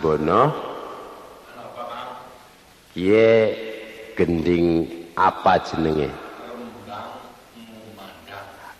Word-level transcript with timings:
Bono. 0.00 0.42
Kiye 2.94 3.30
gending 4.14 4.86
apa 5.14 5.62
jenenge? 5.62 6.10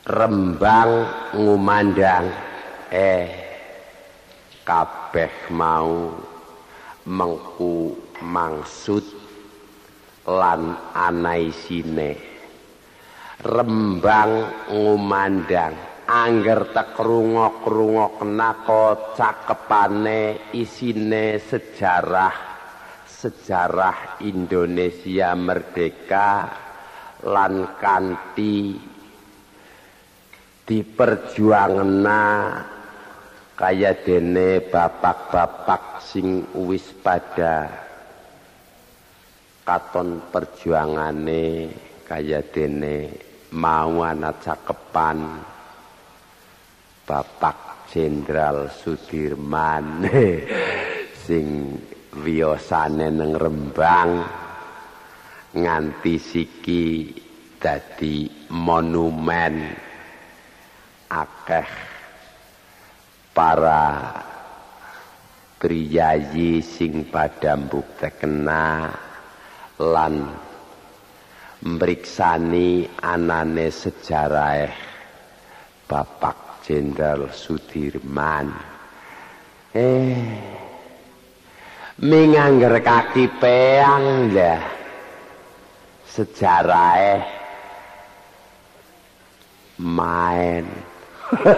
Rembang 0.09 0.91
ngumandang. 1.37 2.27
Eh 2.89 3.29
kabeh 4.69 5.53
mau 5.53 6.13
mengku 7.09 7.97
mangsud 8.21 9.01
lan 10.29 10.77
anaisine 10.93 12.21
rembang 13.41 14.51
ngumandang 14.69 15.73
angger 16.29 16.77
tekrungok-rungokna 16.77 18.51
kok 18.69 19.17
cakepane 19.17 20.53
isine 20.53 21.41
sejarah 21.41 22.37
sejarah 23.09 24.21
Indonesia 24.29 25.33
merdeka 25.33 26.53
lan 27.25 27.81
kanthi 27.81 28.77
diperjuangna 30.69 32.25
kaya 33.57 33.97
dene 33.97 34.61
bapak-bapak 34.69 36.05
sing 36.05 36.45
wis 36.61 36.93
pada 37.01 37.73
katon 39.65 40.29
perjuangane 40.29 41.73
kaya 42.05 42.45
dene 42.45 43.17
mau 43.57 44.05
ana 44.05 44.37
cakepan 44.37 45.57
Bapak 47.09 47.89
Jenderal 47.89 48.69
Sudirman 48.69 50.05
sing 51.25 51.73
wiyosane 52.21 53.09
neng 53.09 53.33
Rembang 53.33 54.11
nganti 55.57 56.21
siki 56.21 56.85
dadi 57.57 58.29
monumen 58.53 59.57
akeh 61.09 61.69
para 63.33 63.85
priyayi 65.57 66.61
sing 66.61 67.09
padha 67.09 67.57
mbuktekna 67.57 68.93
lan 69.81 70.15
mriksani 71.65 72.85
anane 73.01 73.73
sejarah 73.73 74.69
Bapak 75.89 76.48
Jenderal 76.69 77.33
Sudirman. 77.33 78.53
Eh 79.73 80.21
mingangger 81.97 82.79
kaki 82.85 83.27
peang 83.41 84.31
ya 84.31 84.61
sejarah 86.07 87.25
main 89.81 90.63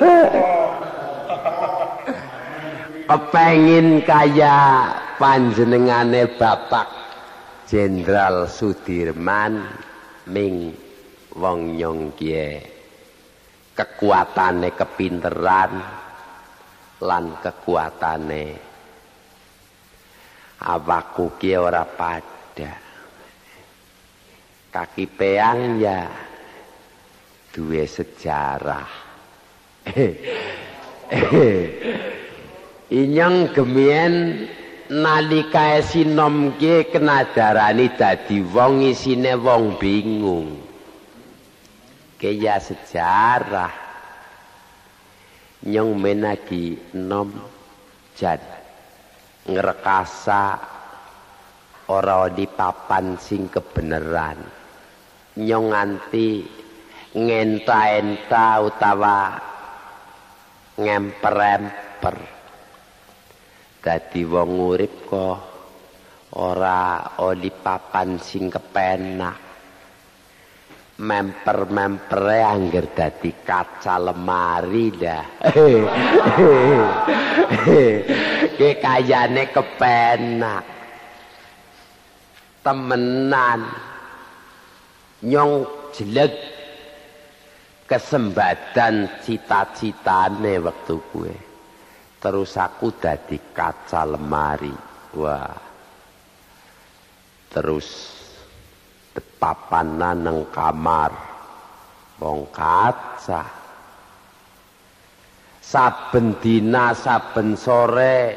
kepengin 3.10 4.00
kaya 4.06 4.88
panjenengane 5.20 6.24
bapak 6.40 6.86
Jenderal 7.68 8.48
Sudirman 8.48 9.60
ming 10.24 10.72
wong 11.36 11.76
nyong 11.76 12.16
kie 12.16 12.79
kekuatane 13.80 14.76
kepinteran 14.76 15.72
lan 17.00 17.40
kekuatane 17.40 18.44
awakku 20.60 21.40
kie 21.40 21.56
ora 21.56 21.88
pada 21.88 22.76
kaki 24.68 25.08
peang 25.08 25.80
ya 25.80 26.12
duwe 27.56 27.88
sejarah. 27.88 28.84
Inyong 33.00 33.56
gemien 33.56 34.44
nalika 34.92 35.80
sinom 35.80 36.60
ki 36.60 36.92
kenadarani 36.92 37.96
dadi 37.96 38.44
wong 38.44 38.84
isine 38.84 39.40
wong 39.40 39.80
bingung 39.80 40.69
kaya 42.20 42.60
sejarah. 42.60 43.72
Nyong 45.64 45.92
menagi 45.96 46.76
nom 47.00 47.32
jan 48.16 48.40
ngrekasa 49.48 50.44
ora 51.88 52.28
di 52.28 52.44
papan 52.44 53.16
sing 53.16 53.48
kebenaran. 53.48 54.40
Nyong 55.40 55.66
nganti 55.72 56.28
ngenta-enta 57.16 58.48
utawa 58.68 59.20
ngemper-emper. 60.76 62.16
Dadi 63.80 64.22
wong 64.28 64.50
urip 64.60 65.08
kok 65.08 65.40
ora 66.36 67.16
oli 67.24 67.48
papan 67.48 68.20
sing 68.20 68.52
kepenak 68.52 69.49
memper-mempere 71.00 72.44
angger 72.44 72.92
dadi 72.92 73.32
kaca 73.40 73.96
lemari 73.96 74.92
dah. 74.92 75.24
Ke 78.60 78.70
kayane 78.76 79.48
kepenak. 79.48 80.64
Temenan. 82.60 83.60
Nyong 85.24 85.52
jelek. 85.96 86.34
Kesembadan 87.90 89.18
cita-citane 89.26 90.62
waktu 90.62 90.94
gue 91.10 91.34
terus 92.20 92.54
aku 92.60 92.92
dadi 93.00 93.40
kaca 93.50 94.04
lemari. 94.04 94.76
Wah. 95.16 95.56
Terus 97.50 98.19
papanan 99.40 100.22
nang 100.22 100.40
kamar. 100.52 101.10
Wong 102.20 102.52
kaca. 102.52 103.42
Saben 105.64 106.36
dina 106.42 106.92
saben 106.92 107.56
sore 107.56 108.36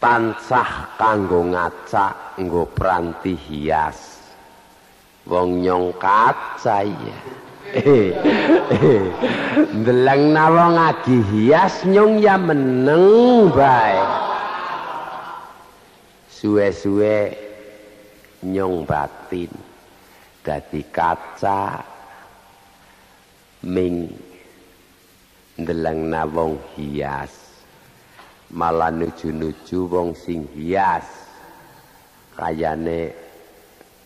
tansah 0.00 0.96
kanggo 0.96 1.52
ngaca 1.52 2.38
nggo 2.40 2.64
pranti 2.72 3.36
hias. 3.36 4.24
Wong 5.26 5.60
nyong 5.60 5.92
kaca 6.00 6.80
Ndeleng 9.76 10.32
nawa 10.32 10.78
ngagi 10.78 11.18
hias 11.34 11.82
nyung 11.84 12.22
ya 12.22 12.38
meneng 12.38 13.50
bae. 13.50 13.98
Suwe-suwe 16.30 17.45
nyung 18.44 18.84
batin 18.84 19.48
dadi 20.44 20.82
kaca 20.92 21.80
ming 23.64 24.12
ndeleng 25.56 26.12
nawong 26.12 26.60
hias. 26.76 27.32
Malah 28.52 28.94
nuju-nuju 28.94 29.78
wong 29.90 30.14
sing 30.14 30.46
hias. 30.54 31.08
Kayane 32.36 33.16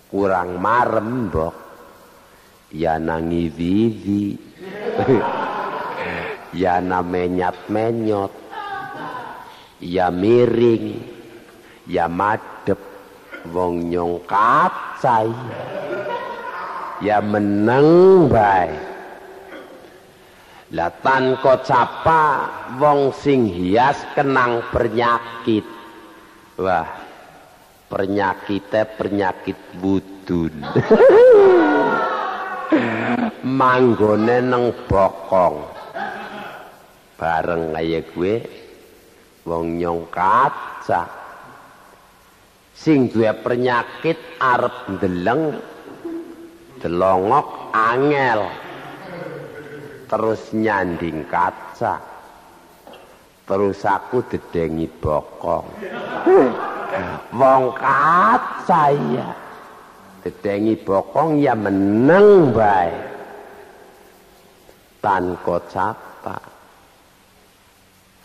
kurang 0.06 0.62
marem 0.62 1.28
mbok 1.28 1.56
ya 2.70 2.96
nangi 3.02 3.50
vivi 3.50 4.38
ya 6.54 6.78
na 6.78 7.02
menyat 7.02 7.66
menyot 7.66 8.30
ya 9.82 10.14
miring 10.14 10.94
ya 11.90 12.06
madep 12.06 12.59
wong 13.48 13.88
nyong 13.88 14.20
kacai 14.28 15.32
ya 17.00 17.24
meneng 17.24 18.28
bae. 18.28 18.68
Latan 20.70 21.34
kok 21.42 21.66
capa 21.66 22.46
wong 22.78 23.10
sing 23.10 23.48
hias 23.48 24.06
kenang 24.14 24.62
penyakit. 24.70 25.66
Wah 26.60 26.86
penyakitnya 27.90 28.86
penyakit 28.94 29.58
budun 29.82 30.54
manggone 33.58 34.38
neng 34.46 34.70
bokong. 34.86 35.58
Bareng 37.18 37.74
kaya 37.74 38.00
gue 38.06 38.34
wong 39.42 39.76
nyong 39.76 40.06
kaca 40.14 41.19
sing 42.80 43.12
duwe 43.12 43.28
penyakit 43.44 44.16
arep 44.40 44.96
ndeleng 44.96 45.60
delongok 46.80 47.76
angel. 47.76 48.40
Terus 50.08 50.42
nyanding 50.56 51.28
kaca. 51.28 52.00
Terus 53.44 53.84
aku 53.84 54.24
dedengi 54.26 54.88
bokong. 54.88 55.68
Wong 57.36 57.62
kaca 57.76 58.82
ya 58.90 59.28
dedengi 60.24 60.74
bokong 60.80 61.38
ya 61.38 61.54
meneng 61.54 62.50
bae. 62.50 62.90
Tanko 65.00 65.56
capa 65.68 66.49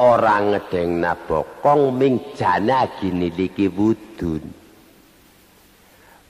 orang 0.01 0.51
ngedeng 0.51 0.99
na 0.99 1.15
bokong 1.15 1.95
ming 1.95 2.35
jana 2.35 2.83
gini 2.99 3.31
liki 3.31 3.71
wudun. 3.71 4.43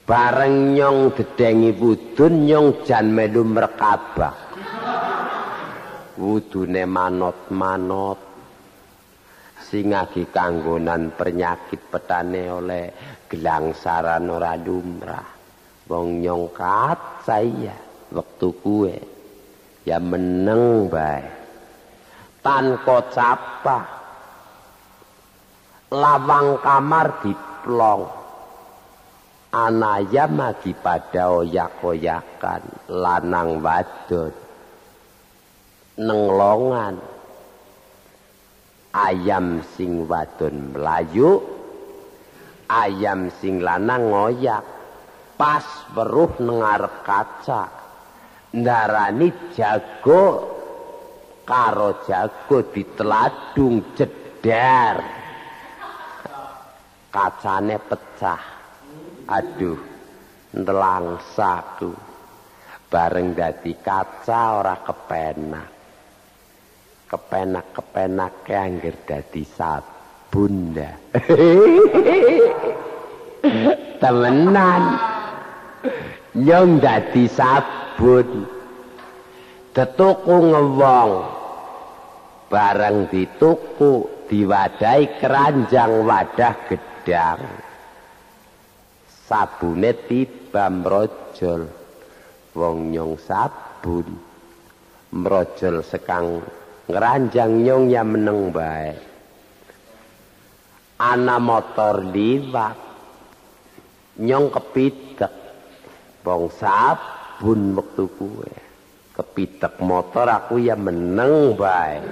Bareng 0.05 0.77
nyong 0.77 1.17
dedengi 1.17 1.73
wudun 1.73 2.45
nyong 2.45 2.85
jan 2.85 3.09
melu 3.09 3.41
merkabah 3.41 4.37
wudune 6.21 6.83
manot-manot. 6.85 8.19
Sing 9.65 9.97
agi 9.97 10.29
kanggonan 10.29 11.17
penyakit 11.17 11.89
petane 11.89 12.53
oleh 12.53 12.85
gelang 13.25 13.73
saran 13.73 14.29
ora 14.29 14.53
lumrah. 14.53 15.25
Wong 15.89 16.21
nyongkat 16.21 17.25
saya 17.25 17.73
wektu 18.13 18.53
kuwe. 18.61 18.95
Ya 19.85 19.97
meneng 19.97 20.85
bae 20.89 21.44
tanpa 22.45 22.97
capah. 23.09 23.85
Lawang 25.89 26.61
kamar 26.61 27.25
diplong. 27.25 28.05
Anaya 29.49 30.29
magi 30.29 30.77
pada 30.77 31.41
oyak-oyakan 31.41 32.61
lanang 32.91 33.63
wadon. 33.65 34.33
Nenglongan 35.95 36.99
ayam 38.91 39.63
sing 39.73 40.05
wadon 40.05 40.75
melayu 40.75 41.39
ayam 42.67 43.31
sing 43.39 43.63
lanang 43.63 44.11
ngoyak 44.11 44.63
pas 45.39 45.63
weruh 45.95 46.35
nengarep 46.39 47.03
kaca 47.03 47.71
ndarani 48.55 49.31
jago 49.55 50.54
karo 51.45 52.01
jago 52.09 52.65
diteladung 52.73 53.93
jedar 53.93 54.97
kacane 57.13 57.77
pecah 57.79 58.43
aduh 59.29 59.79
ndelangsaku 60.51 61.93
bareng 62.89 63.37
dadi 63.37 63.77
kaca 63.79 64.59
ora 64.59 64.75
kepenak 64.83 65.75
kepenak-kepenak 67.05 68.49
anggere 68.49 68.97
dadi 69.05 69.45
sabun 69.45 70.73
dah. 70.73 70.95
Temenan. 74.01 74.83
Nyong 76.35 76.71
dadi 76.81 77.29
sabun. 77.29 78.54
Tetuku 79.75 80.35
ngewong. 80.55 81.13
Bareng 82.47 83.11
dituku 83.11 84.23
diwadahi 84.31 85.19
keranjang 85.19 86.07
wadah 86.07 86.55
gedang. 86.71 87.43
Sabune 89.27 89.91
tiba 90.07 90.71
mrojol. 90.71 91.67
Wong 92.55 92.95
nyong 92.95 93.19
sabun. 93.19 94.07
Mrojol 95.11 95.83
sekang 95.83 96.39
ngeranjang 96.87 97.65
nyong 97.65 97.85
ya 97.89 98.03
meneng 98.05 98.53
bae 98.53 98.93
ana 101.01 101.41
motor 101.41 102.07
liwat 102.07 102.77
nyong 104.21 104.47
kepitek 104.53 105.33
bong 106.23 106.47
sabun 106.53 107.75
waktu 107.75 108.05
kue 108.15 108.64
kepitek 109.15 109.79
motor 109.79 110.27
aku 110.27 110.59
ya 110.59 110.75
meneng 110.75 111.55
bae 111.55 112.03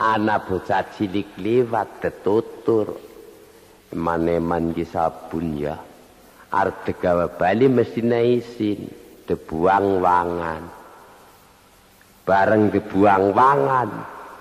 ana 0.00 0.40
bocah 0.40 0.84
cilik 0.96 1.36
liwat 1.40 2.04
tetutur. 2.04 3.08
Maneman 3.90 4.70
di 4.70 4.86
sabun 4.86 5.58
ya. 5.58 5.74
Arep 6.54 6.86
gawe 6.86 7.26
bali 7.34 7.66
mesti 7.66 7.98
isin 8.38 8.86
debuang 9.26 10.02
wangan 10.02 10.62
bareng 12.26 12.70
dibuang 12.74 13.30
wangan 13.30 13.90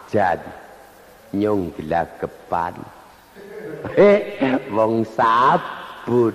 jan 0.10 0.42
nyong 1.34 1.74
gelagapan 1.78 2.74
he 3.98 4.12
wong 4.74 5.06
sabun 5.06 6.34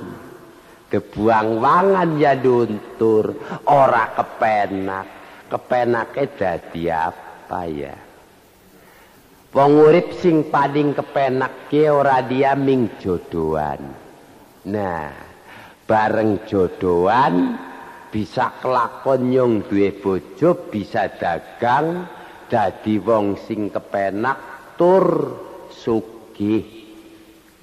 dibuang 0.94 1.58
wangan 1.58 2.22
ya 2.22 2.38
luntur 2.38 3.34
ora 3.66 4.14
kepenak. 4.14 5.06
Kepenake 5.50 6.38
dadi 6.38 6.86
apa 6.86 7.62
ya? 7.66 7.94
Wong 9.54 9.72
urip 9.74 10.14
sing 10.18 10.50
paling 10.50 10.94
kepenak 10.94 11.66
ke 11.66 11.90
ora 11.90 12.22
dia 12.22 12.54
ming 12.54 12.94
jodohan. 13.02 13.82
Nah 14.70 15.10
bareng 15.84 16.46
jodohan 16.46 17.58
bisa 18.10 18.54
kelakon 18.62 19.34
nyong 19.34 19.54
duwe 19.66 19.94
bojo 19.98 20.70
bisa 20.70 21.10
dagang 21.18 22.06
dadi 22.46 22.98
wong 23.02 23.38
sing 23.38 23.70
kepenak 23.70 24.38
tur 24.78 25.38
sugih 25.70 26.66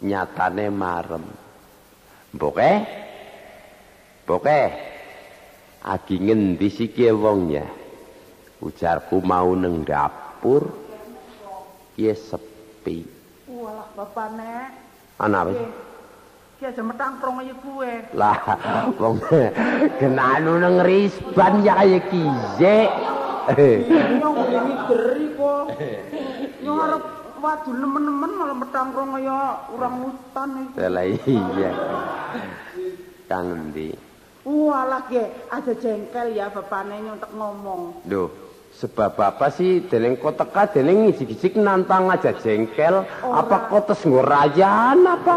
nyatane 0.04 0.68
marem. 0.72 1.26
Mboke 2.32 3.01
mboke 4.32 4.64
agi 5.84 6.16
ngendi 6.24 6.72
siki 6.72 7.12
wongnya 7.12 7.68
ujarku 8.64 9.20
mau 9.20 9.52
neng 9.60 9.84
dapur 9.84 10.72
kiye 12.00 12.16
sepi 12.16 13.04
walah 13.52 13.92
bapane 13.92 14.72
ana 15.20 15.44
apa 15.44 15.52
Ki 16.56 16.70
aja 16.70 16.86
metang 16.86 17.18
prong 17.18 17.42
kaya 17.42 17.58
kuwe. 17.58 18.06
Lah, 18.14 18.38
wong 19.02 19.18
kenanu 19.98 20.62
nang 20.62 20.78
risban 20.86 21.66
ya 21.66 21.74
kaya 21.74 21.98
kize. 22.06 22.78
Nyong 24.22 24.36
ngene 24.46 24.74
geri 24.86 25.28
po. 25.34 25.74
Nyong 26.62 26.80
arep 26.86 27.04
wadu 27.42 27.74
nemen-nemen 27.74 28.32
malah 28.38 28.58
metang 28.62 28.94
prong 28.94 29.10
kaya 29.10 29.58
urang 29.74 29.96
hutan 30.06 30.50
iki. 30.70 30.86
Lah 30.86 31.06
iya. 31.10 31.72
Kang 33.26 33.50
endi? 33.58 34.11
Walah 34.42 35.06
ge, 35.06 35.22
aja 35.54 35.74
jengkel 35.78 36.34
ya 36.34 36.50
bapane 36.50 36.98
nyong 36.98 37.22
tek 37.22 37.32
ngomong. 37.38 37.82
Loh, 38.10 38.30
sebab 38.74 39.14
apa 39.22 39.54
sih? 39.54 39.86
Dening 39.86 40.18
kok 40.18 40.34
teka 40.34 40.66
dening 40.74 41.06
ngisi-gisik 41.06 41.62
nantang 41.62 42.10
aja 42.10 42.34
jengkel. 42.34 43.06
Apa 43.22 43.70
kok 43.70 43.94
tes 43.94 44.02
ngurayan 44.02 45.06
apa? 45.06 45.36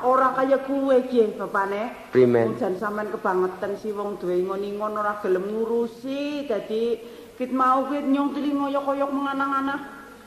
ora 0.00 0.32
kaya 0.32 0.64
kuwe 0.64 1.04
iki 1.04 1.36
bapane 1.36 2.08
primen. 2.12 2.56
Jan 2.56 2.76
sampean 2.80 3.12
kebangetan 3.12 3.76
si 3.76 3.92
wong 3.92 4.16
duwe 4.16 4.40
ngon-ngon 4.40 4.96
ora 4.96 5.20
gelem 5.20 5.44
ngurusi. 5.44 6.48
Dadi 6.48 6.96
kit 7.36 7.52
mau 7.52 7.88
kit 7.88 8.04
nyong 8.08 8.32
telingoyok-oyok 8.36 9.10
menganang-anah 9.12 9.80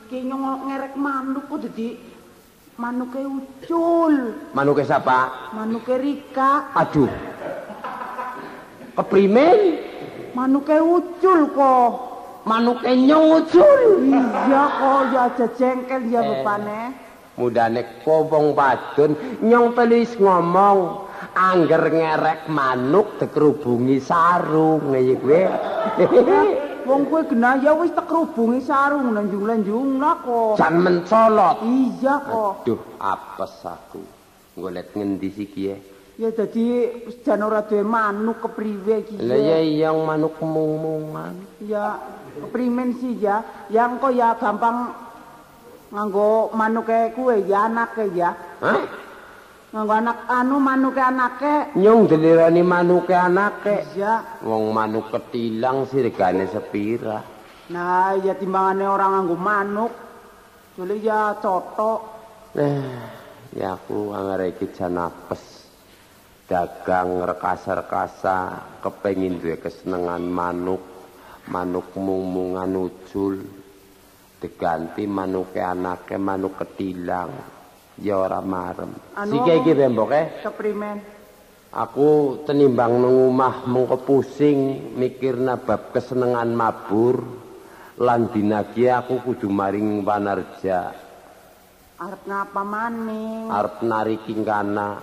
ki 0.09 0.29
nyong 0.29 0.69
ngerek 0.69 0.93
manuk 0.93 1.49
kok 1.49 1.65
dadi 1.69 1.97
manuke 2.77 3.21
ucul. 3.21 4.15
Manuke 4.53 4.85
sapa? 4.85 5.49
Manuke 5.57 5.97
Rika. 5.97 6.73
Aduh 6.77 7.33
keprimen? 8.97 9.59
Manuke 10.33 10.77
ucul 10.81 11.39
kok. 11.53 11.91
Manuke 12.43 12.91
nyong 12.91 13.27
ucul 13.39 13.81
iya 14.03 14.63
kok 14.67 15.01
ya 15.15 15.21
aja 15.31 15.47
jengkel 15.55 16.11
ya 16.11 16.19
bapane 16.19 16.91
mudane 17.39 18.03
kobong 18.03 18.51
wadon 18.51 19.15
nyong 19.41 19.71
pelis 19.71 20.11
ngomong 20.19 21.07
angger 21.33 21.87
ngerek 21.89 22.51
manuk 22.51 23.17
dikerubungi 23.17 23.97
sarung. 24.03 24.91
Ngene 24.91 25.13
kuwi. 25.17 25.41
Wong 26.87 27.07
kowe 27.07 27.23
genaya 27.23 27.71
wis 27.79 27.95
tekrubungi 27.95 28.59
sarung 28.59 29.15
lanjung-lanjung 29.15 30.03
kok. 30.03 30.59
Jan 30.59 30.83
mencolot. 30.83 31.63
Iya 31.63 32.19
kok. 32.27 32.67
Aduh 32.67 32.81
apes 32.99 33.55
aku. 33.63 34.03
Golek 34.59 34.91
ngendi 34.93 35.31
siki 35.31 35.71
ya 35.71 35.79
dadi 36.13 36.65
jan 37.25 37.41
ora 37.41 37.65
duwe 37.65 37.81
manuk 37.81 38.37
kepriwe 38.45 38.95
iki 39.01 39.15
lha 39.17 39.33
ya 39.33 39.57
yang 39.89 40.05
manuk 40.05 40.37
mung-mungan 40.39 41.33
ya 41.65 41.97
keprimen 42.37 42.93
sih 43.01 43.17
ya 43.17 43.41
yang 43.73 43.97
kok 43.97 44.13
ya 44.13 44.37
gampang 44.37 44.93
nganggo 45.89 46.53
manuke 46.57 47.13
kuwe 47.13 47.45
ya 47.45 47.69
anake 47.69 48.09
ya. 48.17 48.33
Hah? 48.61 48.81
nganggo 49.73 49.93
anak 49.93 50.17
anu 50.29 50.57
manuke 50.57 51.01
anake 51.01 51.53
Nyong 51.77 52.05
delirani 52.09 52.61
manuke 52.61 53.13
anake. 53.13 53.85
iya 53.97 54.21
Wong 54.45 54.69
manuk 54.73 55.09
ketilang 55.09 55.85
sirgane 55.89 56.45
sepira. 56.49 57.21
nah 57.73 58.13
ya 58.21 58.33
timbangane 58.37 58.85
orang 58.85 59.11
nganggo 59.25 59.37
manuk 59.37 59.93
Jule 60.77 60.97
ya 61.01 61.37
cotok 61.41 62.01
Eh, 62.53 62.85
ya 63.57 63.73
aku 63.77 64.13
anggar 64.13 64.45
iki 64.45 64.69
jan 64.73 64.97
apes. 64.97 65.52
Dagang 66.43 67.23
rekasa-rekasa 67.23 68.37
kepengin 68.83 69.39
duwe 69.39 69.57
kesenengan 69.59 70.23
manuk. 70.27 70.83
Manuk 71.49 71.95
mung-mungan 71.95 72.71
ucul. 72.75 73.39
Diganti 74.39 75.07
manuke 75.07 75.63
anake 75.63 76.19
manuk 76.19 76.59
ketilang. 76.59 77.31
Ya 77.99 78.19
ora 78.19 78.43
marem. 78.43 78.91
Anu 79.15 79.39
Sike 79.39 79.53
iki 79.63 79.71
remboke. 79.71 80.43
keprimen 80.43 80.97
Aku 81.73 82.41
tenimbang 82.45 83.01
nang 83.01 83.33
omah 83.33 83.65
mengko 83.65 84.05
pusing 84.05 84.93
mikirna 84.93 85.57
bab 85.57 85.89
kesenengan 85.89 86.53
mabur 86.53 87.43
lan 87.97 88.29
dinagi 88.33 88.89
aku 88.89 89.21
kudu 89.21 89.49
maring 89.49 90.01
wanarja 90.01 90.93
arep 92.01 92.21
ngapa 92.25 92.61
maning 92.65 93.53
arep 93.53 93.85
nari 93.85 94.17
kingkana 94.25 94.97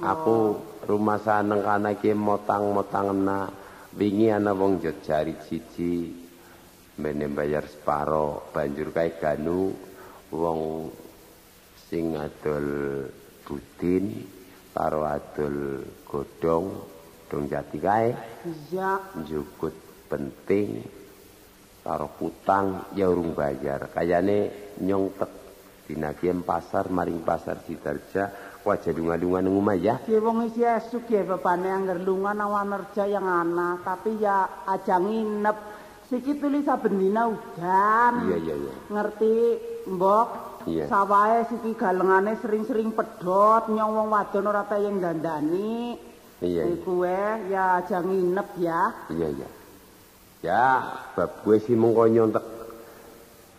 aku 0.00 0.56
rumah 0.88 1.20
saneng 1.20 1.60
kana 1.60 1.92
iki 1.92 2.16
motang-motangna 2.16 3.52
wingi 3.92 4.32
ana 4.32 4.56
wong 4.56 4.80
njot 4.80 5.04
jari 5.04 5.36
siji. 5.44 6.22
Mene 6.92 7.26
bayar 7.28 7.68
separo 7.68 8.52
banjur 8.52 8.92
kae 8.92 9.16
ganu. 9.20 9.72
Wong 10.32 10.88
sing 11.88 12.16
adol 12.16 12.68
budin 13.44 14.24
karo 14.72 15.04
adol 15.04 15.84
godhong 16.08 16.66
dong 17.28 17.44
jati 17.52 17.76
kae. 17.76 18.08
Iya. 18.48 19.12
Njukut 19.20 19.76
penting 20.08 20.84
karo 21.84 22.12
utang 22.20 22.92
ya 22.96 23.08
urung 23.12 23.36
bayar. 23.36 23.92
Kayane 23.92 24.72
nyongtek 24.80 25.32
dinagih 25.88 26.32
pasar 26.46 26.88
maring 26.88 27.20
pasar 27.26 27.60
Sidarja 27.66 28.51
wajah 28.62 28.92
dunga-dunga 28.94 29.38
nang 29.42 29.58
omah 29.58 29.76
ya 29.78 29.98
Ki 30.06 30.16
wong 30.18 30.46
isi 30.46 30.62
esuk 30.62 31.10
ya 31.10 31.26
bapane 31.26 31.66
angger 31.66 31.98
lunga 32.02 32.30
nang 32.32 32.54
wanerja 32.54 33.04
yang 33.10 33.26
ana, 33.26 33.78
tapi 33.82 34.18
ya 34.22 34.46
aja 34.66 35.02
nginep. 35.02 35.58
Siki 36.06 36.36
tulis 36.36 36.68
saben 36.68 37.00
dina 37.00 37.24
udan. 37.24 38.28
iya 38.28 38.36
iya 38.36 38.54
iya 38.54 38.74
Ngerti, 38.92 39.36
Mbok? 39.88 40.28
Iya. 40.68 40.84
Sawahe 40.86 41.48
siki 41.48 41.72
galengane 41.74 42.36
sering-sering 42.38 42.92
pedhot, 42.92 43.72
nyong 43.72 43.92
wong 43.96 44.08
wadon 44.12 44.46
ora 44.46 44.62
tayeng 44.68 45.00
dandani. 45.00 45.96
iya. 46.44 46.68
Iku 46.68 47.02
ya 47.48 47.80
aja 47.80 47.98
nginep 48.04 48.48
ya. 48.60 48.82
iya 49.08 49.28
iya 49.32 49.48
ya 50.42 50.82
bab 51.14 51.46
gue 51.46 51.56
sih 51.62 51.78
mengko 51.78 52.10
nyontek 52.10 52.42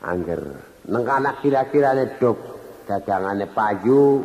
angger 0.03 0.43
neng 0.83 1.07
anak 1.07 1.39
kira-kirane 1.39 2.19
dok 2.19 2.35
dagangane 2.83 3.47
payu 3.47 4.19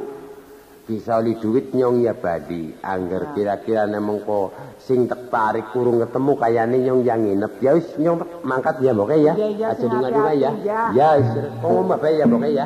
bisa 0.88 1.20
oli 1.20 1.36
duit 1.36 1.76
nyong 1.76 2.00
ya 2.00 2.16
badi. 2.16 2.72
Angger 2.80 3.36
kira-kirane 3.36 4.00
mengko 4.00 4.56
sing 4.80 5.04
tertarik 5.04 5.68
kurung 5.76 6.00
ketemu 6.00 6.32
kayane 6.40 6.76
nyong 6.80 7.00
yang 7.04 7.20
nginep. 7.28 7.52
Ya 7.60 7.76
wis 7.76 7.92
nyong 8.00 8.24
mangkat 8.40 8.80
ya 8.80 8.96
mbok 8.96 9.12
ya. 9.12 9.36
Aja 9.36 9.76
sing 9.76 9.92
dunga-dunga 9.92 10.32
ya. 10.32 10.50
ya. 10.64 10.80
ya 10.96 11.08
wis 11.20 11.28
omah 11.60 12.00
bae 12.00 12.16
ya 12.16 12.24
mbok 12.24 12.48
ya 12.48 12.64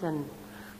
jan. 0.00 0.24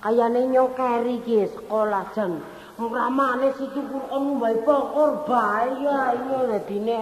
Kayane 0.02 0.46
nyong 0.52 0.72
keri 0.76 1.18
iki 1.24 1.48
sekolah 1.50 2.12
jan. 2.14 2.38
Ngramane 2.76 3.56
situ 3.56 3.80
Quran 3.88 4.36
mbae 4.36 4.60
pokor 4.60 5.24
bae 5.24 5.80
ya 5.80 6.12
iya 6.12 6.40
dadine 6.44 6.98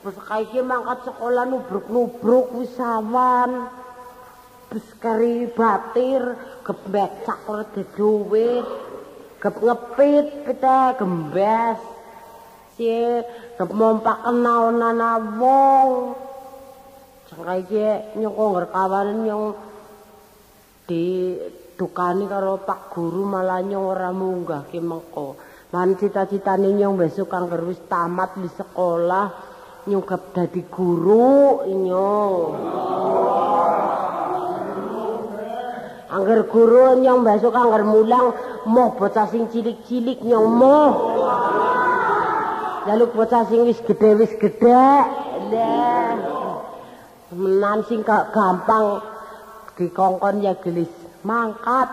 wis 0.00 0.16
kaiki 0.24 0.64
mangkat 0.64 1.04
sekolah 1.04 1.44
nubruk-nubruk 1.44 2.56
wis 2.56 2.72
sawan. 2.72 3.68
Wis 4.72 4.88
keri 4.96 5.48
batir 5.52 6.34
gebecak 6.64 7.38
ora 7.44 7.64
duwit. 7.72 8.66
Gep 9.38 9.54
ngepit 9.60 10.26
pita 10.48 10.96
gembes. 10.98 11.80
Si 12.74 12.88
gep 13.60 13.70
mompak 13.76 14.24
kenaonan 14.24 14.98
wong. 15.36 16.16
Jangka 17.28 17.54
iki 17.60 17.86
nyong 18.16 18.34
ngerkawanen 18.34 19.18
nyong 19.28 19.46
di 20.88 21.36
dukani 21.78 22.26
karo 22.26 22.58
Pak 22.66 22.90
Guru 22.90 23.22
malah 23.22 23.62
nyong 23.62 23.86
ora 23.94 24.10
munggah 24.10 24.66
ki 24.66 24.82
mengko. 24.82 25.38
Lan 25.70 25.94
cita-citane 25.94 26.74
nyong 26.74 26.98
besok 26.98 27.30
angger 27.38 27.62
wis 27.62 27.78
tamat 27.86 28.34
di 28.34 28.50
sekolah 28.50 29.26
nyong 29.86 30.02
gap 30.02 30.34
dadi 30.34 30.66
guru 30.66 31.62
nyong. 31.70 32.42
Angger 36.10 36.40
guru 36.50 36.98
nyong 36.98 37.20
besok 37.22 37.54
angger 37.54 37.86
mulang 37.86 38.34
moh 38.66 38.98
bocah 38.98 39.30
sing 39.30 39.46
cilik-cilik 39.46 40.18
nyong 40.26 40.48
moh. 40.50 40.90
Lalu 42.90 43.04
bocah 43.14 43.46
sing 43.46 43.62
wis 43.62 43.78
gedhe 43.86 44.18
wis 44.18 44.34
gedhe. 44.34 44.90
Lah. 45.54 46.16
Menan 47.38 47.86
sing 47.86 48.02
gampang 48.02 49.04
dikongkon 49.78 50.42
ya 50.42 50.58
gelis 50.58 50.97
mangkat 51.28 51.88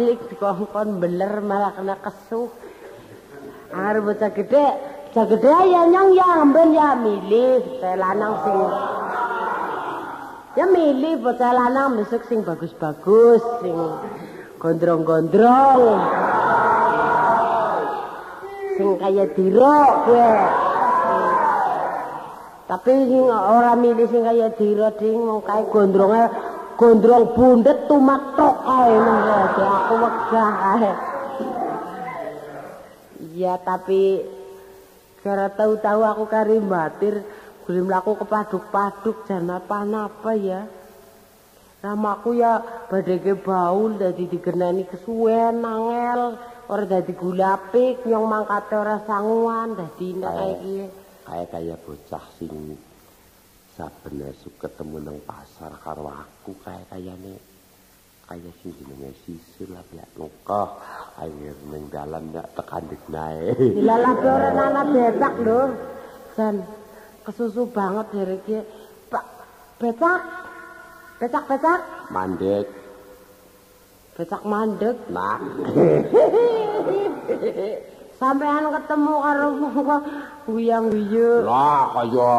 cilik 0.00 0.16
dikongkon 0.32 0.96
beler 0.96 1.44
malah 1.44 1.76
kena 1.76 2.00
kesuh 2.00 2.48
Are 3.68 4.00
bocah 4.00 4.32
gede, 4.32 4.66
bocah 5.12 5.26
gede 5.28 5.56
ya 5.68 5.84
nyong 5.92 6.16
ya 6.16 6.40
amben 6.40 6.72
ya 6.72 6.96
milih 6.96 7.60
lanang 7.84 8.34
sing 8.40 8.58
Ya 10.56 10.64
milih 10.64 11.20
bocah 11.20 11.52
lanang 11.52 12.00
besok 12.00 12.24
sing 12.32 12.40
bagus-bagus, 12.48 13.44
sing 13.60 13.76
gondrong-gondrong. 14.56 16.00
Sing 18.80 18.88
kaya 18.96 19.28
diro 19.36 19.80
gue. 20.08 20.32
Tapi 22.72 22.92
sing 23.04 23.24
ora 23.28 23.76
milih 23.76 24.08
sing 24.08 24.24
kaya 24.24 24.48
diro 24.56 24.88
ding 24.96 25.20
mung 25.28 25.44
kae 25.44 25.62
gondronge 25.68 26.56
gondrong 26.78 27.34
bundet 27.34 27.90
tumatok 27.90 28.54
ae 28.62 28.94
menurut 28.94 29.58
aku 29.58 29.94
wegah 29.98 30.54
ae. 30.78 30.92
Iya 33.34 33.58
tapi 33.58 34.22
cara 35.26 35.50
tahu-tahu 35.50 36.00
aku 36.06 36.24
kari 36.30 36.62
batir 36.62 37.26
boleh 37.66 37.82
melaku 37.82 38.22
kepaduk-paduk 38.22 39.26
jan 39.26 39.50
apa-apa 39.50 40.32
ya. 40.38 40.70
Namaku 41.82 42.38
ya 42.38 42.62
badege 42.86 43.34
baul 43.34 43.98
dadi 43.98 44.30
digenani 44.30 44.86
kesuwen 44.86 45.62
angel 45.62 46.38
ora 46.70 46.84
dadi 46.86 47.10
gulapik 47.14 48.06
nyong 48.06 48.26
mangkate 48.26 48.74
ora 48.78 48.98
sanguan 49.02 49.74
dadi 49.74 50.08
nek 50.14 50.34
iki. 50.58 50.76
kayak 51.28 51.48
kaya 51.52 51.76
bocah 51.76 52.24
sing 52.40 52.50
saben 53.78 54.26
esuk 54.26 54.58
ketemu 54.58 55.06
nang 55.06 55.18
pasar 55.22 55.70
karo 55.78 56.10
aku 56.10 56.50
kayak 56.66 56.82
kayane 56.90 57.38
kaya 58.26 58.50
sing 58.58 58.74
jenenge 58.74 59.14
sisil 59.22 59.70
lah 59.70 59.86
ya 59.94 60.02
ngkoh 60.18 60.82
air 61.22 61.54
ning 61.70 61.86
dalam 61.86 62.26
ya 62.34 62.42
tekan 62.58 62.90
nae 63.06 63.54
Dilalah 63.54 64.18
ora 64.18 64.50
ana 64.50 64.82
becak 64.82 65.34
lho. 65.46 65.60
Jan 66.34 66.58
kesusu 67.22 67.70
banget 67.70 68.06
dari 68.10 68.36
ki. 68.42 68.58
Pak 69.14 69.24
becak. 69.78 70.20
Becak 71.22 71.44
becak. 71.46 71.80
mandek 72.10 72.66
Becak 74.18 74.42
mandek. 74.42 74.98
nak 75.14 75.38
Sampean 78.18 78.74
ketemu 78.74 79.14
karo 79.22 79.46
kok 79.54 80.02
guyang-guyu. 80.50 81.46
lah 81.46 81.94
kaya 81.94 82.34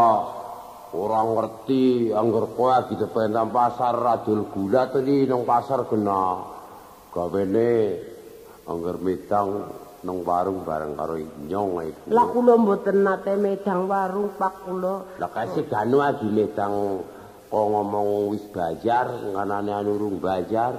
ora 0.93 1.21
ngerti 1.21 2.09
angger 2.09 2.45
kowe 2.57 2.73
lagi 2.73 2.97
depan 2.97 3.29
nang 3.29 3.53
pasar 3.53 3.93
radul 3.93 4.49
gula 4.49 4.89
tadi 4.89 5.29
nang 5.29 5.45
pasar 5.45 5.85
kena 5.85 6.41
gawene 7.13 7.69
angger 8.65 8.97
medang 8.97 9.69
nang 10.01 10.23
warung 10.25 10.65
bareng 10.65 10.97
karo 10.97 11.19
nyong 11.45 11.83
iku 11.85 12.07
Lah 12.09 12.25
kula 12.31 12.53
mboten 12.57 13.03
nate 13.03 13.35
medang 13.35 13.85
warung 13.85 14.31
Pak 14.33 14.65
kula. 14.65 15.19
Lah 15.19 15.29
kasih 15.29 15.67
ganu 15.67 15.99
lagi 15.99 16.25
medang 16.25 17.03
kok 17.49 17.65
ngomong 17.65 18.31
wis 18.31 18.45
bayar, 18.53 19.09
nganane 19.35 19.71
anu 19.75 19.99
urung 19.99 20.17
bayar. 20.23 20.73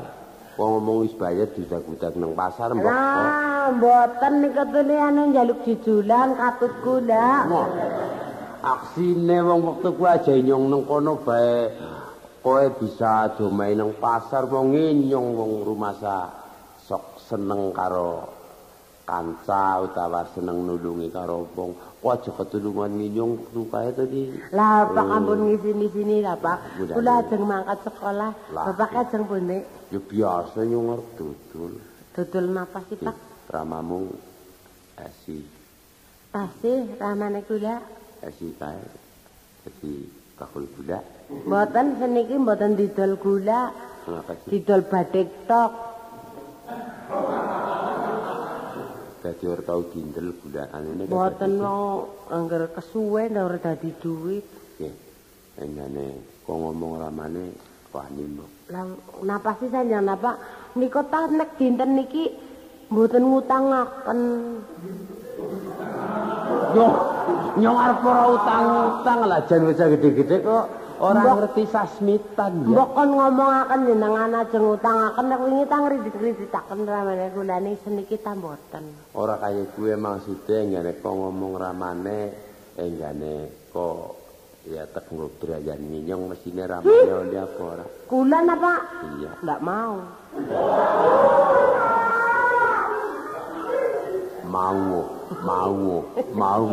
Kok 0.56 0.66
ngomong 0.66 1.04
wis 1.04 1.14
bayar 1.14 1.52
didak-udak 1.52 2.16
nang 2.16 2.32
pasar 2.32 2.72
mbok. 2.72 2.88
Lah 2.88 3.68
mboten 3.76 4.32
niku 4.40 4.64
tuli 4.72 4.96
anu 4.96 5.20
njaluk 5.30 5.58
jujulan 5.68 6.34
katut 6.34 6.72
kula. 6.80 7.28
Ngoh. 7.46 7.68
Aksine 8.60 9.40
wong 9.40 9.60
wektu 9.64 9.90
kuwi 9.96 10.08
aja 10.08 10.34
nyong 10.36 10.68
nang 10.68 10.82
kono 10.84 11.16
bae 11.24 11.72
kowe 12.44 12.64
bisa 12.76 13.32
domai 13.36 13.72
nang 13.72 13.96
pasar 13.96 14.44
wong 14.48 14.76
nyong 14.76 15.28
wong 15.32 15.52
rumah 15.64 15.96
sa 15.96 16.28
sok 16.84 17.24
seneng 17.24 17.72
karo 17.72 18.40
kanca 19.08 19.82
utawa 19.82 20.22
seneng 20.30 20.68
nulungi 20.68 21.10
karo 21.10 21.48
wong. 21.56 21.72
Kok 22.00 22.12
aja 22.16 22.30
ketulungan 22.32 22.96
nyong 22.96 23.32
rupae 23.52 23.90
tadi. 23.92 24.32
Lah 24.56 24.88
Pak 24.88 25.08
ampun 25.08 25.50
ngisini-sini 25.50 26.24
lah 26.24 26.36
Pak. 26.38 26.80
Kula 26.96 27.20
ajeng 27.20 27.44
mangkat 27.44 27.78
sekolah. 27.84 28.32
Lah. 28.56 28.64
Bapak 28.72 28.90
ajeng 29.04 29.24
pundi? 29.28 29.60
Ya 29.92 30.00
biasa 30.00 30.64
nyong 30.64 31.00
dudul. 31.18 31.76
Dudul 32.16 32.44
napa 32.52 32.80
sih 32.88 32.96
Pak? 32.96 33.16
Ramamu 33.50 34.14
esi 35.00 35.42
Pasti 36.30 36.72
ramane 36.96 37.42
kula. 37.42 37.99
Esi 38.26 38.52
kae 38.60 38.82
esi 39.68 39.90
bakul 40.36 40.64
gula 40.76 40.98
Mboten 41.30 41.94
seniki 42.00 42.34
mboten 42.42 42.74
didol 42.74 43.14
gula, 43.14 43.70
didol 44.50 44.82
batik 44.82 45.30
tok. 45.46 45.72
dadi 49.20 49.44
ora 49.46 49.62
tau 49.62 49.84
dindel 49.92 50.32
gula 50.40 50.64
anune 50.72 51.04
Mboten 51.06 51.52
wong 51.60 52.08
angger 52.32 52.72
kesuwe 52.72 53.28
ndak 53.28 53.44
ora 53.46 53.58
dadi 53.60 53.90
duit. 54.00 54.46
nggih 54.80 54.94
engane 55.60 56.06
kok 56.42 56.56
ngomong 56.56 56.92
ramane 56.98 57.52
wani 57.92 58.24
mbok 58.26 58.50
Lah 58.72 58.86
napa 59.22 59.50
sih 59.60 59.68
sanjang 59.68 60.06
napa? 60.08 60.40
Nika 60.78 61.02
ta 61.04 61.28
nek 61.28 61.58
dinten 61.60 62.00
niki 62.00 62.32
mboten 62.88 63.22
ngutangaken. 63.28 64.20
yo 66.74 66.86
nyong 67.58 67.78
arep 67.78 68.00
ora 68.06 68.22
utang-utang 68.36 69.20
lah 69.26 69.40
jan 69.50 69.66
wis 69.66 69.80
gede-gede 69.80 70.36
kok 70.44 70.66
ora 71.00 71.20
ngerti 71.24 71.64
sasmitan 71.66 72.52
ya 72.62 72.76
Mbok 72.76 72.88
kon 72.92 73.10
ngomongaken 73.16 73.80
jenengan 73.88 74.36
ajeng 74.36 74.64
ngutangaken 74.68 75.24
nek 75.26 75.40
wingi 75.40 75.64
ta 75.64 75.76
ngridit-riditaken 75.80 76.78
ramane 76.84 77.26
ning 77.64 77.74
seniki 77.80 78.20
ta 78.20 78.36
mboten. 78.36 78.84
ora 79.16 79.40
kaya 79.40 79.64
kuwe 79.74 79.96
maksude 79.96 80.54
engane 80.60 80.92
kok 81.00 81.14
ngomong 81.16 81.56
ramane 81.56 82.18
engane 82.76 83.48
kok 83.72 84.20
ya 84.68 84.84
tek 84.84 85.08
ngobrayan 85.08 85.80
nyong 85.80 86.36
mesine 86.36 86.68
ramane 86.68 87.08
oleh 87.08 87.40
apa 87.40 87.62
ora 87.64 87.84
Kula 88.04 88.38
napa? 88.44 88.74
iya 89.16 89.32
Ndak 89.40 89.60
mau. 89.64 89.94
Mau 94.50 95.06
mau 95.46 96.02
mau 96.34 96.66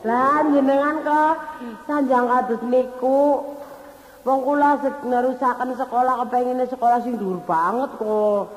Lah 0.00 0.40
jenengan 0.48 0.96
kok 1.04 1.36
sanjang 1.84 2.24
kados 2.24 2.62
niku. 2.64 3.44
Wong 4.24 4.40
kula 4.44 4.80
nerusaken 5.04 5.76
sekolah 5.76 6.24
kepengine 6.24 6.64
sekolah 6.68 7.04
sing 7.04 7.20
dhuwur 7.20 7.44
banget 7.44 7.90
kok. 8.00 8.48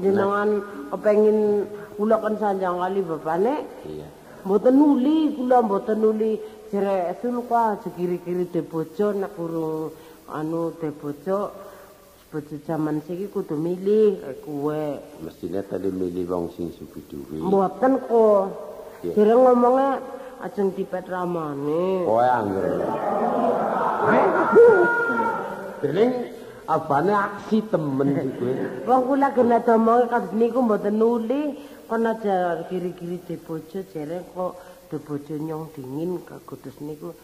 Jenengan 0.00 0.64
kepengin 0.96 1.68
kula 2.00 2.16
kan 2.16 2.40
sanjang 2.40 2.80
kali 2.80 3.04
bapane. 3.04 3.68
Iya. 3.84 4.08
Mboten 4.48 4.72
nuli 4.72 5.36
kula 5.36 5.60
mboten 5.60 6.00
nuli. 6.00 6.40
Jere 6.72 7.12
sul 7.20 7.44
kok 7.44 7.60
aja 7.76 7.88
kiri-kiri 7.92 8.48
de 8.48 8.64
bojo 8.64 9.12
nek 9.12 9.36
anu 10.32 10.72
de 10.80 10.88
bojo 12.36 12.60
jaman 12.68 13.00
siki 13.08 13.32
kudu 13.32 13.56
milih 13.56 14.20
kuwe. 14.44 15.00
mestine 15.24 15.64
tadi 15.64 15.88
milih 15.88 16.28
wong 16.28 16.52
sing 16.52 16.68
sugi 16.76 17.00
duwe 17.08 17.40
Mboten 17.40 17.96
kok. 18.04 18.44
Iya. 19.00 19.12
Jere 19.16 19.34
ngomongnya 19.40 20.04
ajeng 20.44 20.68
dipet 20.76 21.08
ramane. 21.08 22.04
kowe 22.04 22.20
angger 22.28 22.84
dening 25.80 26.12
abane 26.68 27.12
aksi 27.16 27.64
temen 27.72 28.08
sih 28.20 28.30
kowe 28.36 28.52
Wong 28.84 29.00
kula 29.08 29.28
kena 29.32 29.58
domong 29.64 30.04
kados 30.12 30.36
niku 30.36 30.60
mboten 30.60 31.00
nuli 31.00 31.56
kon 31.88 32.04
aja 32.04 32.68
kiri-kiri 32.68 33.16
de 33.24 33.40
bojo 33.40 33.80
kok 34.36 34.52
de 34.92 35.34
nyong 35.40 35.72
dingin 35.72 36.20
kados 36.20 36.76
niku 36.84 37.16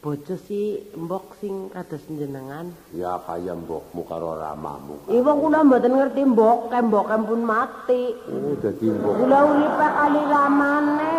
bojo 0.00 0.32
si 0.48 0.80
mbok 0.96 1.36
sing 1.44 1.68
kados 1.68 2.00
jenengan. 2.08 2.72
ya 2.96 3.20
kaya 3.20 3.52
mbokmu 3.52 4.08
karo 4.08 4.32
ramamu 4.32 4.96
Ih 5.12 5.20
wong 5.20 5.38
kula 5.44 5.60
mboten 5.60 5.92
ngerti 5.92 6.24
mbok, 6.24 6.72
mbok 6.72 7.08
pun 7.28 7.40
mati. 7.44 8.16
oh 8.32 8.56
dadi 8.56 8.86
mbok 8.88 9.12
Kula 9.20 9.38
uripe 9.44 9.86
kali 9.92 10.22
ramane. 10.24 11.14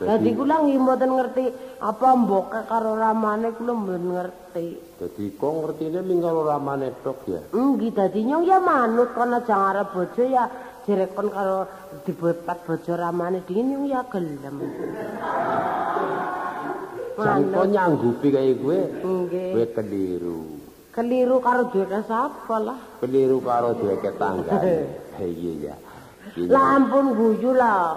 Dadi 0.00 0.30
kula 0.32 0.54
nggih 0.64 0.80
mboten 0.80 1.10
ngerti 1.12 1.44
apa 1.84 2.08
mbok 2.16 2.46
karo 2.72 2.92
ramane 2.96 3.52
kula 3.52 3.72
mboten 3.76 4.04
ngerti. 4.16 4.66
dadi 4.96 5.24
kok 5.36 5.52
ngertine 5.52 6.00
ming 6.00 6.24
karo 6.24 6.40
ramane 6.48 6.88
tok 7.04 7.20
ya 7.28 7.40
Nggih 7.52 7.92
dadi 7.92 8.20
nyong 8.24 8.48
ya 8.48 8.58
manut 8.64 9.12
kono 9.12 9.44
aja 9.44 9.54
ngarep 9.60 9.88
bojo 9.92 10.24
ya 10.24 10.48
jerekon 10.88 11.28
karo 11.28 11.68
dibepat 12.08 12.64
bojo 12.64 12.92
ramane 12.96 13.44
dingin 13.44 13.76
nyong 13.76 13.84
ya 13.92 14.00
gelem. 14.08 14.56
Jan 17.16 17.40
kok 17.52 17.66
nyanggupi 17.68 18.28
kaya 18.32 18.52
kowe 18.56 18.78
Nggih. 19.04 19.50
kowe 19.52 19.64
keliru 19.76 20.40
Keliru 20.92 21.36
karo 21.40 21.72
duwe 21.72 21.88
sapa 22.04 22.56
lah. 22.60 22.78
keliru 23.00 23.40
karo 23.40 23.72
dheweke 23.76 24.12
tanggane 24.20 24.76
iya 25.24 25.52
ya 25.72 25.76
Iya. 26.32 26.48
Lah 26.48 26.80
ampun 26.80 27.12
guyu 27.12 27.52
lah. 27.52 27.92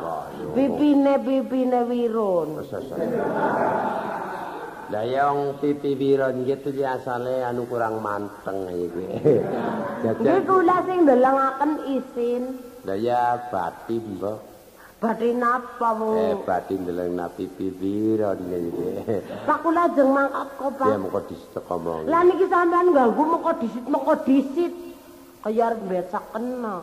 Pipine 0.52 1.24
pipine 1.24 1.88
wirun. 1.88 2.60
Lah 4.92 5.02
ya 5.08 5.32
wong 5.32 5.58
pipi 5.64 5.96
wiron 5.96 6.44
iki 6.44 6.60
tuh 6.60 6.76
asale 6.84 7.42
anu 7.42 7.64
kurang 7.66 8.04
manteng 8.04 8.68
iki 8.70 8.88
kowe. 8.92 9.08
Kula 10.44 10.78
sing 10.84 11.08
ndelengaken 11.08 11.72
isin. 11.90 12.44
lah 12.84 12.98
ya 13.00 13.40
batin 13.50 14.04
mbok. 14.20 14.55
Badhe 15.06 15.30
napa 15.38 15.90
wong? 15.94 16.18
Eh 16.18 16.34
batin 16.42 16.82
ndelengna 16.82 17.30
pipi 17.30 17.70
wiron 17.78 18.42
iki. 18.50 19.06
Pak 19.46 19.62
kula 19.62 19.86
ajeng 19.86 20.10
mangkat 20.10 20.50
kok, 20.58 20.70
Pak. 20.82 20.90
Ya 20.90 20.98
mengko 20.98 21.22
distek 21.30 21.66
omong. 21.70 22.10
Lah 22.10 22.26
niki 22.26 22.50
sampean 22.50 22.90
ganggu 22.90 23.22
mengko 23.22 23.52
disit 23.62 23.86
mengko 23.86 24.14
disit. 24.26 24.74
Kaya 25.46 25.70
arep 25.70 25.82
becak 25.86 26.26
kena. 26.34 26.82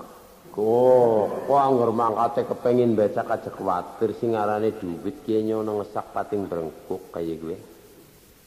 Kok 0.54 1.50
kok 1.50 1.58
anggar 1.58 1.90
mangkate 1.90 2.40
kepengin 2.46 2.94
becak 2.94 3.26
aja 3.26 3.50
kuwatir 3.50 4.14
sing 4.22 4.38
arane 4.38 4.70
duwit 4.70 5.18
ki 5.26 5.42
nyono 5.42 5.82
ngesak 5.82 6.14
pating 6.14 6.46
brengkuk 6.46 7.10
kaya 7.10 7.34
kowe. 7.42 7.58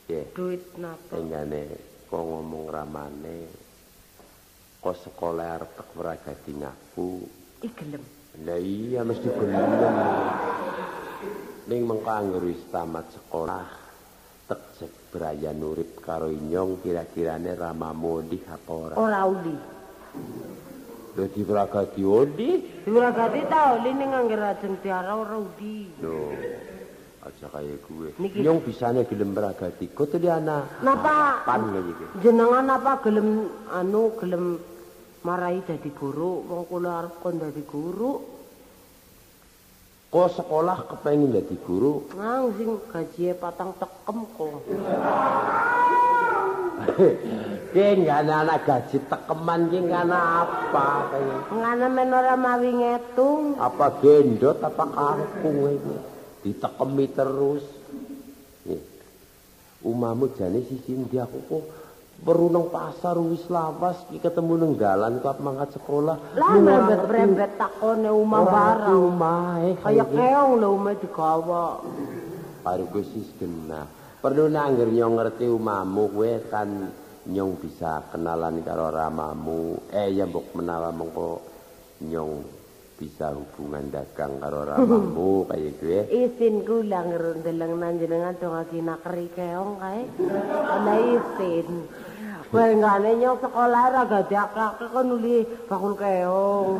Ya, 0.07 0.21
Duit 0.31 0.63
napa? 0.79 1.19
engane 1.19 1.67
kok 2.07 2.23
ngomong 2.23 2.71
ramane. 2.71 3.51
Kok 4.79 4.95
sekolah 5.03 5.59
arep 5.59 5.71
tek 5.75 5.89
meragati 5.99 6.51
ngaku. 6.55 7.09
Ih 7.59 7.73
gelem. 7.75 8.14
Lah 8.43 8.59
iya 8.59 9.01
mesti 9.07 9.31
gelem. 9.31 9.69
Ning 11.65 11.81
mengko 11.87 12.11
anggar 12.11 12.43
wis 12.43 12.59
tamat 12.69 13.07
sekolah 13.09 13.65
tek 14.45 14.61
sebrayan 14.77 15.57
urip 15.57 15.97
karo 15.97 16.29
inyong 16.29 16.83
kira-kirane 16.83 17.55
ramamu 17.55 18.21
ndih 18.27 18.43
apa 18.45 18.71
ora. 18.75 18.95
Ora 18.99 19.21
uli. 19.25 19.55
Dadi 21.15 21.41
meragati 21.47 22.01
ondi. 22.03 22.51
Duragati 22.83 23.41
ta 23.47 23.79
uli 23.79 23.91
ning 23.95 24.11
angger 24.11 24.41
ajeng 24.51 24.75
tiara 24.83 25.15
ora 25.15 25.39
uli. 25.39 25.89
Lho. 26.03 26.35
aja 27.25 27.49
kaya 27.49 27.73
gue. 27.81 28.13
Niki- 28.21 28.45
Nyong 28.45 28.61
bisane 28.61 29.01
gelem 29.09 29.33
meragati. 29.33 29.89
Koteli 29.89 30.29
ana. 30.29 30.61
Napa 30.85 31.41
Pan 31.41 31.73
iki. 31.73 32.21
jenengan 32.21 32.69
apa 32.69 33.01
gelem 33.01 33.49
anu 33.73 34.13
gelem 34.21 34.61
marai 35.25 35.65
dadi 35.65 35.89
guru 35.89 36.45
wong 36.45 36.61
kula 36.65 36.91
arep 37.01 37.13
kon 37.19 37.35
dadi 37.35 37.65
guru 37.65 38.37
Kok 40.05 40.31
sekolah 40.31 40.87
kepengin 40.87 41.33
dadi 41.33 41.57
guru? 41.59 42.07
nang 42.15 42.53
sing 42.55 42.77
gajie 42.87 43.33
patang 43.33 43.73
tekem 43.75 44.17
kok 44.31 44.61
Ki 47.73 47.85
nggak 47.99 48.19
ana 48.23 48.35
anak 48.41 48.59
gaji 48.63 48.97
tekeman 49.03 49.67
ki 49.67 49.79
nggak 49.81 50.03
ana 50.05 50.19
apa 50.45 50.85
kaya. 51.11 51.37
ngana 51.51 51.87
men 51.89 52.09
ora 52.09 52.35
mawi 52.37 52.71
ngetung 52.71 53.59
Apa 53.59 53.99
gendot 53.99 54.61
apa 54.61 54.83
kangkung 54.85 55.57
iki. 55.67 55.95
Ditekemi 56.45 57.05
terus. 57.09 57.65
Umamu 59.81 60.31
jane 60.31 60.63
sisi 60.63 60.95
ndi 60.95 61.17
aku 61.17 61.37
kok 61.45 61.63
weru 62.25 62.49
nang 62.49 62.73
pasar 62.73 63.21
wis 63.21 63.45
lawas 63.53 64.01
ki 64.09 64.17
ketemu 64.17 64.57
nang 64.57 64.71
dalan 64.81 65.21
kok 65.21 65.37
mangkat 65.45 65.77
sekolah. 65.77 66.17
lah 66.33 66.57
merembet-merembet 66.57 67.53
takone 67.53 68.09
umah 68.09 68.41
barang 68.41 68.97
Omahe 68.97 69.69
kaya 69.77 70.03
keong 70.09 70.57
lho 70.57 70.67
umah 70.73 70.97
digawa 70.97 71.85
Baru 72.65 72.89
gue 72.89 73.05
sis 73.05 73.29
kena. 73.37 73.85
Perlu 74.25 74.49
nangger 74.49 74.89
nyong 74.89 75.21
ngerti 75.21 75.45
umamu 75.45 76.09
kowe 76.09 76.33
kan 76.49 76.89
nyong 77.29 77.61
bisa 77.61 78.09
kenalan 78.09 78.65
karo 78.65 78.89
ramamu. 78.89 79.77
Eh 79.93 80.09
ya 80.17 80.25
mbok 80.25 80.57
menawa 80.57 80.89
mengko 80.89 81.45
nyong 82.09 82.41
bisa 82.97 83.37
hubungan 83.37 83.93
dagang 83.93 84.41
karo 84.41 84.65
ramamu 84.65 85.43
kaya 85.53 85.69
gue. 85.77 85.99
isin 86.09 86.65
kula 86.65 87.05
ngerundeleng 87.05 87.73
nanjenengan 87.77 88.33
dong 88.41 88.57
lagi 88.57 88.79
nakeri 88.81 89.27
keong 89.35 89.77
kae 89.77 90.01
ana 90.73 90.95
isin 91.05 91.85
Wengane 92.55 93.19
nyok 93.19 93.43
sekolah 93.43 93.83
ra 93.91 94.03
gadi 94.07 94.35
akak 94.39 94.79
kon 94.95 95.11
nuli 95.11 95.43
bakul 95.67 95.91
keong. 95.99 96.79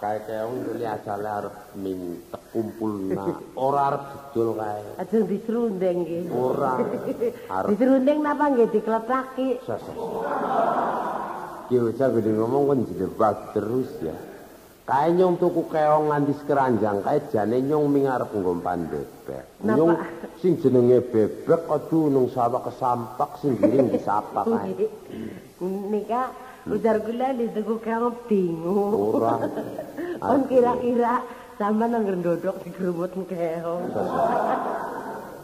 Kae 0.00 0.18
keong 0.24 0.64
dulu 0.64 0.84
asale 0.84 1.28
arep 1.28 1.56
mintek 1.76 2.40
kumpulna. 2.52 3.24
Ora 3.56 3.80
arep 3.92 4.02
didol 4.32 4.56
kae. 4.56 4.84
Ajeng 5.00 5.24
diserundeng 5.28 5.96
nggih. 6.08 6.24
Ora 6.32 6.72
arep 7.52 7.68
Diserundeng 7.68 8.18
napa 8.24 8.44
nggih 8.48 8.68
diklepaki? 8.72 9.60
sasa. 9.68 9.92
Ki 11.68 11.76
bocah 11.80 12.08
gede 12.16 12.30
ngomong 12.32 12.64
kan 12.68 12.78
jedebak 12.88 13.36
terus 13.52 13.88
ya. 14.00 14.16
Kae 14.84 15.16
nyong 15.16 15.40
tuku 15.40 15.64
keong 15.72 16.12
nganti 16.12 16.44
keranjang 16.44 17.00
kae 17.00 17.16
jane 17.32 17.56
nyong 17.64 17.88
ming 17.88 18.04
arep 18.04 18.28
ngompan 18.36 18.84
bebek. 18.84 19.64
Napa? 19.64 19.80
Nyong 19.80 19.92
sing 20.44 20.60
jenenge 20.60 21.00
bebek 21.08 21.64
aduh 21.72 22.12
nung 22.12 22.28
sawah 22.28 22.60
kesampak 22.60 23.40
sing 23.40 23.56
giring 23.56 23.88
disapa 23.88 24.44
kae. 24.44 24.84
Nika 25.64 26.36
ujar 26.68 27.00
kula 27.00 27.32
di 27.32 27.48
tuku 27.48 27.80
keong 27.80 28.28
bingung. 28.28 29.16
Ora. 29.16 29.40
Kon 30.20 30.44
kira-kira 30.52 31.24
sampean 31.56 31.96
nang 31.96 32.04
ndodok 32.04 32.60
digerumut 32.68 33.16
keong. 33.24 33.88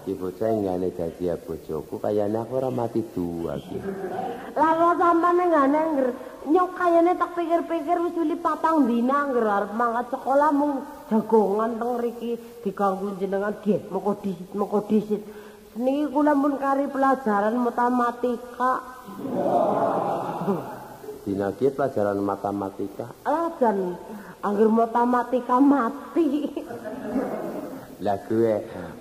Ki 0.01 0.17
bocah 0.17 0.49
ngene 0.49 0.97
dadi 0.97 1.29
bojoku 1.45 2.01
kayane 2.01 2.41
aku 2.41 2.57
ora 2.57 2.73
mati 2.73 3.05
dua 3.13 3.61
ki. 3.61 3.79
Lah 4.57 4.73
kok 4.73 4.95
sampean 4.97 5.37
ngene 5.45 5.81
ngger 5.93 6.09
nyok 6.49 6.71
kayane 6.73 7.13
tak 7.21 7.37
pikir-pikir 7.37 8.01
wis 8.01 8.17
wili 8.17 8.37
patang 8.41 8.89
dina 8.89 9.29
ngger 9.29 9.45
arep 9.45 9.73
mangkat 9.77 10.09
sekolah 10.17 10.51
mung 10.57 10.89
jagongan 11.13 11.77
teng 11.77 12.01
riki 12.01 12.41
diganggu 12.65 13.13
jenengan 13.21 13.61
nggih 13.61 13.93
moko 13.93 14.17
disit 14.25 14.51
moko 14.57 14.79
disit. 14.89 15.23
Niki 15.77 16.09
kula 16.09 16.33
mun 16.33 16.57
kari 16.57 16.89
pelajaran 16.89 17.61
matematika. 17.61 18.73
Dina 21.29 21.53
ki 21.53 21.77
pelajaran 21.77 22.19
matematika. 22.25 23.07
Ah 23.29 23.53
jan 23.61 24.01
angger 24.41 24.69
matematika 24.73 25.61
mati. 25.61 26.27
Lah 28.01 28.17
gue 28.25 28.53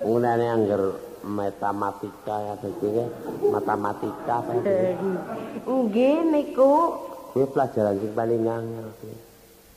ngunane 0.04 0.46
angger 0.46 0.82
matematika 1.24 2.56
gue 2.60 3.04
matematika 3.48 4.36
Eh, 4.62 4.96
Nggih 5.64 6.16
niku 6.28 6.72
Gue 7.30 7.46
pelajaran 7.46 7.94
sing 7.96 8.12
paling 8.12 8.42
angel 8.42 8.88
kuwi. 8.98 9.16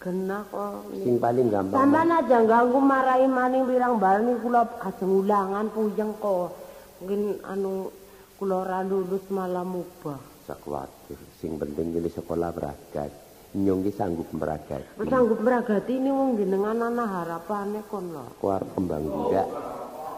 genah 0.04 0.44
kok. 0.52 0.84
Sing 1.00 1.16
paling 1.16 1.48
gampang. 1.48 1.80
Sampeyan 1.80 2.12
aja 2.12 2.38
ganggu 2.44 2.76
marai 2.76 3.24
maning 3.24 3.64
wirang 3.64 4.04
bareng 4.04 4.36
kula 4.44 4.68
ajeng 4.84 5.24
ulangan 5.24 5.72
puyeng 5.72 6.12
kok. 6.20 6.52
Mungkin 7.00 7.40
anu 7.46 7.88
kula 8.36 8.68
ora 8.68 8.84
lulus 8.84 9.24
malah 9.32 9.64
mubah. 9.64 10.20
Sakwatir. 10.44 11.16
Sing 11.40 11.56
penting 11.56 11.96
ini 11.96 12.12
sekolah 12.12 12.52
beragat. 12.52 13.23
Nyong 13.54 13.86
ki 13.86 13.92
sanggup 13.94 14.26
beragat. 14.34 14.82
Sanggup 14.98 15.38
meragati 15.38 16.02
ini 16.02 16.10
wong 16.10 16.42
jenengan 16.42 16.89
ana 16.89 17.06
harapane 17.06 17.86
kon 17.86 18.10
lho. 18.10 18.26
Ku 18.42 18.50
arep 18.50 18.66
kembang 18.74 19.06
gula. 19.06 19.44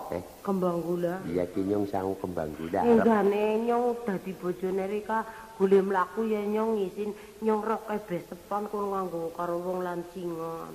Eh, 0.06 0.22
Kembang 0.40 0.80
gula. 0.86 1.20
iya 1.28 1.44
ki 1.44 1.68
nyong 1.68 1.84
sanggup 1.90 2.24
kembang 2.24 2.56
gula. 2.56 2.80
Enggane 2.88 3.60
nyong 3.68 4.08
dadi 4.08 4.32
bojone 4.32 4.88
Rika 4.88 5.28
boleh 5.60 5.82
mlaku 5.84 6.32
ya 6.32 6.48
nyong 6.48 6.80
isin 6.80 7.12
nyong 7.44 7.60
rok 7.60 7.92
kebe 7.92 8.24
sepan 8.24 8.72
kon 8.72 8.96
nganggo 8.96 9.34
karo 9.36 9.60
wong 9.60 9.84
lancingan. 9.84 10.72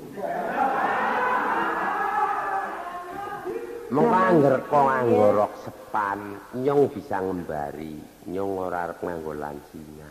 Mengko 3.90 4.14
angger 4.14 4.54
kok 4.68 4.82
nganggo 4.86 5.26
rok 5.34 5.52
sepan, 5.64 6.18
nyong 6.60 6.92
bisa 6.92 7.16
ngembari. 7.18 7.96
Nyong 8.28 8.52
ora 8.60 8.78
arep 8.86 8.98
nganggo 9.00 9.32
lancingan. 9.32 10.09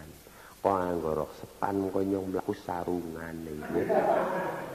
Kok 0.59 0.75
nganggo 0.75 1.11
rok 1.23 1.31
sepan 1.39 1.75
mengko 1.79 2.03
nyong 2.03 2.25
mlaku 2.35 2.51
sarungan 2.51 3.47
iki. 3.47 3.83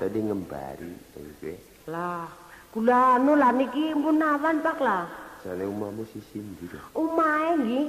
Dadi 0.01 0.19
ngembari 0.25 0.93
iki. 1.13 1.53
Lah, 1.93 2.25
kula 2.73 3.21
anu 3.21 3.37
lah 3.37 3.53
niki 3.53 3.93
pun 3.93 4.17
awan 4.17 4.65
Pak 4.65 4.79
lah. 4.81 5.05
Jane 5.45 5.69
umamu 5.69 6.09
sisi 6.09 6.41
ndi 6.41 6.73
to? 6.73 6.81
Umahe 6.97 7.61
nggih. 7.61 7.87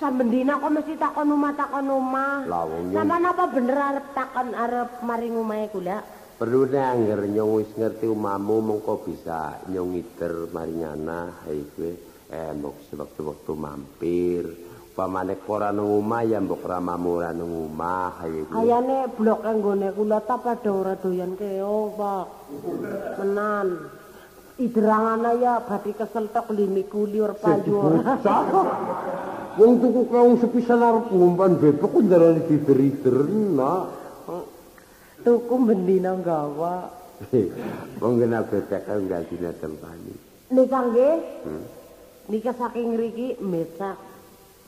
Samben 0.00 0.32
dina 0.32 0.56
kok 0.56 0.72
mesti 0.72 0.96
takon 0.96 1.36
omah 1.36 1.52
takon 1.52 1.86
omah. 1.92 2.48
Lah 2.48 2.64
wong 2.64 2.82
nyong 2.88 2.96
Sampeyan 2.96 3.30
apa 3.30 3.44
bener 3.52 3.78
arep 3.78 4.06
takon 4.16 4.48
arep 4.56 4.90
maring 5.04 5.34
omahe 5.36 5.66
kula? 5.68 5.98
perlu 6.34 6.66
angger 6.66 7.30
nyong 7.30 7.62
wis 7.62 7.70
ngerti 7.78 8.10
umamu 8.10 8.58
mengko 8.58 9.06
bisa 9.06 9.62
nyong 9.70 9.94
ngiter 9.94 10.50
marinyana 10.50 11.46
hai 11.46 11.62
kowe 11.78 11.90
eh 12.34 12.50
mbok 12.58 12.90
sewektu-wektu 12.90 13.54
mampir. 13.54 14.73
Pamane 14.94 15.34
ora 15.50 15.74
nang 15.74 15.90
omah 15.90 16.22
ya 16.22 16.38
mbok 16.38 16.70
ramamu 16.70 17.18
ora 17.18 17.34
nang 17.34 17.50
omah. 17.50 18.22
Ayane 18.54 19.10
blok 19.10 19.42
nggone 19.42 19.90
kula 19.90 20.22
ta 20.22 20.38
padha 20.38 20.70
ora 20.70 20.94
doyan 20.94 21.34
keong, 21.34 21.98
Pak. 21.98 22.26
Menan. 23.18 23.90
Idrangana 24.54 25.34
ya 25.34 25.58
badhe 25.66 25.98
kesel 25.98 26.30
tok 26.30 26.54
limiku 26.54 27.10
liur 27.10 27.34
payu. 27.34 28.06
Wong 29.58 29.72
tuku 29.82 30.02
kaung 30.06 30.38
sepisan 30.38 30.78
arep 30.78 31.10
ngumpan 31.10 31.58
bebek 31.58 31.90
kok 31.90 31.98
ndarani 31.98 32.46
dider-ider 32.46 33.18
nak. 33.50 33.90
Tuku 35.26 35.54
bendina 35.58 36.14
gawa. 36.22 36.86
Wong 37.98 38.14
kena 38.22 38.46
bebek 38.46 38.86
kan 38.86 39.02
enggak 39.02 39.26
dina 39.26 39.50
tempani. 39.58 40.14
Nika 40.54 40.80
nggih. 40.86 41.14
Hmm. 41.50 41.64
Nika 42.30 42.54
saking 42.54 42.94
ngriki 42.94 43.42
mesak. 43.42 44.13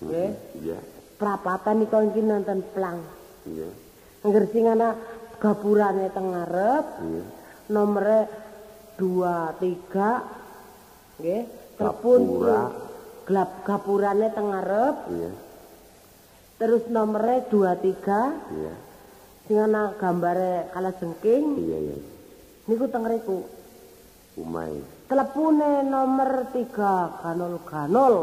Nggih. 0.02 0.30
Iya, 0.60 0.78
Prapatan 1.16 1.80
nika 1.80 1.98
iki 2.04 2.20
nonton 2.20 2.60
plang. 2.76 3.00
iya, 3.48 3.68
Angger 4.20 4.44
sing 4.52 4.68
ana 4.68 4.92
gapurane 5.40 6.12
teng 6.12 6.34
ngarep, 6.34 6.84
iya. 7.08 7.24
nomere 7.72 8.20
2 9.00 9.56
3 9.56 11.20
nggih. 11.20 11.42
Telepon 11.76 12.20
Gapura. 12.24 12.60
glap 13.28 13.50
gapurane 13.64 14.26
teng 14.32 14.48
ngarep. 14.52 14.96
Iya, 15.12 15.30
terus 16.56 16.84
nomere 16.88 17.44
2 17.48 17.52
3 17.80 18.56
iya, 18.56 18.74
sing 19.44 19.56
ana 19.56 19.92
gambare 19.96 20.68
kalajengking 20.72 21.44
iya, 21.60 21.76
iya. 21.80 21.96
niku 22.64 22.88
teng 22.88 23.04
riku 23.04 23.44
Umay. 24.36 24.72
telepone 25.06 25.84
nomor 25.84 26.48
3 26.48 27.20
ganol 27.20 27.60
ganol 27.62 28.14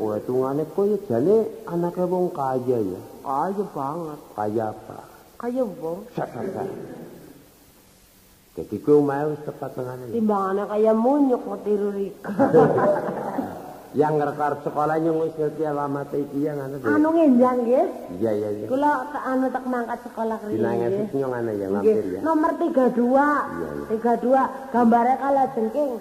Wah, 0.00 0.18
tungane 0.24 0.64
koyo 0.74 0.96
jane 1.08 1.48
anake 1.68 2.04
wong 2.04 2.32
kaya 2.32 2.78
ya. 2.80 3.00
kaya 3.20 3.64
banget 3.76 4.20
Kaya 4.36 4.64
apa? 4.72 4.98
kaya 5.40 5.62
wong 5.64 5.98
sak. 6.12 6.28
Jadi 8.56 8.76
kowe 8.82 9.00
umay 9.00 9.24
wis 9.30 9.40
tepat 9.46 9.72
tengane. 9.72 10.12
timbangane 10.12 10.62
kaya 10.68 10.92
munyuk 10.92 11.42
ngetiru 11.48 11.88
rika 11.96 12.34
yang 14.00 14.22
ngerep 14.22 14.62
sekolah 14.62 15.02
nyung 15.02 15.18
wis 15.26 15.34
ngerti 15.34 15.62
alamat 15.66 16.14
iki 16.14 16.46
ya 16.46 16.54
ngono. 16.54 16.76
Anu 16.84 17.08
ngenjang 17.10 17.56
nggih. 17.66 17.86
Iya 18.22 18.30
iya 18.36 18.48
iya. 18.54 18.66
Kula 18.70 19.10
tak 19.10 19.22
anu 19.26 19.46
tak 19.50 19.64
mangkat 19.66 19.98
sekolah 20.06 20.36
kene. 20.38 20.50
Dinang 20.54 20.78
esuk 20.86 21.10
nyung 21.18 21.32
ana 21.34 21.52
ya 21.56 21.66
mampir 21.72 22.04
ya. 22.06 22.20
Nomor 22.22 22.50
32. 22.54 22.70
Iya, 23.00 23.70
32 23.90 24.70
gambare 24.70 25.14
kala 25.18 25.42
jengking. 25.56 25.92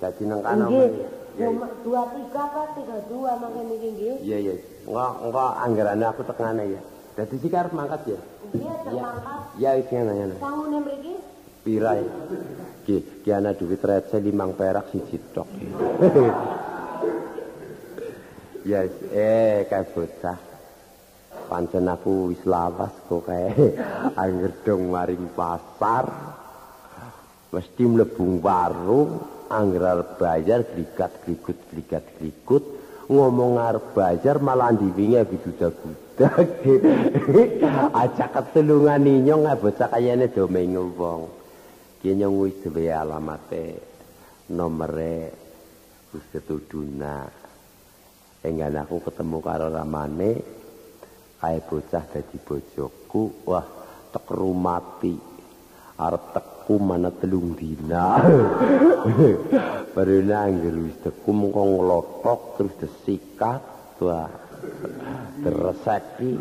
Dadi 0.00 0.22
nang 0.24 0.40
kana. 0.40 0.64
Nggih. 0.72 0.90
Iya. 1.36 1.52
Nomor 1.52 1.68
23 1.84 2.32
apa 2.32 2.62
32 2.80 3.12
mangke 3.44 3.60
niki 3.68 3.88
nggih. 3.92 4.14
Iya 4.24 4.36
iya. 4.40 4.54
Engko 4.88 5.04
engko 5.28 5.44
anggarane 5.60 6.04
aku 6.08 6.22
tekane 6.24 6.64
ya. 6.72 6.80
Dadi 7.12 7.36
sik 7.36 7.52
arep 7.52 7.72
mangkat 7.76 8.00
ya. 8.08 8.20
Nggih 8.56 8.72
termangkat. 8.88 9.40
Ya 9.60 9.70
wis 9.76 9.88
ngene 9.92 10.12
ngene. 10.16 10.36
Sangune 10.40 10.78
mriki 10.80 11.12
Pira 11.60 11.92
ya? 12.00 12.08
Ki, 12.88 12.96
ki 13.20 13.30
ana 13.34 13.52
duit 13.52 13.82
receh 13.84 14.22
limang 14.22 14.56
perak 14.56 14.88
siji 14.94 15.20
tok. 15.36 15.48
ya 18.70 18.88
eh 19.12 19.68
kae 19.68 19.84
bocah. 19.92 20.38
Pancen 21.52 21.84
aku 21.84 22.32
wis 22.32 22.40
lawas 22.48 22.96
kok 23.12 23.28
kae. 23.28 23.76
Angger 24.24 24.56
dong 24.64 24.88
maring 24.88 25.28
pasar. 25.36 26.08
Mesti 27.52 27.82
mlebu 27.88 28.42
warung, 28.42 29.35
angger 29.48 29.84
arep 29.84 30.10
bayar 30.18 30.60
gligat-gligut 30.66 31.58
gligat-gligut. 31.70 32.64
ngomong 33.06 33.62
arep 33.62 33.94
bayar 33.94 34.42
malah 34.42 34.74
ndiwinge 34.74 35.22
bidudak-budak. 35.30 36.66
Ajak 38.02 38.30
ketulungan 38.34 39.06
inyong 39.06 39.46
bocah 39.62 39.88
kayane 39.94 40.26
domeng 40.34 40.74
wong. 40.74 41.30
Ki 42.02 42.18
nyong 42.18 42.34
wis 42.42 42.58
duwe 42.66 42.90
alamate 42.90 43.78
nomere 44.50 45.30
wis 46.10 46.26
ketuduna. 46.34 47.30
Enggan 48.42 48.78
aku 48.78 49.02
ketemu 49.02 49.38
karo 49.42 49.66
ramane 49.70 50.32
kae 51.38 51.58
bocah 51.62 52.04
dadi 52.10 52.38
bojoku. 52.42 53.46
Wah, 53.46 53.66
tek 54.10 54.26
rumati. 54.34 55.14
Arep 55.96 56.24
teku 56.34 56.55
mana 56.74 57.14
telung 57.14 57.54
dina. 57.54 58.18
Baru 59.94 60.18
nangger 60.26 60.74
wis 60.82 60.98
teku 60.98 61.30
mengko 61.30 61.62
nglotok 61.62 62.40
terus 62.58 62.74
desikat. 62.82 63.62
Wah. 64.02 64.26
Tereseki. 65.46 66.34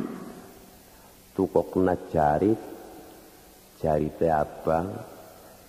Tukok 1.37 1.77
kena 1.77 1.93
jarit. 2.09 2.57
Jarite 3.77 4.27
abang. 4.33 4.89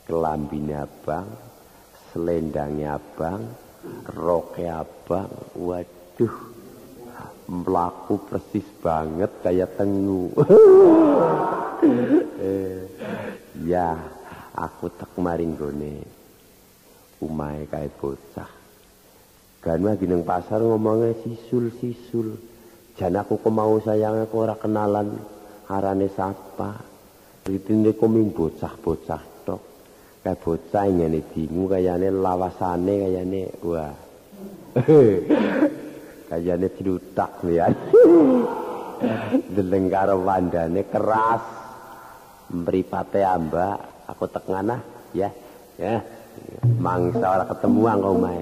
Kelambine 0.09 0.81
abang. 0.81 1.29
Selendangnya 2.09 2.97
abang. 2.97 3.45
Roke 4.17 4.65
abang. 4.65 5.29
Waduh. 5.53 6.37
Melaku 7.47 8.15
persis 8.25 8.67
banget 8.81 9.31
kayak 9.45 9.77
tengu. 9.77 10.33
eh, 12.43 12.83
ya, 13.63 14.16
aku 14.57 14.89
tak 14.97 15.13
maring 15.21 15.53
gone. 15.55 15.95
Umahe 17.21 17.69
kae 17.69 17.89
bocah. 17.93 18.49
Ganu 19.61 19.93
lagi 19.93 20.09
nang 20.09 20.25
pasar 20.25 20.65
ngomongnya 20.65 21.17
sisul-sisul. 21.21 22.37
Jan 22.97 23.17
aku 23.21 23.37
kemau 23.45 23.77
sayang 23.85 24.25
aku 24.25 24.41
ora 24.41 24.57
kenalan 24.57 25.21
arane 25.69 26.09
sapa. 26.13 26.81
Ritine 27.47 27.95
koming 27.95 28.33
bocah-bocah 28.33 29.23
tok. 29.45 29.63
Kae 30.25 30.37
bocah 30.37 30.85
ngene 30.89 31.21
dingu 31.31 31.69
kayane 31.69 32.09
lawasane 32.11 32.95
kayane 33.07 33.43
wah. 33.63 33.95
kayane 36.33 36.67
dilutak 36.75 37.33
ya. 37.49 37.69
Deleng 39.55 39.87
karo 39.93 40.25
wandane 40.25 40.85
keras. 40.89 41.45
Mripate 42.47 43.27
ambak, 43.27 43.96
aku 44.07 44.25
tek 44.31 44.47
ya. 45.15 45.29
Ya. 45.77 46.01
Mangsa 46.81 47.27
ora 47.41 47.45
ketemu 47.49 47.81
angko 47.89 48.09
omahe. 48.17 48.41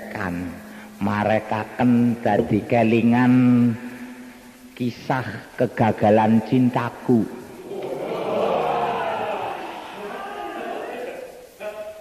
Dewekan 0.00 0.48
marekaken 0.96 2.16
dadi 2.24 2.64
kelingan 2.64 3.32
kisah 4.72 5.52
kegagalan 5.60 6.40
cintaku. 6.48 7.28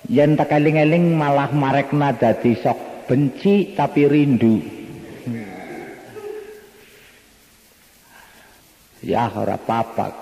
Yen 0.09 0.39
tak 0.39 0.55
eling-eling 0.55 1.13
malah 1.13 1.51
marekna 1.51 2.15
dadi 2.15 2.55
sok 2.55 3.05
benci 3.11 3.75
tapi 3.75 4.07
rindu. 4.07 4.63
Ya 9.03 9.27
ora 9.31 9.59
papak 9.59 10.15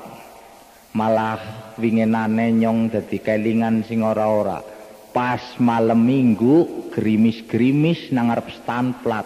malah 0.98 1.40
winginane 1.78 2.52
nyong 2.58 2.90
dadi 2.90 3.22
kelingan 3.22 3.86
sing 3.86 4.02
ora-ora 4.02 4.77
pas 5.18 5.42
malam 5.58 5.98
minggu 5.98 6.94
gerimis-gerimis 6.94 8.14
nang 8.14 8.30
arep 8.30 8.54
stanplat 8.54 9.26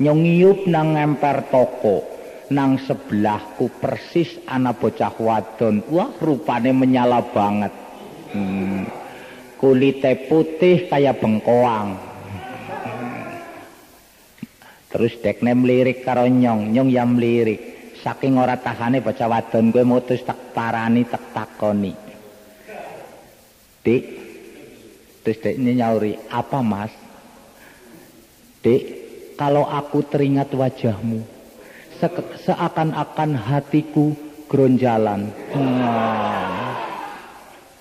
nyong 0.00 0.24
nang 0.64 0.96
emper 0.96 1.52
toko. 1.52 2.16
Nang 2.56 2.80
sebelahku 2.80 3.68
persis 3.76 4.40
ana 4.48 4.72
bocah 4.72 5.12
wadon. 5.20 5.84
Wah 5.92 6.08
rupane 6.16 6.72
menyala 6.72 7.20
banget. 7.20 7.74
Hmm. 8.32 8.88
kulite 9.60 10.24
putih 10.24 10.88
kaya 10.88 11.12
bengkoang. 11.12 12.00
Terus 14.88 15.20
dekne 15.20 15.52
mlirik 15.52 16.00
karo 16.00 16.24
nyong. 16.24 16.72
Nyong 16.72 16.88
ya 16.88 17.04
mlirik. 17.04 17.92
Saking 18.00 18.40
ora 18.40 18.56
tahane 18.56 19.04
bocah 19.04 19.28
wadon 19.28 19.68
kowe 19.68 19.84
mutus 19.84 20.24
tak 20.24 20.56
parani 20.56 21.04
tak 21.04 21.34
takoni. 21.34 21.92
Dik 23.82 24.25
Terus 25.26 25.42
deknya 25.42 25.74
nyauri, 25.74 26.14
apa 26.30 26.62
mas? 26.62 26.94
Dek, 28.62 28.82
kalau 29.34 29.66
aku 29.66 30.06
teringat 30.06 30.54
wajahmu, 30.54 31.18
se 31.98 32.06
seakan-akan 32.46 33.34
hatiku 33.34 34.14
gronjalan. 34.46 35.26
Hmm. 35.50 36.78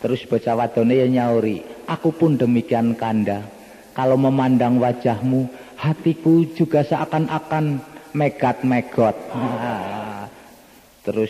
Terus 0.01 0.25
baca 0.25 0.57
wadone 0.57 0.97
ya 0.97 1.05
nyauri, 1.05 1.61
aku 1.85 2.17
pun 2.17 2.33
demikian 2.33 2.97
kanda. 2.97 3.45
Kalau 3.93 4.17
memandang 4.17 4.81
wajahmu, 4.81 5.45
hatiku 5.77 6.49
juga 6.57 6.81
seakan-akan 6.81 7.77
megat-megot. 8.17 9.13
Hmm. 9.29 10.25
Terus 11.05 11.29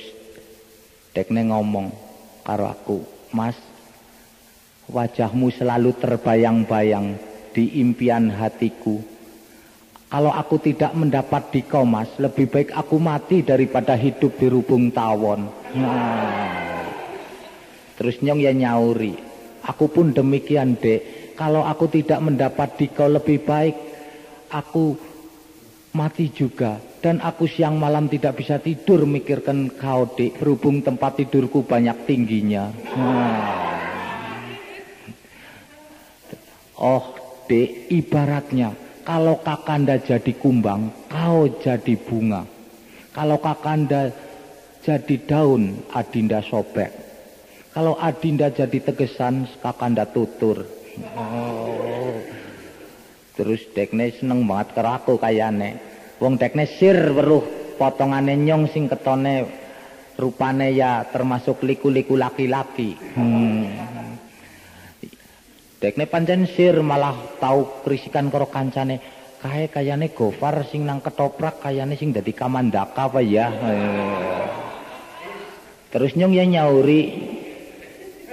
dekne 1.12 1.52
ngomong 1.52 1.92
karo 2.48 2.72
aku, 2.72 3.04
Mas, 3.36 3.60
Wajahmu 4.86 5.50
selalu 5.50 5.98
terbayang-bayang 5.98 7.18
di 7.58 7.82
impian 7.82 8.30
hatiku. 8.30 9.02
Kalau 10.06 10.30
aku 10.30 10.62
tidak 10.62 10.94
mendapat 10.94 11.50
di 11.50 11.62
komas, 11.66 12.14
lebih 12.22 12.46
baik 12.48 12.70
aku 12.70 13.02
mati 13.02 13.42
daripada 13.42 13.98
hidup 13.98 14.38
di 14.38 14.46
rubung 14.46 14.94
tawon. 14.94 15.50
Nah. 15.74 16.86
Terus 17.98 18.22
nyong 18.22 18.44
ya 18.44 18.54
nyauri, 18.54 19.18
aku 19.66 19.90
pun 19.90 20.14
demikian 20.14 20.78
dek. 20.78 21.34
Kalau 21.34 21.66
aku 21.66 21.90
tidak 21.90 22.22
mendapat 22.22 22.78
di 22.78 22.88
kau 22.94 23.10
lebih 23.10 23.42
baik, 23.42 23.76
aku 24.54 24.96
mati 25.98 26.30
juga. 26.30 26.78
Dan 27.02 27.22
aku 27.22 27.50
siang 27.50 27.82
malam 27.82 28.06
tidak 28.06 28.38
bisa 28.38 28.62
tidur 28.62 29.10
mikirkan 29.10 29.74
kau 29.74 30.14
dek, 30.14 30.38
berhubung 30.38 30.86
tempat 30.86 31.26
tidurku 31.26 31.66
banyak 31.66 32.06
tingginya. 32.06 32.70
Nah. 32.94 33.75
Oh, 36.76 37.04
dek, 37.48 37.88
ibaratnya 37.88 38.76
kalau 39.06 39.38
kakanda 39.46 40.02
jadi 40.02 40.34
kumbang, 40.36 40.90
kau 41.08 41.46
jadi 41.62 41.94
bunga. 41.94 42.44
Kalau 43.14 43.38
kakanda 43.38 44.10
jadi 44.82 45.16
daun, 45.24 45.86
adinda 45.94 46.42
sobek. 46.42 46.90
Kalau 47.70 47.96
adinda 48.02 48.50
jadi 48.50 48.82
tegesan, 48.82 49.46
kakanda 49.62 50.10
tutur. 50.10 50.66
Oh. 51.14 52.18
Terus 53.36 53.62
dekne 53.78 54.10
seneng 54.16 54.48
banget 54.48 54.74
karo 54.74 54.90
aku 54.96 55.14
kayane. 55.22 55.78
Wong 56.24 56.40
dekne 56.40 56.66
sir 56.66 56.96
weruh 57.12 57.44
potongane 57.76 58.40
nyong 58.40 58.72
sing 58.72 58.88
ketone 58.88 59.44
rupane 60.16 60.72
ya 60.72 61.04
termasuk 61.12 61.60
liku-liku 61.62 62.16
laki-laki. 62.16 62.96
Hmm. 63.14 63.95
Dekne 65.86 66.10
pancen 66.10 66.50
sir 66.50 66.82
malah 66.82 67.38
tau 67.38 67.86
krisikan 67.86 68.34
karo 68.34 68.50
kancane. 68.50 68.98
Kae 69.38 69.70
kayane 69.70 70.10
Gofar 70.18 70.66
sing 70.66 70.82
nang 70.82 70.98
ketoprak 70.98 71.62
kayane 71.62 71.94
sing 71.94 72.10
dadi 72.10 72.34
kamandaka 72.34 73.06
apa 73.06 73.22
ya. 73.22 73.54
Eh. 73.54 74.50
Terus 75.94 76.18
nyong 76.18 76.34
ya 76.34 76.42
nyauri 76.50 77.02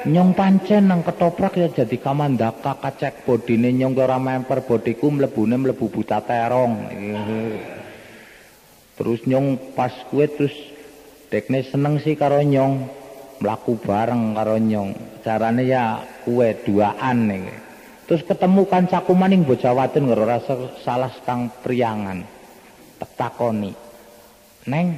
nyong 0.09 0.32
pancen 0.32 0.88
nang 0.88 1.05
ketoprak 1.05 1.61
ya 1.61 1.68
jadi 1.68 1.92
kamandaka 2.00 2.80
kacek 2.80 3.28
bodine 3.28 3.68
nyong 3.76 4.00
ora 4.00 4.16
memper 4.16 4.64
bodiku 4.64 5.12
mlebune 5.12 5.61
mlebu 5.61 5.92
buta 5.92 6.24
terong. 6.24 6.88
Eh. 6.88 7.61
Terus 8.96 9.28
nyong 9.28 9.76
pas 9.76 9.92
kuwe 10.09 10.24
terus 10.24 10.57
dekne 11.28 11.68
seneng 11.68 12.00
sih 12.00 12.16
karo 12.16 12.40
nyong 12.40 13.01
mlaku 13.43 13.74
bareng 13.82 14.38
karo 14.38 14.57
nyong. 14.62 14.90
Carane 15.26 15.66
ya 15.66 15.99
kuwe 16.22 16.62
duaan 16.62 17.26
nih. 17.26 17.51
Terus 18.07 18.22
ketemu 18.22 18.66
kancaku 18.70 19.12
maning 19.18 19.43
bocah 19.43 19.74
wadon 19.74 20.14
ora 20.14 20.38
salah 20.86 21.11
kang 21.26 21.51
priangan. 21.66 22.22
Tak 23.03 23.11
takoni. 23.18 23.74
Neng, 24.62 24.95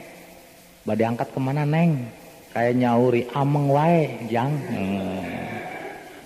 badhe 0.84 1.05
angkat 1.09 1.32
ke 1.32 1.40
mana 1.40 1.64
Neng? 1.64 2.12
Kayak 2.53 2.76
nyauri 2.78 3.26
ameng 3.32 3.66
wae, 3.72 4.28
Jang. 4.28 4.53
Hmm. 4.70 5.24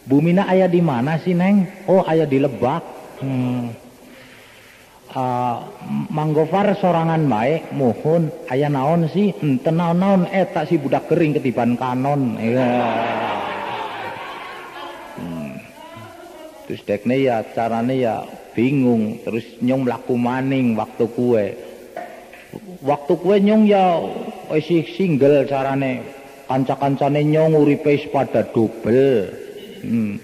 Bumina 0.04 0.44
ayah 0.50 0.68
di 0.68 0.82
mana 0.82 1.16
sih 1.22 1.32
Neng? 1.32 1.86
Oh 1.86 2.02
ayah 2.04 2.26
di 2.26 2.42
Lebak. 2.42 2.82
Hmm. 3.22 3.87
Uh, 5.18 5.56
manggofar 6.14 6.78
sorangan 6.78 7.26
baik 7.26 7.74
mohon 7.74 8.30
ayah 8.54 8.70
naon 8.70 9.10
sih? 9.10 9.34
Enten 9.42 9.78
naon-naon 9.78 10.30
eh 10.30 10.46
tak 10.46 10.70
si 10.70 10.78
budak 10.78 11.10
kering 11.10 11.34
ketiban 11.36 11.74
kanon 11.74 12.38
ya. 12.38 12.68
Hmm. 15.18 15.58
terus 16.68 16.84
dekne 16.86 17.16
ya 17.18 17.42
carane 17.56 17.98
ya 17.98 18.22
bingung 18.54 19.18
terus 19.26 19.42
nyong 19.58 19.82
melaku 19.88 20.14
maning 20.14 20.78
waktu 20.78 21.04
kue. 21.10 21.46
Waktu 22.86 23.12
kue 23.18 23.36
nyong 23.42 23.66
ya 23.66 23.98
isi 24.54 24.86
single 24.94 25.42
carane. 25.50 26.16
Kanca-kancane 26.48 27.28
nyong 27.28 27.60
uripe 27.60 27.92
pada 28.08 28.40
double 28.40 29.28
hmm. 29.84 30.16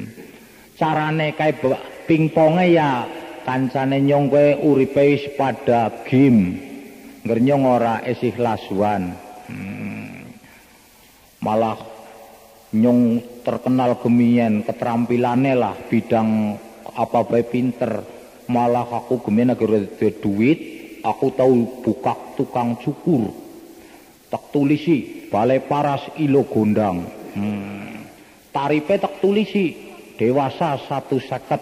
carane 0.81 1.37
kayak 1.37 1.61
pingpongnya 2.09 2.65
ya 2.65 2.89
kancane 3.45 4.01
nyong 4.01 4.33
kowe 4.33 4.47
uripe 4.65 5.03
wis 5.05 5.25
pada 5.37 5.93
game 6.09 6.59
ngernyong 7.25 7.65
ora 7.65 8.01
esih 8.03 8.35
laswan 8.41 9.13
hmm. 9.53 10.35
malah 11.45 11.95
nyong 12.75 13.23
terkenal 13.47 14.03
gemien 14.03 14.67
keterampilannya 14.67 15.55
lah 15.55 15.79
bidang 15.87 16.59
apa 16.95 17.19
bae 17.27 17.47
pinter. 17.47 18.03
Malah 18.45 18.85
aku 18.93 19.25
gemien 19.25 19.57
agar 19.57 19.81
duit 20.21 20.59
aku 21.01 21.33
tahu 21.33 21.81
buka 21.81 22.37
tukang 22.37 22.77
cukur. 22.77 23.33
Tak 24.29 24.51
tulisi 24.51 25.31
balai 25.31 25.63
paras 25.65 26.03
ilo 26.19 26.45
gondang. 26.45 27.25
Hmm. 27.35 28.07
tarife 28.55 28.95
tak 29.03 29.19
tulisi 29.19 29.75
dewasa 30.15 30.79
satu 30.87 31.19
seket 31.19 31.59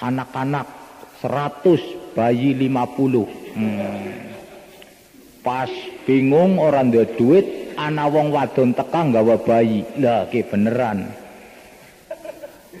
anak-anak 0.00 0.77
seratus 1.18 1.82
bayi 2.14 2.54
lima 2.54 2.86
puluh. 2.88 3.26
Hmm. 3.54 4.26
pas 5.38 5.70
bingung 6.04 6.60
orang 6.60 6.92
duwe 6.92 7.08
duit 7.16 7.46
anak 7.80 8.12
wong 8.12 8.28
wadon 8.34 8.76
tekang 8.76 9.14
gawa 9.14 9.40
bayi. 9.40 9.80
Lah 9.96 10.28
ki 10.28 10.44
beneran. 10.44 11.08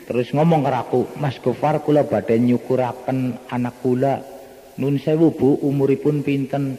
Terus 0.04 0.32
ngomong 0.36 0.64
ke 0.64 0.72
aku 0.72 1.00
mas 1.16 1.40
gofar 1.40 1.80
kula 1.80 2.04
badai 2.04 2.40
nyukuraken 2.40 3.48
anak 3.48 3.80
kula. 3.80 4.20
Nun 4.78 5.00
sewu 5.00 5.32
bu 5.32 5.58
umuripun 5.64 6.20
pinten? 6.20 6.76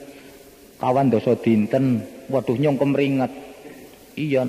Kawan 0.77 1.09
dosa 1.09 1.35
dinten? 1.35 2.05
Waduh 2.29 2.55
nyong 2.55 2.77
kemeringet 2.77 3.31
iya 4.19 4.45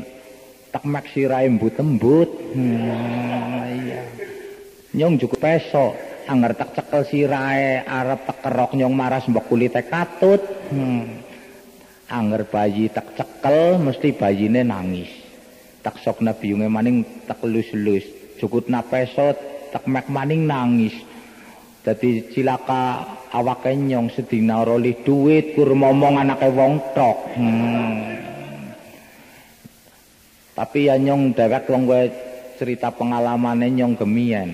tak 0.74 0.82
mak 0.86 1.06
sirai 1.14 1.46
embut 1.46 1.74
embut 1.78 2.30
hmm, 2.54 3.64
iya. 3.86 4.02
Nyong 4.98 5.22
cukup 5.22 5.38
pesok 5.38 6.09
anger 6.30 6.54
tak 6.54 6.78
cekel 6.78 7.02
sirahe 7.02 7.82
arep 7.82 8.30
tak 8.30 8.38
kerok 8.46 8.78
nyong 8.78 8.94
maras 8.94 9.26
mbok 9.26 9.50
kulite 9.50 9.82
katut 9.82 10.38
hmm. 10.70 11.02
anger 12.06 12.46
bayi 12.46 12.86
tak 12.94 13.18
cekel 13.18 13.82
mesti 13.82 14.14
bayine 14.14 14.62
nangis 14.62 15.10
tak 15.82 15.98
sok 15.98 16.22
nabiunge 16.22 16.70
maning 16.70 17.26
tak 17.26 17.42
lus-lus 17.42 18.06
cukut 18.38 18.70
napesot 18.70 19.50
tak 19.70 19.86
mek 19.86 20.10
maning 20.10 20.44
nangis. 20.50 20.94
Dadi 21.80 22.28
cilaka 22.28 23.06
awake 23.32 23.72
nyong 23.72 24.12
sedina 24.12 24.60
ora 24.60 24.76
li 24.76 24.92
duit 25.00 25.56
kur 25.56 25.72
momong 25.72 26.20
anake 26.20 26.48
wong 26.52 26.74
tok. 26.92 27.18
Hmm. 27.38 27.96
Tapi 30.52 30.92
ya 30.92 31.00
nyong 31.00 31.32
dewek 31.32 31.64
wong 31.72 31.88
cerita 32.60 32.92
pengalamane 32.92 33.72
nyong 33.72 33.96
gemien. 33.96 34.50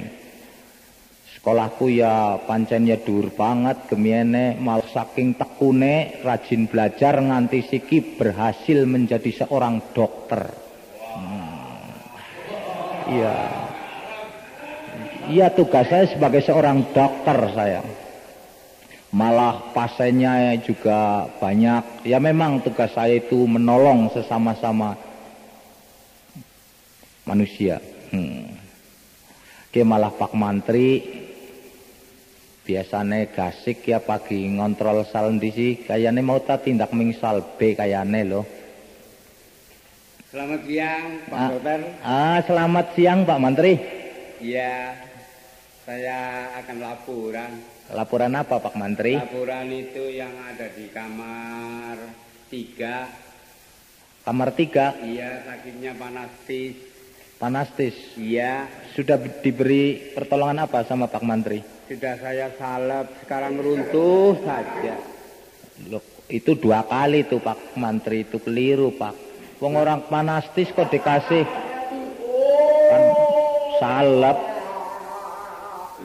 Sekolahku 1.47 1.94
ya 1.94 2.42
pancen 2.42 2.90
ya 2.90 2.99
dur 2.99 3.30
banget 3.30 3.86
gemiene 3.86 4.59
mal 4.59 4.82
saking 4.82 5.38
tekune 5.38 6.18
rajin 6.26 6.66
belajar 6.66 7.22
nganti 7.22 7.62
siki 7.62 8.18
berhasil 8.18 8.82
menjadi 8.82 9.47
seorang 9.47 9.78
dokter. 9.94 10.42
Hmm. 11.14 11.86
Iya. 13.14 13.36
Iya 15.30 15.47
tugas 15.55 15.86
saya 15.86 16.11
sebagai 16.11 16.42
seorang 16.42 16.82
dokter 16.90 17.38
saya. 17.55 17.86
Malah 19.14 19.70
pasiennya 19.70 20.59
juga 20.66 21.30
banyak. 21.38 22.11
Ya 22.11 22.18
memang 22.18 22.59
tugas 22.66 22.90
saya 22.90 23.22
itu 23.22 23.47
menolong 23.47 24.11
sesama-sama 24.11 24.99
manusia. 27.22 27.78
Hmm. 28.11 28.51
Oke 29.70 29.86
malah 29.86 30.11
Pak 30.11 30.34
Mantri 30.34 31.22
biasanya 32.66 33.30
gasik 33.30 33.86
ya 33.86 34.02
pagi 34.02 34.42
ngontrol 34.50 35.06
sal 35.06 35.30
di 35.38 35.48
sih 35.48 35.72
kayaknya 35.80 36.18
mau 36.20 36.42
tak 36.42 36.66
tindak 36.66 36.90
mingsal 36.90 37.38
B 37.54 37.72
kayaknya 37.72 38.26
loh. 38.26 38.44
Selamat 40.26 40.60
siang 40.66 41.06
Pak 41.30 41.38
Ah. 41.38 41.48
Dokter. 41.48 41.80
Ah 42.02 42.38
selamat 42.42 42.86
siang 42.92 43.18
Pak 43.22 43.38
Mantri. 43.38 43.72
Iya, 44.36 44.92
saya 45.86 46.18
akan 46.60 46.76
laporan. 46.76 47.52
Laporan 47.88 48.34
apa 48.34 48.58
Pak 48.58 48.74
Mantri? 48.74 49.14
Laporan 49.16 49.70
itu 49.70 50.12
yang 50.12 50.34
ada 50.44 50.66
di 50.74 50.90
kamar 50.90 51.96
tiga. 52.50 53.06
Kamar 54.26 54.50
tiga 54.52 54.90
Iya, 55.00 55.46
sakitnya 55.46 55.94
panas 55.94 56.34
tis. 56.44 56.74
panastis. 57.38 57.94
Iya, 58.18 58.66
Sudah 58.97 59.20
diberi 59.20 60.16
pertolongan 60.16 60.64
apa 60.64 60.80
sama 60.88 61.05
Pak 61.05 61.20
Mantri? 61.20 61.76
sudah 61.86 62.14
saya 62.18 62.51
salep, 62.59 63.07
sekarang 63.22 63.62
runtuh 63.62 64.34
saja. 64.42 64.99
Loh, 65.86 66.03
itu 66.26 66.59
dua 66.59 66.82
kali 66.82 67.22
tuh 67.30 67.38
Pak 67.38 67.78
Mantri 67.78 68.26
itu 68.26 68.42
keliru 68.42 68.90
Pak. 68.90 69.14
Wong 69.62 69.78
orang 69.78 70.11
panastis 70.11 70.74
kok 70.74 70.90
dikasih 70.90 71.47
kan 72.90 73.03
salep. 73.78 74.38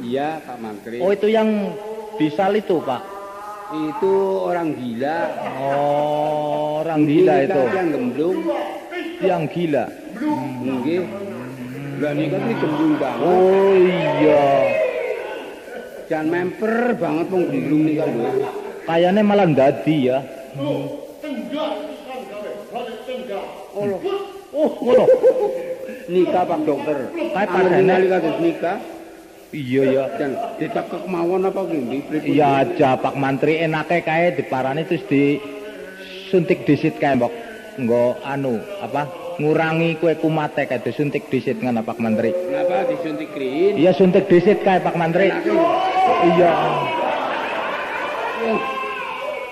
Iya, 0.06 0.38
Pak 0.46 0.58
Mantri. 0.62 0.98
Oh 1.02 1.10
itu 1.10 1.28
yang 1.34 1.74
disal 2.22 2.54
itu 2.54 2.78
Pak. 2.78 3.02
Itu 3.72 4.14
orang 4.46 4.76
gila. 4.78 5.18
Oh, 5.66 6.86
orang 6.86 7.10
gila 7.10 7.34
itu. 7.42 7.62
kan 7.72 7.74
Yang 7.74 7.89
gemblung. 7.96 8.38
Yang 9.24 9.44
gila. 9.56 9.86
Nggih. 10.62 11.02
Niku 12.02 12.34
kan 12.34 12.49
gemblung 12.49 12.93
banget. 12.97 13.22
Oh 13.22 13.74
iya. 13.78 14.45
Jangan 16.10 16.28
memper 16.34 16.97
banget 16.97 17.26
wong 17.30 17.43
gemblung 17.45 17.82
niku 17.86 18.10
lho. 18.10 18.30
Kayaknya 18.89 19.22
malah 19.22 19.45
dadi 19.54 20.10
ya. 20.10 20.18
Oh. 20.58 20.97
Oh, 24.52 24.68
ngono. 24.84 25.06
nikah 26.12 26.43
Pak 26.43 26.60
Dokter. 26.68 26.97
Padahal- 27.32 27.72
dinali 27.72 28.06
kados 28.10 28.38
nikah. 28.41 28.78
Iya 29.52 29.84
ya. 29.88 30.04
Dan 30.18 30.32
dicekek 30.58 31.04
mawon 31.06 31.47
apa 31.47 31.62
ngendi? 31.70 32.04
Iya 32.24 32.66
aja 32.66 32.97
Pak 32.97 33.16
Mantri 33.16 33.62
enake 33.62 34.02
kae 34.04 34.36
diparani 34.36 34.88
terus 34.89 35.06
disuntik 35.08 36.66
disit 36.66 36.97
kae 36.97 37.16
mbok. 37.16 37.32
Nggo 37.80 38.20
anu 38.28 38.60
apa 38.84 39.21
ngurangi 39.40 39.96
kue 40.02 40.18
kumate 40.20 40.68
kae 40.68 40.84
disuntik 40.84 41.32
disit 41.32 41.62
ngono 41.64 41.86
Pak 41.86 42.02
Mantri. 42.02 42.36
Kenapa 42.36 42.90
disuntik 42.90 43.30
krin? 43.32 43.80
Iya 43.80 43.92
suntik 43.96 44.28
disit 44.28 44.66
kae 44.66 44.84
Pak 44.84 44.96
Mantri. 45.00 45.32
Iya. 45.32 46.54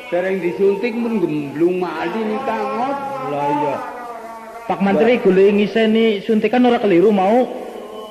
Dereng 0.10 0.42
disuntik 0.42 0.94
mun 0.98 1.22
gemblung 1.22 1.80
mali 1.80 2.22
nikah 2.26 2.60
ngot. 2.60 2.98
Lah 3.30 3.48
iya. 3.62 3.76
Pak 4.68 4.80
Mantri 4.84 5.22
golek 5.22 5.56
ngiseni 5.56 6.26
suntikan 6.26 6.66
ora 6.68 6.82
keliru 6.82 7.14
mau. 7.14 7.48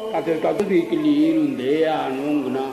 Kados-kados 0.09 0.65
dikeliru 0.65 1.53
ndean 1.53 2.17
wong 2.17 2.37
kena. 2.49 2.67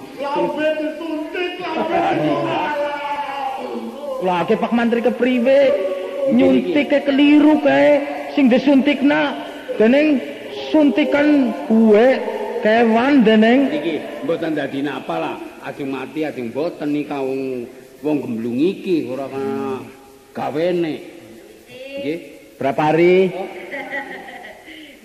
Lah 4.24 4.42
ke 4.48 4.56
Pak 4.56 4.72
Mantri 4.72 5.04
kepriwe? 5.04 5.60
Nyuntik 6.26 6.90
ke 6.90 7.00
keliru 7.06 7.62
kae 7.62 8.15
sing 8.36 8.52
disuntikna 8.52 9.48
dening 9.80 10.20
suntikan 10.70 11.56
kue 11.72 12.20
kewan 12.60 13.24
dening 13.24 13.72
Iki 13.72 14.28
mboten 14.28 14.52
dadi 14.54 14.84
napa 14.84 15.16
lah. 15.18 15.36
Ajeng 15.66 15.90
mati 15.90 16.22
ajeng 16.22 16.54
boten 16.54 16.94
nikah 16.94 17.24
wong 17.26 17.66
wong 18.06 18.18
gemblung 18.22 18.60
iki 18.60 19.10
ora 19.10 19.26
kana 19.26 19.82
gawene. 20.36 20.96
Nggih. 21.96 22.20
berapa 22.60 22.82
hari? 22.92 23.34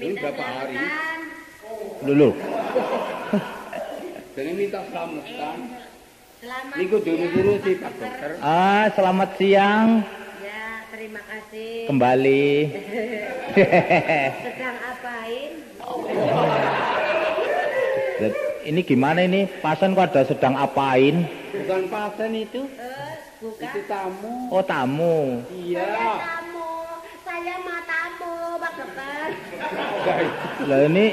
Ini 0.01 0.15
berapa 0.21 0.43
hari? 0.43 0.79
Lulu. 2.07 2.31
Dene 4.35 4.53
minta 4.55 4.81
selamatan. 4.91 5.59
Selamat 6.41 6.75
Niku 6.81 6.97
dulu 7.05 7.53
si 7.61 7.77
Pak 7.77 7.93
Dokter. 8.01 8.31
Ah, 8.41 8.89
selamat 8.97 9.31
siang 9.37 10.01
kasih. 11.23 11.87
kembali. 11.87 12.49
Sedang 14.45 14.77
apain? 14.81 15.51
ini 18.63 18.81
gimana 18.83 19.21
ini? 19.21 19.49
Pasan 19.59 19.93
kok 19.93 20.07
ada 20.07 20.23
sedang 20.23 20.55
apain? 20.55 21.25
Bukan 21.51 21.83
pasien 21.89 22.33
itu, 22.37 22.63
Eh, 22.71 23.13
bukan. 23.39 23.65
itu 23.65 23.81
tamu. 23.85 24.35
Oh, 24.49 24.63
tamu. 24.63 25.43
Iya. 25.51 25.89
tamu. 26.17 26.69
Saya 27.21 27.57
mau 27.59 27.81
tamu, 27.83 28.33
Pak 28.57 28.73
Dokter. 28.77 29.27
Lah 30.63 30.81
ini 30.87 31.07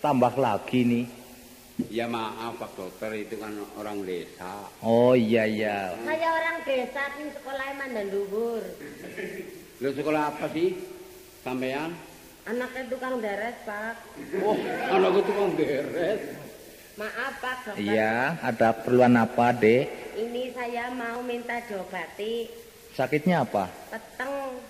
tambah 0.00 0.34
lagi 0.34 0.80
nih. 0.82 1.04
Ya 1.88 2.06
maaf 2.06 2.60
Pak 2.60 2.76
Dokter 2.76 3.10
itu 3.16 3.34
kan 3.40 3.56
orang 3.80 4.04
desa. 4.06 4.68
Oh 4.84 5.16
iya 5.16 5.48
iya. 5.48 5.96
Saya 6.04 6.28
orang 6.28 6.56
desa 6.62 7.02
sing 7.18 7.28
sekolahnya 7.34 7.74
mandan 7.80 8.06
luhur. 8.12 8.62
Lu 9.82 9.88
sekolah 9.90 10.30
apa 10.30 10.46
sih? 10.52 10.78
Sampean? 11.42 11.90
Anaknya 12.42 12.82
tukang 12.90 13.22
beres, 13.22 13.54
Pak. 13.62 13.96
Oh, 14.42 14.58
anakku 14.90 15.20
tukang 15.26 15.54
beres. 15.54 16.20
Maaf, 16.98 17.32
Pak 17.38 17.56
Dokter. 17.66 17.82
Iya, 17.82 18.36
ada 18.42 18.68
keperluan 18.74 19.14
apa, 19.16 19.46
Dek? 19.54 19.84
Ini 20.18 20.52
saya 20.52 20.92
mau 20.92 21.24
minta 21.24 21.56
diobati 21.64 22.50
Sakitnya 22.92 23.48
apa? 23.48 23.72
peteng. 23.88 24.60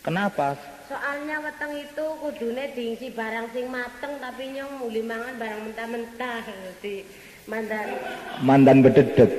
Kenapa? 0.00 0.56
Soalnya 0.90 1.38
weteng 1.38 1.78
itu 1.78 2.06
kudune 2.18 2.74
diisi 2.74 3.14
barang 3.14 3.54
sing 3.54 3.70
mateng 3.70 4.18
tapi 4.18 4.50
nyong 4.58 4.82
muli 4.82 5.06
mangan 5.06 5.38
barang 5.38 5.60
mentah-mentah 5.70 6.42
di 6.82 7.06
mandan. 7.46 7.94
Mandan 8.42 8.82
bededek. 8.82 9.30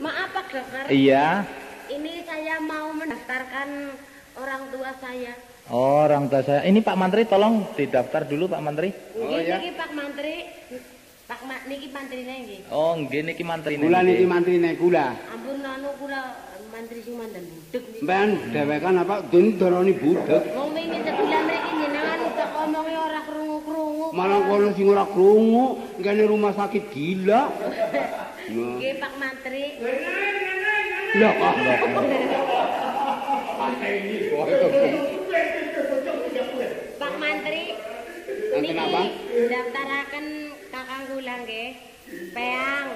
Maaf 0.00 0.32
Pak 0.32 0.46
Dokter. 0.48 0.84
Iya. 0.88 1.44
Ini 1.92 2.24
saya 2.24 2.56
mau 2.64 2.96
mendaftarkan 2.96 3.92
orang 4.40 4.62
tua 4.72 4.90
saya. 5.04 5.36
Oh, 5.68 6.08
orang 6.08 6.32
tua 6.32 6.40
saya. 6.48 6.64
Ini 6.64 6.80
Pak 6.80 6.96
Mantri 6.96 7.28
tolong 7.28 7.76
didaftar 7.76 8.24
dulu 8.24 8.48
Pak 8.48 8.62
Mantri. 8.64 8.88
Oh, 9.20 9.28
Nggih, 9.28 9.44
ya. 9.44 9.56
niki 9.60 9.70
Pak 9.76 9.90
Mantri. 9.92 10.36
Pak 11.30 11.40
Ma, 11.46 11.54
niki 11.62 11.86
mantrine 11.94 12.34
nggih. 12.42 12.60
Oh, 12.74 12.90
nggih 12.98 13.22
niki 13.22 13.46
mantri 13.46 13.78
Gula 13.78 14.02
niki 14.02 14.26
mantrine 14.26 14.74
gula. 14.74 15.14
Ampun 15.30 15.62
anu 15.62 15.94
kula 16.02 16.49
mantri 16.80 17.04
sing 17.04 17.14
mandan 17.20 17.44
budek 17.44 17.82
niki. 17.84 18.00
Mben 18.00 18.28
dhewekan 18.56 18.94
apa 19.04 19.14
dun 19.28 19.46
doroni 19.60 19.92
budek. 20.00 20.42
Wong 20.56 20.70
wingi 20.72 20.98
sebulan 21.04 21.42
mriki 21.44 21.72
jenengan 21.76 22.18
udah 22.24 22.48
omongi 22.64 22.94
ora 22.96 23.20
krungu-krungu. 23.28 24.06
Malah 24.16 24.40
kono 24.48 24.68
sing 24.72 24.86
ora 24.88 25.04
krungu, 25.04 25.66
ngene 26.00 26.24
rumah 26.24 26.52
sakit 26.56 26.84
gila. 26.88 27.42
Nggih 28.80 28.92
Pak 28.96 29.12
Mantri. 29.20 29.64
Lah 31.20 31.32
kok. 31.36 31.54
Pak 36.96 37.12
Mantri. 37.20 37.64
Enten 38.50 38.72
Niki 38.72 38.82
apa? 38.82 39.02
daftaraken 39.52 40.26
Kakang 40.72 41.02
kula 41.12 41.34
nggih. 41.44 41.68
Peang 42.34 42.86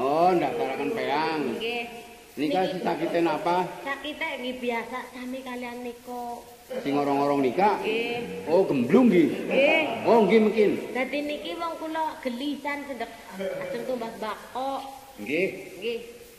Oh, 0.00 0.32
ndak 0.32 0.56
karakan 0.56 0.88
peang. 0.94 1.40
nggih. 1.58 2.01
Nika 2.32 2.64
si 2.64 2.80
sakite 2.80 3.20
napa? 3.20 3.68
Sakite 3.84 4.28
nggih 4.40 4.56
biasa 4.56 4.98
sami 5.12 5.44
kalian 5.44 5.84
Niko. 5.84 6.40
Sing 6.80 6.96
orang-orang 6.96 7.52
nika? 7.52 7.76
Nggih. 7.84 8.48
Oh, 8.48 8.64
gemblung 8.64 9.12
nggih. 9.12 9.28
Nggih. 9.52 10.08
Oh, 10.08 10.24
nggih 10.24 10.40
mungkin. 10.40 10.70
Dadi 10.96 11.18
niki 11.28 11.52
wong 11.60 11.76
kula 11.76 12.16
gelisan 12.24 12.88
sedek 12.88 13.12
ajeng 13.36 13.84
tumbas 13.84 14.16
bako. 14.16 14.80
Nggih. 15.20 15.48
Nggih. 15.76 15.98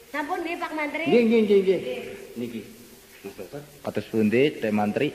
Sampun 0.10 0.42
nggih 0.42 0.58
Pak 0.58 0.72
Mantri. 0.74 1.04
Nggih, 1.06 1.22
nggih, 1.30 1.42
nggih, 1.46 1.60
nggih. 1.62 1.80
Niki. 2.42 2.62
Mas 3.22 3.34
Dokter, 3.38 3.62
Kados 3.86 4.06
pundi 4.10 4.44
Dek 4.58 4.74
Mantri? 4.74 5.10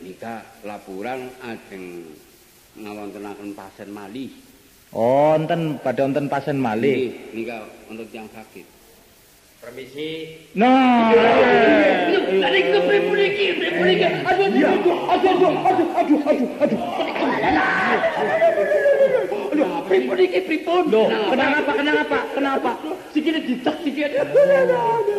nika 0.00 0.40
laporan 0.64 1.28
ajeng 1.44 2.08
ngawontenaken 2.78 3.52
pasien 3.52 3.90
malih. 3.92 4.30
Oh, 4.96 5.36
enten 5.36 5.76
pada 5.82 6.08
enten 6.08 6.26
pasien 6.30 6.56
malih. 6.56 6.94
Nggih, 6.96 7.12
nika 7.36 7.56
untuk 7.90 8.08
yang 8.14 8.30
sakit. 8.32 8.79
Permisi. 9.60 10.40
Nah, 10.56 11.12
Tadi 11.12 12.60
ke 12.64 12.78
pripun 12.80 13.18
iki? 13.20 13.46
Pripun 13.60 13.86
iki? 13.92 14.08
Aduh, 14.08 14.48
aduh, 14.48 14.96
aduh, 15.12 15.52
aduh, 15.52 15.52
aduh, 15.60 15.88
aduh, 16.00 16.18
aduh, 16.24 16.50
aduh. 16.64 16.80
Aduh, 19.52 19.68
pripun 19.84 20.16
iki 20.16 20.40
pripun? 20.48 20.88
Loh, 20.88 21.12
kenapa 21.28 21.76
kenapa 21.76 22.18
kenapa? 22.32 22.70
Sikile 23.12 23.44
dicek 23.44 23.76
sikile. 23.84 24.24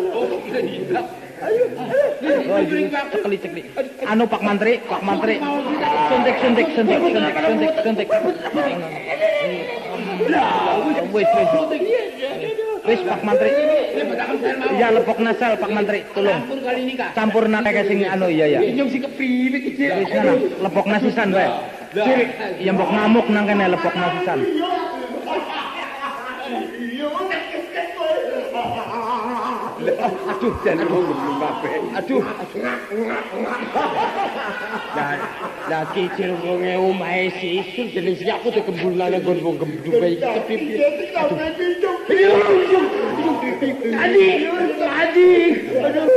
Oh, 0.09 0.25
sikile 0.25 0.59
dicek. 0.65 1.05
Oh, 1.41 3.29
cekli. 3.29 3.61
Anu 4.09 4.25
Pak 4.25 4.41
Mantri, 4.41 4.81
Pak 4.89 5.01
Mantri. 5.05 5.37
Suntik 6.09 6.35
suntik 6.41 6.67
suntik 6.73 6.97
suntik 6.97 7.33
suntik 7.45 7.73
suntik. 7.85 8.07
Wis 11.11 11.30
wis. 11.36 11.49
Wis 12.82 12.99
Pak 13.05 13.22
Mantri. 13.22 13.49
Ya 14.78 14.88
lepok 14.89 15.19
nasal 15.22 15.57
Pak 15.57 15.72
Mantri, 15.72 16.01
tolong. 16.13 16.41
Campur 16.41 16.59
kali 16.65 16.82
ini, 16.86 16.93
Kak. 16.97 17.09
Campur 17.13 17.43
nang 17.45 17.63
sing 17.65 17.99
anu 18.05 18.28
iya 18.30 18.45
ya. 18.57 18.59
Nyong 18.61 18.89
si 18.89 18.97
kepriwe 19.01 19.57
iki. 19.61 19.72
Wis 19.86 20.09
kana 20.09 20.34
lepok 20.38 20.86
nasisan 20.89 21.30
wae. 21.34 21.49
Ya 22.61 22.72
mbok 22.74 22.89
ngamuk 22.89 23.28
nang 23.30 23.45
kene 23.45 23.65
lepok 23.69 23.93
nasisan. 23.93 24.39
Aduh, 30.32 30.54
jane 30.66 30.84
wong 30.89 31.04
gemblung 31.10 31.39
kabeh. 31.39 31.74
Aduh. 31.97 32.22
Lah, 34.91 35.16
lah 35.70 35.84
kicil 35.95 36.32
wong 36.43 36.62
e 36.66 36.76
omahe 36.76 37.32
sisul 37.39 37.88
jeneng 37.95 38.18
sing 38.20 38.30
aku 38.30 38.52
dikembulane 38.52 39.18
nggon 39.24 39.39
wong 39.41 39.56
gemblung 39.62 39.95
bae 40.02 40.18
iki 40.18 40.28
kepipi. 40.28 40.76
Adi, 43.95 44.28
Adi. 44.82 45.39
Aduh. 45.82 46.08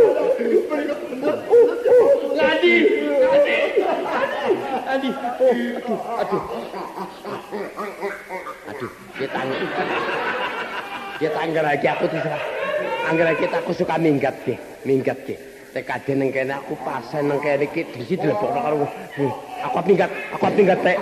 Adi, 2.41 2.74
Adi. 3.22 3.51
Adi. 4.85 5.11
Oh, 5.45 5.51
aduh, 5.51 5.99
aduh. 6.22 6.43
Aduh, 8.64 8.91
dia 9.18 9.28
tanggal. 9.30 9.58
Dia 11.22 11.30
tanggal 11.30 11.64
lagi 11.64 11.86
aku 11.86 12.04
terserah. 12.10 12.42
Angger 13.04 13.26
iki 13.36 13.46
aku 13.52 13.72
suka 13.76 13.94
minggat 14.00 14.34
ki, 14.42 14.54
minggat 14.82 15.18
ki. 15.28 15.36
Tekade 15.74 16.14
nang 16.14 16.30
kene 16.30 16.54
aku 16.54 16.74
pasen 16.82 17.26
nang 17.30 17.38
kene 17.38 17.66
iki 17.66 17.84
disi 17.94 18.14
dilebokno 18.18 18.60
karo 18.62 18.76
Bu. 19.14 19.26
Aku 19.64 19.74
arep 19.78 19.86
minggat, 19.90 20.10
aku 20.34 20.42
arep 20.46 20.56
minggat 20.58 20.78
tek. 20.82 20.98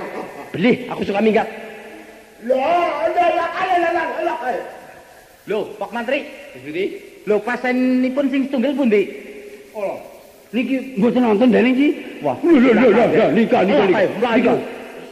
Beli, 0.52 0.72
aku 0.90 1.00
suka 1.06 1.20
minggat. 1.24 1.48
Loh, 5.42 5.64
Pak 5.74 5.90
Mantri. 5.90 6.28
Jadi, 6.54 6.84
Loh, 7.26 7.38
pasenipun 7.42 8.26
sing 8.30 8.46
setunggal 8.46 8.72
pundi? 8.76 9.02
oh. 9.72 9.96
Niki 10.52 11.00
mboten 11.00 11.24
nonton 11.24 11.48
dening 11.48 11.72
iki. 11.72 11.88
Wah, 12.20 12.36
lho 12.44 12.52
lho 12.60 12.88
lho 12.92 13.04
lho 13.08 13.26
nika 13.32 13.64
nika 13.64 13.84
nika. 13.88 14.28
Nika. 14.36 14.52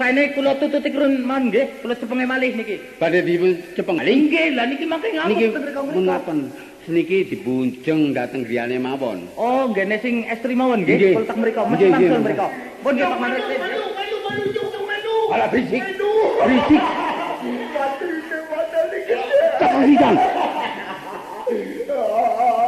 Saene 0.00 0.32
kula 0.32 0.56
tututi 0.56 0.88
krun 0.96 1.28
man 1.28 1.52
nggih, 1.52 1.84
kula 1.84 1.92
cepenge 1.92 2.24
malih 2.24 2.56
niki. 2.56 2.80
Badhe 2.96 3.20
dipun 3.20 3.52
cepeng 3.76 4.00
Nggih, 4.00 4.56
lah 4.56 4.64
niki 4.64 4.88
mangke 4.88 5.12
ngamuk 5.12 5.36
Niki 5.36 6.00
ngaten. 6.08 6.38
Seniki 6.88 7.28
dibunjeng 7.28 8.16
dateng 8.16 8.48
griyane 8.48 8.80
mawon. 8.80 9.28
Oh, 9.36 9.68
nggene 9.68 10.00
sing 10.00 10.24
estri 10.24 10.56
mawon 10.56 10.88
nggih, 10.88 11.20
kula 11.20 11.28
tak 11.28 11.36
mriku, 11.36 11.68
mesti 11.68 11.84
langsung 11.92 12.24
mriku. 12.24 12.48
Pun 12.80 12.92
nggih 12.96 13.06
Pak 13.12 13.18
Mantri. 13.20 13.42
Ala 15.36 15.46
berisik. 15.52 15.82
Berisik. 16.48 16.82
Kapasitan. 19.60 20.14
Rene 21.44 22.59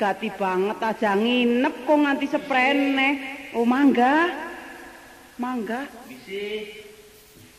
Gati-gati 0.00 0.32
banget 0.32 0.78
aja 0.80 1.12
nginep 1.12 1.84
kok 1.84 1.98
nganti 2.00 2.24
seprene. 2.32 3.08
Oh 3.52 3.68
mangga. 3.68 4.32
Mangga. 5.36 5.84
Bisi, 6.08 6.72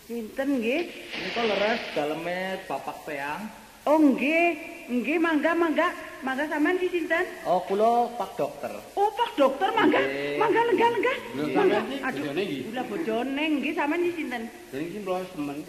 Sinten 0.09 0.57
nggih? 0.57 0.89
nika 1.21 1.41
leres 1.45 1.81
daleme 1.93 2.57
Bapak 2.65 3.05
Peang. 3.05 3.45
Oh 3.85 4.01
nggih, 4.01 4.57
nggih 4.89 5.21
mangga 5.21 5.53
mangga. 5.53 5.93
Mangga 6.25 6.49
sampean 6.49 6.81
ki 6.81 6.89
sinten? 6.89 7.29
Oh, 7.45 7.61
kula 7.61 8.09
Pak 8.17 8.33
Dokter. 8.33 8.73
Oh, 8.97 9.13
Pak 9.13 9.37
Dokter 9.37 9.69
mangga. 9.77 10.01
Nggih. 10.01 10.41
Mangga 10.41 10.61
lenggah 10.65 10.89
lenggah. 10.97 11.17
Mangga. 11.45 11.79
Aduh? 12.09 12.25
Lah 12.73 12.85
bojone 12.89 13.43
nggih 13.61 13.73
sampean 13.77 14.01
ki 14.01 14.11
sinten? 14.17 14.43
Jadi 14.73 14.85
sing 14.97 15.01
mloh 15.05 15.21
semen. 15.29 15.61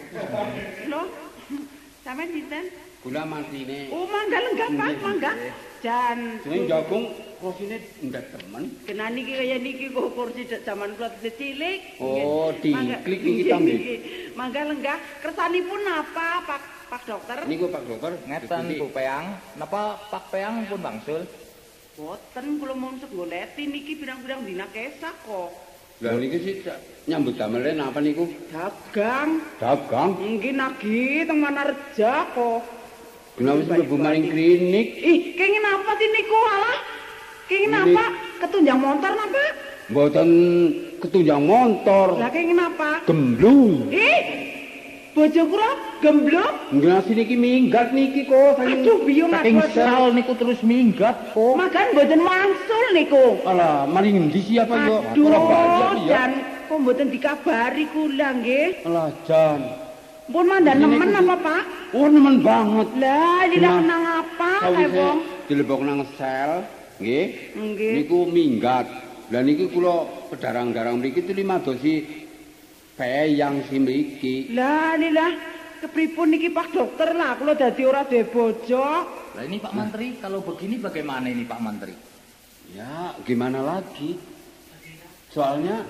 Lho. 0.89 1.03
Sampean 2.05 2.33
sinten? 2.33 2.65
Gula 3.03 3.27
mantine. 3.27 3.91
Oh, 3.91 4.07
mangga 4.07 4.39
lenggah 4.39 4.69
Pak, 4.79 4.91
mangga. 5.03 5.31
Jan 5.83 6.39
Jeneng 6.39 6.63
jagung 6.71 7.11
kursinya 7.43 7.75
ndak 7.99 8.31
temen. 8.31 8.71
Kena 8.87 9.11
niki 9.11 9.35
kaya 9.35 9.59
niki 9.59 9.91
kok 9.91 10.15
kursi 10.15 10.47
dak 10.47 10.63
zaman 10.63 10.95
kula 10.95 11.11
cilik. 11.19 11.99
Oh, 11.99 12.55
diklik 12.63 13.19
niki 13.19 13.51
ta, 13.51 13.59
nggih? 13.59 13.99
Mangga 14.39 14.71
lenggah. 14.71 14.95
Kersanipun 15.19 15.83
apa, 15.83 16.47
Pak 16.47 16.61
Pak 16.87 17.01
Dokter? 17.03 17.43
Niku 17.43 17.67
Pak 17.67 17.83
Dokter. 17.83 18.15
Ngeten 18.23 18.79
Bu 18.79 18.87
Peang, 18.95 19.35
napa 19.59 19.99
Pak 20.07 20.31
Peang 20.31 20.63
pun 20.71 20.79
bangsul? 20.79 21.27
Boten 21.99 22.63
kula 22.63 22.73
mau 22.79 22.95
segoleti 22.95 23.67
niki 23.67 23.99
pirang-pirang 23.99 24.47
dina 24.47 24.63
kesak 24.71 25.27
kok. 25.27 25.51
Lah 25.99 26.15
niki 26.15 26.39
sih 26.39 26.55
nyambut 27.11 27.35
damelen 27.35 27.83
apa 27.83 27.99
niku? 27.99 28.31
Dagang. 28.47 29.43
Dagang. 29.59 30.15
Nggih 30.15 30.55
nagih 30.55 31.27
teng 31.27 31.43
Manarja 31.43 32.31
kok. 32.31 32.63
Kenapa 33.33 33.65
sih 33.65 33.73
mlebu 33.73 33.95
maring 33.97 34.25
klinik? 34.29 34.87
Ih, 34.93 35.33
kenging 35.33 35.65
apa 35.65 35.91
sih 35.97 36.05
niku 36.05 36.37
alah? 36.37 36.77
Kenging 37.49 37.71
Ini- 37.73 37.81
apa? 37.89 38.05
Ketunjang 38.45 38.77
motor 38.77 39.11
napa? 39.17 39.45
Mboten 39.89 40.29
ketunjang 41.01 41.41
motor. 41.41 42.07
Lah 42.21 42.29
kenging 42.29 42.61
apa? 42.61 43.01
Gemblung. 43.09 43.89
Ih, 43.89 44.21
bojo 45.17 45.41
kula 45.49 45.71
gemblok. 45.97 46.53
Nggak 46.77 47.09
niki 47.09 47.35
minggat 47.35 47.89
niki 47.89 48.21
kok 48.29 48.61
saking 48.61 48.85
Aduh, 48.85 48.97
biung 49.01 49.31
Saking 49.33 49.57
aku. 49.57 49.73
sel 49.73 50.03
niku 50.13 50.33
terus 50.37 50.59
minggat 50.61 51.15
kok. 51.33 51.53
Makan 51.57 51.85
boten 51.97 52.21
wangsul 52.21 52.85
niku. 52.93 53.25
Alah, 53.49 53.89
mari 53.89 54.13
ngendi 54.13 54.39
siapa 54.45 54.77
yo? 54.85 55.01
Aduh, 55.09 55.33
dan 56.05 56.31
kok 56.69 56.77
mboten 56.77 57.09
dikabari 57.09 57.89
kula 57.89 58.29
nggih. 58.37 58.85
Alah, 58.85 59.09
Jan. 59.25 59.82
Pun 60.23 60.45
mandan 60.47 60.79
nemen 60.79 61.11
apa, 61.11 61.35
Pak? 61.35 61.63
Oh, 61.91 62.07
nemen 62.07 62.39
banget. 62.39 62.87
Lah, 62.95 63.43
lila 63.45 63.67
Cuma 63.67 63.79
kenang 63.83 64.03
apa, 64.23 64.51
kae 64.63 64.87
wong? 64.87 65.17
dilebok 65.43 65.81
nang 65.83 65.99
sel, 66.15 66.63
nggih. 66.97 67.25
Nggih. 67.53 67.93
Niku 67.99 68.19
minggat. 68.31 68.87
Lah 69.27 69.41
niki 69.43 69.67
kula 69.67 70.07
pedarang-darang 70.31 70.99
mriki 70.99 71.21
tu 71.21 71.35
lima 71.35 71.59
dosi 71.59 72.07
peyang 72.95 73.67
si 73.67 73.75
mriki. 73.77 74.35
Lah, 74.55 74.95
lila 74.95 75.27
kepripun 75.83 76.31
niki 76.31 76.47
Pak 76.49 76.71
Dokter 76.71 77.11
lah, 77.11 77.35
kula 77.35 77.53
dadi 77.53 77.83
ora 77.83 78.07
duwe 78.07 78.23
bojo. 78.23 78.85
Lah 79.33 79.43
ini 79.43 79.59
Pak 79.59 79.73
Menteri, 79.75 80.15
kalau 80.17 80.39
begini 80.39 80.79
bagaimana 80.79 81.27
ini 81.27 81.43
Pak 81.43 81.59
Menteri? 81.59 81.93
Ya, 82.71 83.11
gimana 83.21 83.59
lagi? 83.59 84.15
Soalnya 85.29 85.83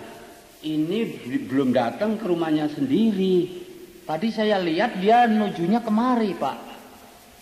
ini 0.63 1.21
bel- 1.21 1.45
belum 1.45 1.69
datang 1.69 2.17
ke 2.17 2.25
rumahnya 2.25 2.71
sendiri. 2.71 3.62
Tadi 4.03 4.27
saya 4.35 4.59
lihat 4.59 4.99
dia 4.99 5.23
nujunya 5.31 5.79
kemari 5.79 6.35
Pak. 6.35 6.57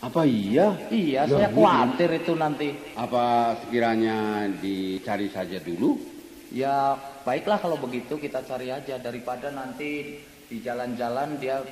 Apa 0.01 0.26
iya? 0.26 0.74
Iya, 0.89 1.26
Loh, 1.30 1.38
saya 1.41 1.49
ini- 1.49 1.57
khawatir 1.57 2.09
itu 2.22 2.34
nanti. 2.38 2.70
Apa 2.97 3.57
sekiranya 3.66 4.45
dicari 4.62 5.30
saja 5.30 5.57
dulu? 5.62 5.97
Ya 6.53 6.97
baiklah 7.26 7.57
kalau 7.62 7.78
begitu 7.82 8.18
kita 8.18 8.45
cari 8.45 8.70
aja 8.70 8.97
daripada 9.01 9.49
nanti 9.49 10.22
di 10.51 10.57
jalan-jalan 10.59 11.38
dia 11.38 11.64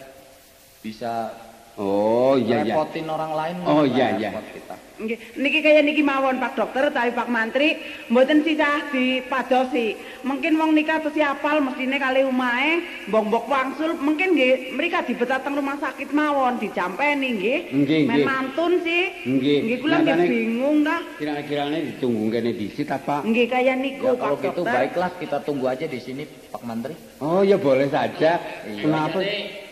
bisa 0.80 1.34
Oh 1.80 2.36
iya 2.36 2.68
iya. 2.68 2.76
repotin 2.76 3.08
orang 3.08 3.32
lain. 3.32 3.56
Oh, 3.64 3.88
iya, 3.88 4.20
iya. 4.20 4.36
repot 4.36 4.48
kita. 4.52 4.76
Nggih, 5.00 5.16
niki 5.40 5.60
kaya 5.64 5.80
niki 5.80 6.04
mawon 6.04 6.44
Pak 6.44 6.60
Dokter 6.60 6.92
tapi 6.92 7.16
Pak 7.16 7.32
Mantri 7.32 7.80
mboten 8.12 8.44
sisah 8.44 8.92
dipadosi. 8.92 9.96
Mungkin 10.28 10.60
wong 10.60 10.76
nikah 10.76 11.00
terus 11.00 11.16
apal 11.24 11.64
mestine 11.64 11.96
kali 11.96 12.28
umahe 12.28 12.84
mbok-mbok 13.08 13.48
wangsul 13.48 13.96
mungkin 13.96 14.36
nggih 14.36 14.76
mereka 14.76 15.08
dibetateng 15.08 15.56
rumah 15.56 15.80
sakit 15.80 16.12
mawon 16.12 16.60
dicampeni 16.60 17.40
nggih. 17.40 17.60
Nggih, 17.72 18.02
nggih. 18.12 18.26
mantun 18.28 18.84
sih. 18.84 19.04
Nggih. 19.24 19.58
Nggih 19.64 19.78
kula 19.80 19.98
nggih 20.04 20.28
bingung 20.28 20.78
dah. 20.84 21.00
Kira-kiranya 21.16 21.80
ditunggu 21.80 22.28
kene 22.28 22.52
disit 22.60 22.92
apa? 22.92 23.24
Nggih 23.24 23.48
kaya 23.48 23.80
niku 23.80 24.04
Ya 24.04 24.20
kalau 24.20 24.36
Pak 24.36 24.52
gitu 24.52 24.62
Dokter. 24.68 24.76
baiklah 24.76 25.12
kita 25.16 25.38
tunggu 25.48 25.66
aja 25.72 25.88
di 25.88 26.00
sini 26.04 26.28
Pak 26.28 26.60
Menteri. 26.68 27.00
Oh 27.24 27.40
ya 27.40 27.56
boleh 27.56 27.88
saja. 27.88 28.36
Kenapa? 28.68 29.24
Pak 29.24 29.69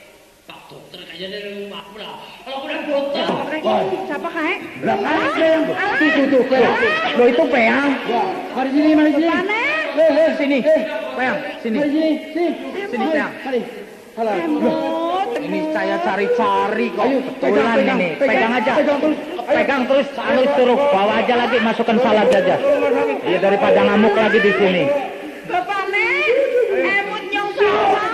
dokter 0.68 1.00
kayaknya 1.08 1.28
dari 1.32 1.50
rumahku 1.64 1.96
lah. 1.96 2.16
Kalau 2.44 2.60
udah 2.68 2.80
dokter. 2.84 3.26
Siapa 4.04 4.30
kae? 4.36 4.54
Lah 4.84 4.98
kan 5.00 5.16
yang 5.40 5.64
Tuh 5.72 6.10
tuh 6.12 6.26
tuh. 6.28 6.44
Lo 7.16 7.24
itu 7.24 7.44
peang. 7.48 7.92
Mari 8.52 8.70
sini, 8.76 8.90
mari 8.92 9.12
sini. 9.16 9.28
Mana? 9.32 9.62
Eh, 9.96 10.12
eh, 10.12 10.30
sini. 10.36 10.58
Peang, 11.16 11.38
sini. 11.64 11.78
Mari 11.80 11.90
sini, 11.90 12.12
sini. 12.36 12.50
Sini 12.92 13.06
peang. 13.16 13.32
Mari. 13.48 13.62
Emot. 14.18 15.30
Ini 15.38 15.60
saya 15.72 15.96
cari-cari 16.04 16.86
kok. 16.92 17.04
Ayo, 17.06 17.18
pegang, 17.38 17.68
pegang, 17.78 18.00
ini. 18.02 18.08
pegang, 18.18 18.52
aja. 18.52 18.72
pegang 18.76 19.00
terus. 19.00 19.18
Pegang 19.48 19.82
terus. 19.88 20.08
Anu 20.20 20.44
suruh 20.58 20.80
bawa 20.92 21.14
aja 21.24 21.34
lagi 21.38 21.58
masukkan 21.64 21.98
salad 22.04 22.28
aja. 22.28 22.56
Iya 23.24 23.38
daripada 23.40 23.80
ngamuk 23.88 24.18
lagi 24.18 24.40
di 24.44 24.52
sini. 24.58 24.84
Bapakne, 25.48 26.08
emut 26.76 27.24
nyong 27.32 27.52
sawah. 27.56 28.08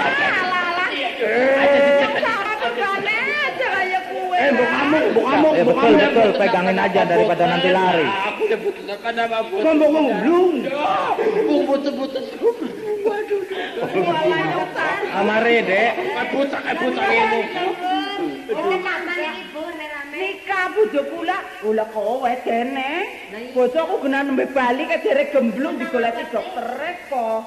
Ngamuk, 4.68 5.04
mbok 5.14 5.24
ngamuk, 5.26 5.52
Ya 5.54 5.64
mbok 5.64 5.76
betul 5.76 5.92
ngamuk. 5.94 6.14
betul 6.14 6.32
pegangin 6.40 6.78
aja 6.80 7.02
daripada 7.04 7.44
nanti 7.48 7.70
lari. 7.70 8.06
Aku 8.08 8.42
udah 8.48 8.60
putus 8.64 8.86
kan 9.04 9.16
apa 9.20 9.38
pun. 9.48 9.60
Kan 9.64 9.74
mbok 9.80 9.90
ngomblung. 9.92 10.56
Putus-putus. 11.68 12.26
Waduh. 13.04 13.42
Walah 13.84 14.42
nyong 14.48 14.70
sawah. 14.72 15.20
Amare, 15.20 15.56
Dek. 15.68 15.92
Putus, 16.32 16.62
putus 16.80 17.06
ini. 17.08 17.42
Nikah 20.14 20.70
bojo 20.78 21.02
kula, 21.10 21.38
kula 21.58 21.86
kowe 21.90 22.34
dene. 22.46 22.92
Bojoku 23.50 23.96
kena 24.06 24.22
nembe 24.22 24.46
bali 24.54 24.86
kejere 24.86 25.34
gemblung 25.34 25.82
digoleki 25.82 26.30
dokter 26.30 26.70
kok. 27.10 27.42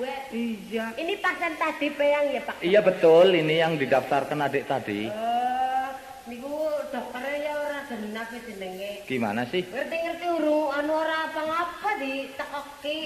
Oh. 0.00 0.24
Iya. 0.32 0.96
Ini 0.96 1.14
pasien 1.20 1.52
tadi 1.60 1.92
peang 1.92 2.26
ya, 2.32 2.40
Pak? 2.40 2.56
Iya 2.64 2.80
betul, 2.80 3.36
ini 3.36 3.60
yang 3.60 3.76
didaftarkan 3.76 4.40
adik 4.48 4.64
tadi. 4.64 5.12
Eh, 5.12 5.88
niku 6.24 6.72
dokternya 6.88 7.36
ya 7.36 7.52
ora 7.60 7.80
genah 7.84 8.24
ki 8.32 8.38
jenenge. 8.48 8.90
Gimana 9.04 9.44
sih? 9.52 9.60
Ngerti-ngerti 9.60 10.26
urung 10.40 10.72
anu 10.72 10.92
ora 10.96 11.28
apa-apa 11.28 11.90
ditekoki. 12.00 12.98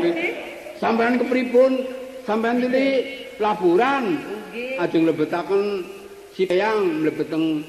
Sampean 0.80 1.20
kepripun? 1.20 1.72
Sampean 2.24 2.64
tadi 2.64 2.86
laporan. 3.36 4.04
Nggih. 4.16 4.80
Ajeng 4.80 5.04
lebetaken 5.04 5.84
si 6.32 6.48
Peyang 6.48 7.04
mlebet 7.04 7.28
teng 7.28 7.60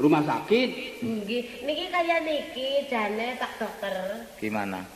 rumah 0.00 0.24
sakit. 0.24 1.00
Nggih, 1.04 1.44
niki 1.68 1.84
kaya 1.92 2.24
niki 2.24 2.88
jane 2.88 3.36
Pak 3.36 3.52
Dokter. 3.60 4.24
Gimana? 4.40 4.95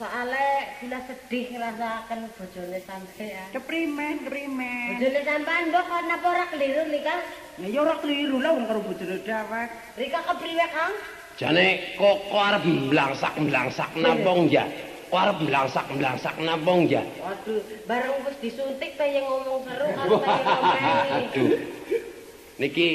Soale 0.00 0.80
kula 0.80 0.96
sedih 1.04 1.52
ngrasakaken 1.52 2.32
bojone 2.32 2.80
sampean. 2.88 3.52
Keprimen, 3.52 4.24
keprimen. 4.24 4.96
Bojone 4.96 5.20
sampean 5.28 5.68
mbok 5.68 5.84
kok 5.92 6.02
napa 6.08 6.26
ora 6.32 6.44
keliru 6.48 6.88
nika? 6.88 7.20
Ya 7.60 7.68
ya 7.68 7.84
ora 7.84 8.00
keliru 8.00 8.40
lah 8.40 8.56
wong 8.56 8.64
karo 8.64 8.80
bojone 8.80 9.20
dewek. 9.20 9.68
Rika 10.00 10.20
kepriwe, 10.24 10.66
Kang? 10.72 10.96
Jane 11.36 12.00
kok 12.00 12.32
arep 12.32 12.64
mblangsak-mblangsak 12.64 13.92
napong 14.00 14.48
ya. 14.48 14.64
Kok 15.12 15.20
arep 15.20 15.36
mblangsak-mblangsak 15.44 16.34
napong 16.48 16.80
ya. 16.88 17.04
Waduh, 17.20 17.60
bareng 17.84 18.24
wis 18.24 18.36
disuntik 18.40 18.96
kaya 18.96 19.20
ngomong 19.20 19.68
seru 19.68 19.84
karo 20.00 20.16
kaya 20.16 20.40
ngomeni. 20.48 21.12
Aduh. 21.12 21.50
Niki 22.56 22.88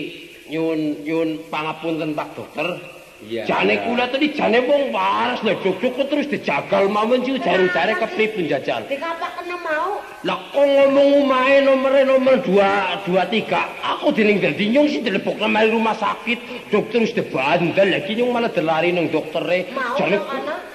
nyun 0.49 1.05
nyun 1.05 1.29
pangapunten 1.53 2.17
Pak 2.17 2.33
Dokter. 2.33 2.81
Iya. 3.23 3.47
Jane 3.47 3.79
kula 3.87 4.11
tadi 4.11 4.35
jane 4.35 4.59
wong 4.67 4.91
waras 4.91 5.39
lho 5.39 5.55
kok 5.63 5.95
terus 6.11 6.27
dijagal 6.27 6.91
mawon 6.91 7.23
sih 7.23 7.39
jare-jare 7.39 7.95
kepripun 7.95 8.51
jajal. 8.51 8.83
Dikapak 8.91 9.39
kena 9.39 9.55
mau. 9.63 10.03
Lah 10.27 10.35
kok 10.51 10.59
ngomong 10.67 11.23
umahe 11.23 11.63
nomere 11.63 12.03
nomor 12.03 12.43
2 12.43 13.07
23. 13.07 13.55
Aku 13.95 14.11
dining 14.11 14.43
dadi 14.43 14.67
nyung 14.67 14.91
sih 14.91 14.99
dilebok 14.99 15.39
nang 15.39 15.55
rumah 15.71 15.95
sakit. 15.95 16.67
Dokter 16.67 17.07
wis 17.07 17.15
dibandel 17.15 17.87
lagi 17.87 18.19
nyung 18.19 18.35
malah 18.35 18.51
dilari 18.51 18.91
nang 18.91 19.07
doktere. 19.07 19.71
Mau 19.71 19.95
Jane 19.95 20.19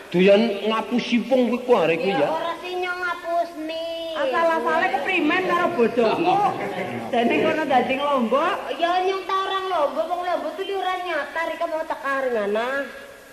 doyan 0.09 0.64
ngapusi 0.64 1.20
wong 1.28 1.55
kuwi 1.55 1.59
ku 1.68 1.72
arek 1.76 2.01
kuwi 2.01 2.16
Ya 2.16 2.24
ora 2.24 2.57
sih 2.64 2.72
nyong 2.72 2.99
ngapusni. 3.05 3.84
Asal-asale 4.16 4.86
keprimen 4.97 5.43
karo 5.45 5.66
bojoku. 5.76 6.34
Dene 7.12 7.34
kono 7.45 7.62
dadi 7.68 7.95
nglombok. 8.01 8.80
Ya 8.80 8.97
nyong 9.05 9.22
ta 9.28 9.36
orang 9.45 9.64
lomba, 9.70 10.03
wong 10.09 10.20
nyata, 11.20 11.40
Rika 11.52 11.66
mau 11.68 11.84
tekaring 11.84 12.36
ana. 12.48 12.68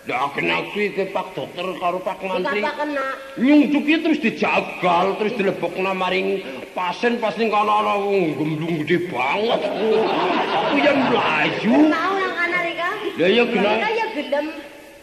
Lah 0.07 0.31
kena 0.31 0.63
kuwi 0.71 0.95
ke 0.95 1.11
Pak 1.11 1.35
Dokter 1.35 1.67
karo 1.83 1.99
Pak 1.99 2.23
Mantri. 2.23 2.63
Kata 2.63 2.79
kena. 2.79 3.07
Nyungcuk 3.35 3.83
iki 3.83 3.95
terus 3.99 4.19
dijagal, 4.23 5.05
terus 5.19 5.33
dilebokna 5.35 5.91
maring 5.91 6.39
pasien 6.71 7.19
pas 7.19 7.35
ning 7.35 7.51
kana 7.51 7.83
ana 7.83 7.93
wong 7.99 8.39
gemblung 8.39 8.75
gede 8.83 9.11
banget. 9.11 9.59
Aku 9.67 10.75
yang 10.79 10.99
mlayu. 11.11 11.75
Mau 11.91 12.13
nang 12.15 12.33
kana 12.39 12.57
Rika? 12.63 12.89
Lah 13.19 13.29
ya 13.31 13.43
kena. 13.51 13.71
Rika 13.75 13.89
ya 13.91 14.05
gelem. 14.15 14.45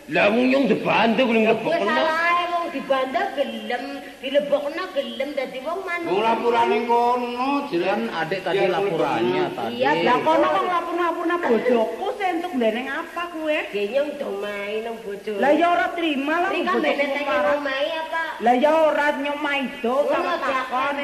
Lah 0.09 0.27
wong 0.33 0.45
nyung 0.49 0.65
dibantu 0.73 1.23
ning 1.29 1.45
Gue 1.45 1.53
lebokna. 1.53 2.44
Dibanda 2.75 3.23
gelem, 3.39 3.85
dilebokna 4.19 4.85
gelem 4.91 5.31
dadi 5.39 5.59
wong 5.63 5.81
manut. 5.87 6.11
Wong 6.11 6.23
lapurane 6.27 6.79
kono 6.91 7.51
Kan 7.71 8.03
adik 8.11 8.41
tadi 8.43 8.67
laporannya 8.67 9.45
tadi. 9.55 9.79
Iya, 9.79 9.91
Lah 10.03 10.19
kono 10.27 10.47
kok 10.51 10.65
lapun-lapuna 10.67 11.35
bojoku 11.39 12.07
sih 12.19 12.27
entuk 12.35 12.53
ndeneng 12.59 12.91
apa 12.91 13.23
kuwe? 13.31 13.59
Genyong 13.71 14.11
dong 14.19 14.37
main 14.43 14.81
nang 14.83 14.97
bojo. 15.07 15.31
Lah 15.39 15.53
ya 15.55 15.67
ora 15.71 15.87
terima 15.95 16.35
lah 16.43 16.51
Rika 16.51 16.73
bojoku 16.75 16.83
bener 16.83 17.09
tanya 17.15 17.23
marah. 17.31 17.47
wong 17.55 17.63
mai 17.63 17.89
apa? 17.95 18.25
Lah 18.43 18.55
ya 18.59 18.73
ora 18.75 19.07
nyomai 19.15 19.63
do 19.79 19.95
sama 20.11 20.35
takon. 20.43 20.97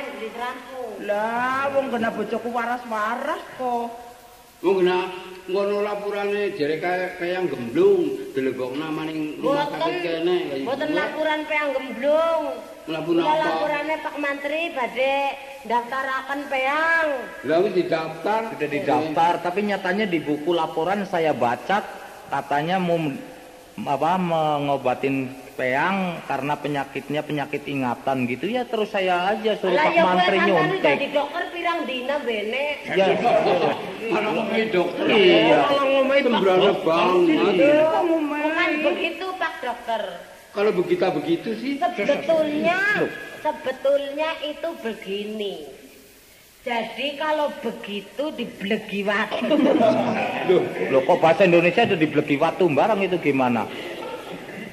Lah 1.06 1.62
wong 1.70 1.86
kena 1.94 2.08
bojoku 2.10 2.48
waras-waras 2.50 3.42
kok. 3.54 3.86
Wong 4.60 4.74
kena 4.82 4.98
ngono 5.50 5.82
lapurane 5.82 6.54
jere 6.54 6.78
kaya 6.78 7.18
kaya 7.18 7.42
gemblung 7.50 8.30
dilebokna 8.32 8.86
maning 8.94 9.42
rumah 9.42 9.66
Boten, 9.66 9.78
sakit 9.82 9.98
kene. 10.02 10.38
boten 10.62 10.90
laporan 10.94 11.40
peang 11.50 11.70
gemblung. 11.74 12.44
Lapor 12.90 13.12
Kula 13.12 13.22
apa? 13.22 13.38
laporane 13.44 13.94
Pak 14.02 14.16
Mantri 14.18 14.62
badhe 14.72 15.16
daftaraken 15.68 16.40
peang. 16.50 17.08
Lah 17.46 17.58
wis 17.62 17.72
didaftar. 17.76 18.40
Sudah 18.56 18.70
didaftar, 18.70 19.32
tapi 19.44 19.60
nyatanya 19.68 20.06
di 20.08 20.18
buku 20.18 20.50
laporan 20.54 21.04
saya 21.06 21.34
baca 21.36 21.84
katanya 22.30 22.78
mau 22.78 22.98
apa 23.86 24.12
mengobatin 24.20 25.30
peang 25.60 26.24
karena 26.24 26.56
penyakitnya 26.56 27.20
penyakit 27.20 27.68
ingatan 27.68 28.24
gitu 28.24 28.48
ya 28.48 28.64
terus 28.64 28.88
saya 28.88 29.36
aja 29.36 29.60
suruh 29.60 29.76
Pak 29.76 29.92
ya 29.92 30.02
Mantri 30.08 30.38
kan 30.40 30.46
nyontek. 30.48 30.80
dadi 30.96 31.06
dokter 31.12 31.42
pirang 31.52 31.80
dina 31.84 32.16
bene. 32.24 32.64
Ya, 32.96 33.06
Malah 34.08 34.30
ngomongin 34.32 34.68
dokter. 34.72 35.04
Iya. 35.04 35.58
Malah 35.68 35.84
ngomongin 35.84 36.22
sembrana 36.24 36.72
banget. 36.80 37.54
Bukan 38.08 38.70
begitu 38.88 39.26
Pak 39.36 39.52
Dokter. 39.60 40.02
Kalau 40.50 40.70
begitu 40.74 41.04
begitu 41.14 41.50
sih. 41.60 41.72
Sebetulnya, 41.78 42.80
sebetulnya 43.44 44.30
itu 44.42 44.68
begini. 44.82 45.79
Jadi 46.60 47.16
kalau 47.16 47.48
begitu 47.64 48.24
diblegi 48.36 49.00
waktu. 49.00 49.48
loh 50.92 51.00
kok 51.08 51.16
bahasa 51.16 51.48
Indonesia 51.48 51.88
ada 51.88 51.96
di 51.96 52.04
Blegi 52.04 52.36
Watu 52.36 52.68
barang 52.68 53.00
itu 53.00 53.16
gimana? 53.16 53.64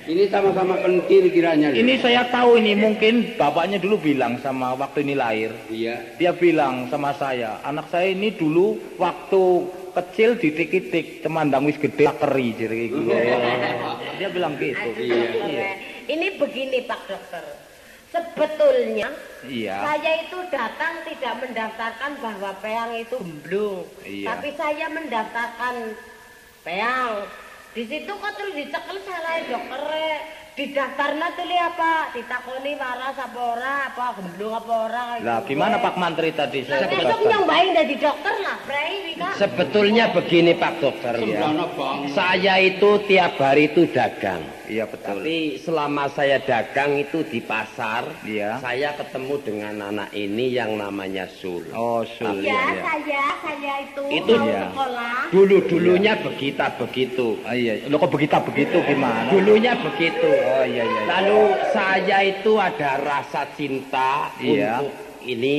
Ini 0.07 0.27
sama-sama 0.27 0.79
kentir 0.83 1.31
kiranya. 1.31 1.71
Lho. 1.71 1.79
Ini 1.83 1.99
saya 1.99 2.27
tahu 2.27 2.59
ini 2.59 2.75
mungkin 2.75 3.39
bapaknya 3.39 3.79
dulu 3.79 3.99
bilang 4.03 4.39
sama 4.43 4.75
waktu 4.75 5.03
ini 5.03 5.15
lahir. 5.15 5.51
Iya. 5.71 6.15
Dia 6.19 6.31
bilang 6.35 6.91
sama 6.91 7.15
saya, 7.15 7.59
anak 7.63 7.91
saya 7.91 8.11
ini 8.11 8.35
dulu 8.35 8.75
waktu 8.99 9.43
kecil 9.95 10.39
ditik-itik, 10.39 11.23
temandang 11.23 11.67
wis 11.67 11.79
gede 11.79 12.07
keri 12.19 12.55
jadi 12.55 12.88
gitu. 12.88 13.11
Dia 14.19 14.27
bilang 14.31 14.59
gitu. 14.59 14.91
Iya. 14.95 15.75
Ini 16.07 16.27
begini 16.39 16.83
Pak 16.88 17.01
Dokter. 17.07 17.66
Sebetulnya 18.18 19.09
Iya. 19.45 19.78
saya 19.86 20.11
itu 20.26 20.38
datang 20.49 21.05
tidak 21.05 21.34
mendaftarkan 21.45 22.11
bahwa 22.20 22.51
peang 22.57 22.91
itu 22.97 23.15
gemblung. 23.22 23.86
Iya. 24.01 24.28
Tapi 24.34 24.49
saya 24.57 24.86
mendaftarkan 24.89 25.76
peang. 26.65 27.30
Di 27.78 27.84
situ 27.86 28.09
kok 28.09 28.34
terus 28.34 28.53
dicekel 28.57 28.97
salah 29.05 29.38
dokter. 29.45 29.86
Di 30.57 30.73
tuh 30.73 31.45
apa? 31.53 32.09
Ditakoni 32.17 32.73
waras 32.81 33.13
apa 33.13 33.41
ora, 33.45 33.93
apa 33.93 34.17
gemblung 34.17 34.57
apa 34.57 34.73
ora. 34.89 35.03
Lah 35.21 35.45
gitu. 35.45 35.53
gimana 35.53 35.77
Pak 35.77 35.93
Mantri 36.01 36.33
tadi 36.33 36.65
saya 36.65 36.89
besok 36.89 37.13
daftar? 37.13 37.29
nyobain 37.29 37.69
dari 37.77 37.93
dokter 38.01 38.33
lah, 38.41 38.57
Bray, 38.65 38.93
Rika. 39.13 39.29
Sebetulnya 39.37 40.09
begini 40.17 40.57
Pak 40.57 40.73
Dokter 40.81 41.13
ya. 41.21 41.53
Saya 42.09 42.57
itu 42.57 42.89
tiap 43.05 43.37
hari 43.37 43.69
itu 43.69 43.85
dagang. 43.93 44.41
Iya 44.67 44.83
betul. 44.83 45.23
Tapi 45.23 45.61
selama 45.63 46.11
saya 46.11 46.43
dagang 46.43 46.99
itu 46.99 47.23
di 47.23 47.39
pasar, 47.39 48.03
Iya. 48.27 48.59
saya 48.59 48.91
ketemu 48.99 49.39
dengan 49.39 49.75
anak 49.79 50.11
ini 50.11 50.51
yang 50.51 50.75
namanya 50.75 51.23
Sul. 51.31 51.63
Oh, 51.71 52.03
sul 52.03 52.43
Ya, 52.43 52.51
ya, 52.51 52.75
ya. 52.75 52.83
saya, 52.83 53.25
saya 53.39 53.73
itu, 53.87 54.01
Itu 54.11 54.33
dia. 54.43 54.67
sekolah. 54.67 55.31
Dulu-dulunya 55.31 56.13
begitu 56.19 56.65
begitu. 56.83 57.27
Ah, 57.47 57.55
iya. 57.55 57.87
Lo 57.87 57.95
kok 57.95 58.11
begitu 58.11 58.35
begitu 58.43 58.77
gimana? 58.83 59.31
Dulunya 59.31 59.71
begitu. 59.79 60.27
Oh 60.47 60.63
iya 60.63 60.83
iya. 60.83 60.83
iya. 60.85 61.01
Lalu 61.07 61.41
saya 61.75 62.17
itu 62.23 62.51
ada 62.55 62.91
rasa 63.03 63.41
cinta 63.53 64.31
Iya. 64.39 64.79
untuk 64.79 64.95
ini 65.27 65.57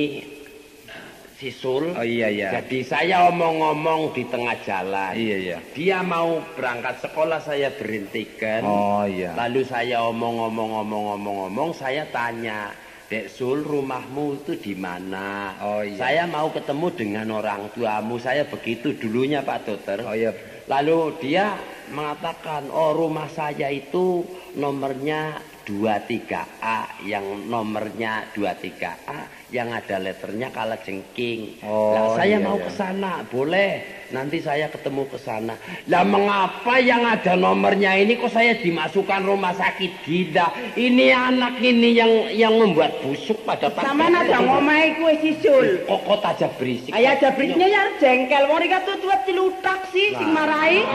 si 1.39 1.55
Sul. 1.55 1.95
Oh 1.95 2.03
iya 2.03 2.27
iya. 2.27 2.51
Jadi 2.59 2.83
saya 2.83 3.31
omong-omong 3.31 4.11
di 4.11 4.27
tengah 4.27 4.59
jalan. 4.67 5.15
Iya 5.15 5.37
iya. 5.39 5.59
Dia 5.77 6.03
mau 6.03 6.43
berangkat 6.59 6.99
sekolah 7.07 7.39
saya 7.39 7.71
berhentikan. 7.71 8.67
Oh 8.67 9.07
iya. 9.07 9.39
Lalu 9.39 9.63
saya 9.63 10.03
omong-omong-omong-omong-omong, 10.11 11.71
saya 11.79 12.03
tanya, 12.11 12.75
Dek 13.09 13.31
Sul, 13.31 13.63
rumahmu 13.65 14.43
itu 14.43 14.59
di 14.59 14.75
mana? 14.75 15.55
Oh, 15.63 15.81
iya. 15.81 15.97
Saya 15.97 16.23
mau 16.29 16.51
ketemu 16.53 16.87
dengan 16.93 17.27
orang 17.33 17.71
tuamu. 17.73 18.19
Saya 18.21 18.45
begitu 18.45 18.93
dulunya 18.99 19.41
Pak 19.41 19.59
Dokter. 19.65 20.03
Oh 20.05 20.13
iya. 20.13 20.35
Lalu 20.69 21.17
dia 21.25 21.57
mengatakan, 21.89 22.69
oh 22.69 22.93
rumah 22.93 23.25
saya 23.33 23.73
itu 23.73 24.21
nomornya 24.59 25.39
23A, 25.71 27.07
yang 27.07 27.47
nomornya 27.47 28.35
23A, 28.35 29.38
yang 29.49 29.73
ada 29.73 29.97
letternya 29.97 30.53
kala 30.53 30.77
jengking. 30.85 31.57
Oh, 31.65 31.97
Lah, 31.97 32.21
saya 32.21 32.37
iya, 32.37 32.45
mau 32.45 32.61
iya. 32.61 32.65
ke 32.69 32.71
sana, 32.77 33.13
boleh. 33.33 33.71
Nanti 34.09 34.41
saya 34.41 34.73
ketemu 34.73 35.05
ke 35.13 35.21
sana. 35.21 35.53
Lah 35.85 36.01
mengapa 36.01 36.81
yang 36.81 37.05
ada 37.05 37.37
nomornya 37.37 37.93
ini 37.93 38.17
kok 38.17 38.33
saya 38.33 38.57
dimasukkan 38.57 39.21
rumah 39.21 39.53
sakit 39.53 40.01
gila? 40.01 40.49
Ini 40.81 41.13
anak 41.13 41.61
ini 41.61 41.93
yang 41.93 42.13
yang 42.33 42.57
membuat 42.57 43.05
busuk 43.05 43.45
pada 43.45 43.69
Pak 43.69 43.85
Sampeyan 43.85 44.17
Dokter. 44.17 44.33
ada 44.33 44.39
ngomahi 44.49 44.89
kuwe 44.97 45.15
sisul. 45.21 45.67
Kok 45.85 46.01
kok 46.09 46.25
aja 46.25 46.49
berisik. 46.57 46.93
Ayah 46.97 47.21
jabrisnya 47.21 47.69
ya 47.69 47.83
jengkel, 48.01 48.49
wong 48.49 48.59
rika 48.65 48.81
tuh 48.89 48.97
tuwet 48.97 49.21
cilutak 49.29 49.81
sih 49.93 50.17
sing 50.17 50.29
marahi. 50.33 50.81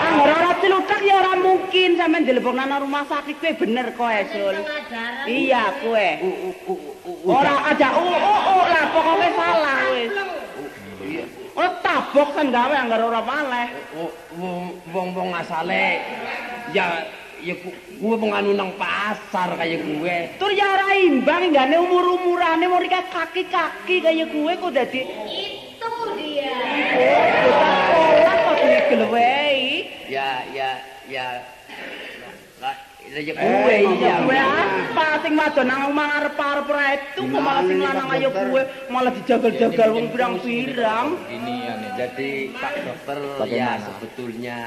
Ah, 0.00 0.16
ora 0.26 0.34
ora 0.42 0.52
cilutak 0.58 1.00
ya 1.04 1.22
ora 1.22 1.34
mungkin 1.38 1.94
sampean 1.94 2.24
dilebokna 2.26 2.64
nang 2.66 2.82
rumah 2.82 3.04
sakit 3.10 3.36
kuwe 3.42 3.52
bener 3.58 3.90
Esul. 3.90 4.54
Pengajaran. 4.54 5.26
Iya 5.26 5.64
kuwe. 5.82 6.08
Ora 7.26 7.54
aja 7.70 7.88
u 7.98 8.04
u 8.06 8.34
u 8.34 8.56
lah 8.66 8.84
pokoke 8.94 9.28
salah 9.34 9.78
wis. 9.92 10.10
Ora 11.52 11.70
tabok 11.82 12.28
kan 12.32 12.46
gawe 12.48 12.74
anggar 12.76 13.02
ora 13.02 13.20
maleh. 13.20 13.68
Wong-wong 14.90 15.30
asale 15.34 16.00
ya 16.70 17.04
ya 17.40 17.54
ku- 17.56 17.72
gue 17.72 18.16
menganu 18.16 18.52
nang 18.52 18.70
pasar 18.76 19.56
kayak 19.56 19.80
gue. 19.80 20.16
Tur 20.38 20.52
ya 20.52 20.66
ora 20.76 20.92
imbang 20.94 21.50
nggane 21.50 21.76
umur-umurane 21.76 22.66
rika 22.80 23.02
kaki-kaki 23.08 24.00
kaya 24.00 24.24
kuwe 24.28 24.52
kok 24.56 24.70
dadi 24.72 25.02
Itu 25.04 25.90
dia. 26.16 26.52
sekolah 27.48 28.34
kok 28.44 28.56
digelewehi. 28.60 29.72
Ya 30.08 30.44
ya 30.52 30.70
ya 31.08 31.26
lah, 31.40 31.59
ya 33.10 33.32
Eh, 33.34 33.42
gue 33.42 33.76
iya. 33.98 34.22
gue 34.22 34.38
apa 34.38 35.18
sing 35.26 35.34
wadon? 35.34 35.66
Nang 35.66 35.90
omah 35.90 36.08
arep-arep 36.22 36.66
ora 36.70 36.86
itu 36.94 37.20
kok 37.26 37.42
malah 37.42 37.62
sing 37.66 37.78
lanang 37.82 38.08
ayo 38.14 38.28
kuwe 38.30 38.62
malah 38.86 39.12
dijagal-jagal 39.12 39.88
wong 39.90 40.06
pirang-pirang. 40.14 41.06
Ini 41.26 41.56
nih. 41.74 41.90
Jadi 41.98 42.30
Pak 42.54 42.72
Dokter 42.86 43.18
ya 43.50 43.82
sebetulnya 43.82 44.58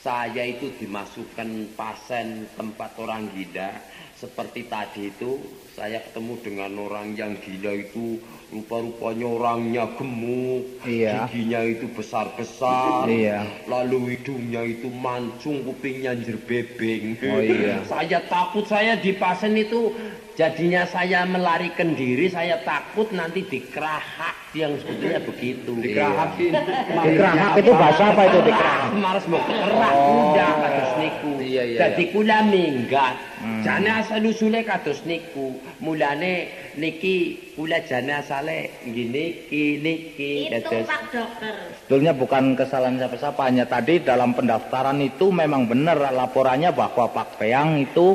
saya 0.00 0.42
itu 0.48 0.72
dimasukkan 0.80 1.76
pasien 1.78 2.50
tempat 2.58 2.90
orang 2.98 3.30
gila. 3.36 3.70
Seperti 4.18 4.68
tadi 4.68 5.08
itu 5.08 5.40
saya 5.72 6.02
ketemu 6.04 6.34
dengan 6.44 6.72
orang 6.76 7.16
yang 7.16 7.38
gila 7.40 7.72
itu 7.72 8.20
rupa-rupanya 8.50 9.26
orangnya 9.30 9.84
gemuk 9.94 10.66
Iya. 10.82 11.30
giginya 11.30 11.60
itu 11.62 11.86
besar-besar 11.94 13.06
Iya. 13.06 13.46
lalu 13.70 14.18
hidungnya 14.18 14.66
itu 14.66 14.90
mancung 14.90 15.62
kupingnya 15.62 16.18
jerbebeng 16.18 17.14
Oh, 17.22 17.38
iya. 17.38 17.78
saya 17.90 18.18
takut 18.26 18.66
saya 18.66 18.98
di 18.98 19.14
pasien 19.14 19.54
itu 19.54 19.94
Jadinya 20.38 20.86
saya 20.86 21.26
melarikan 21.26 21.98
diri, 21.98 22.30
saya 22.30 22.62
takut 22.62 23.10
nanti 23.10 23.42
dikerahak 23.42 24.54
yang 24.54 24.74
sebetulnya 24.78 25.20
begitu. 25.22 25.72
Dikerahak. 25.78 26.38
Dikerahak 26.38 27.52
itu 27.58 27.72
bahasa 27.74 28.02
apa 28.14 28.22
itu 28.30 28.38
dikerahak? 28.46 28.90
Mars 28.98 29.24
mau 29.26 29.42
kerah 29.42 29.92
kuda 29.94 30.48
kados 30.62 30.92
niku. 30.98 31.32
Iya, 31.42 31.62
iya, 31.66 31.78
Dadi 31.82 32.04
kula 32.14 32.38
minggat. 32.46 33.16
Hmm. 33.40 33.62
Jane 33.64 33.90
asal 33.90 34.22
usule 34.26 34.60
kados 34.62 35.02
niku. 35.06 35.58
Mulane 35.82 36.50
niki 36.78 37.50
kula 37.58 37.82
jane 37.86 38.12
asale 38.20 38.82
nggih 38.86 39.06
niki 39.10 39.64
niki 39.82 40.32
Itu 40.50 40.82
Pak 40.86 41.02
Dokter. 41.10 41.54
Sebetulnya 41.86 42.14
bukan 42.14 42.54
kesalahan 42.54 43.02
siapa-siapa, 43.02 43.42
hanya 43.50 43.66
tadi 43.66 43.98
dalam 43.98 44.30
pendaftaran 44.30 45.02
itu 45.02 45.34
memang 45.34 45.66
benar 45.66 45.98
laporannya 46.14 46.70
bahwa 46.70 47.10
Pak 47.10 47.42
Peang 47.42 47.82
itu 47.82 48.14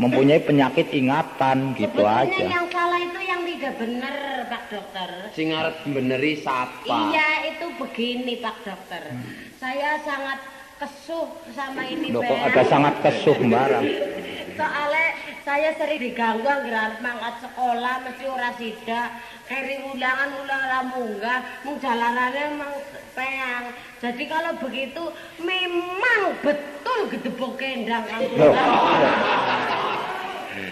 mempunyai 0.00 0.40
penyakit 0.40 0.88
ingatan 0.90 1.76
gitu 1.76 2.00
Sebetulnya 2.00 2.24
aja. 2.24 2.44
yang 2.48 2.66
salah 2.72 2.98
itu 2.98 3.20
yang 3.20 3.40
tidak 3.44 3.72
benar 3.76 4.14
Pak 4.48 4.62
Dokter. 4.72 5.08
sing 5.30 5.48
arep 5.52 5.76
beneri 5.84 6.34
sapa. 6.40 6.96
Iya 7.12 7.28
itu 7.52 7.66
begini 7.76 8.40
Pak 8.40 8.56
Dokter. 8.64 9.02
Saya 9.60 10.00
sangat 10.00 10.40
kesuh 10.80 11.28
sama 11.52 11.84
ini 11.84 12.08
Loh, 12.08 12.24
kok 12.24 12.40
ada 12.40 12.62
sangat 12.64 12.94
kesuh 13.04 13.36
barang. 13.36 13.84
Soalnya 14.56 15.08
saya 15.40 15.72
sering 15.76 16.00
diganggu 16.00 16.44
anggar 16.44 16.96
mangkat 17.00 17.44
sekolah 17.44 17.94
mesti 18.00 18.24
ora 18.24 18.50
sida. 18.56 19.02
Keri 19.44 19.82
ulangan 19.84 20.30
ulangan 20.40 20.84
munggah, 20.94 21.40
mung 21.64 21.76
jalanannya 21.76 22.42
emang 22.54 22.72
peang. 23.12 23.64
Jadi 24.00 24.24
kalau 24.24 24.52
begitu 24.56 25.02
memang 25.36 26.32
betul 26.40 26.98
gedebok 27.12 27.60
kendang 27.60 28.04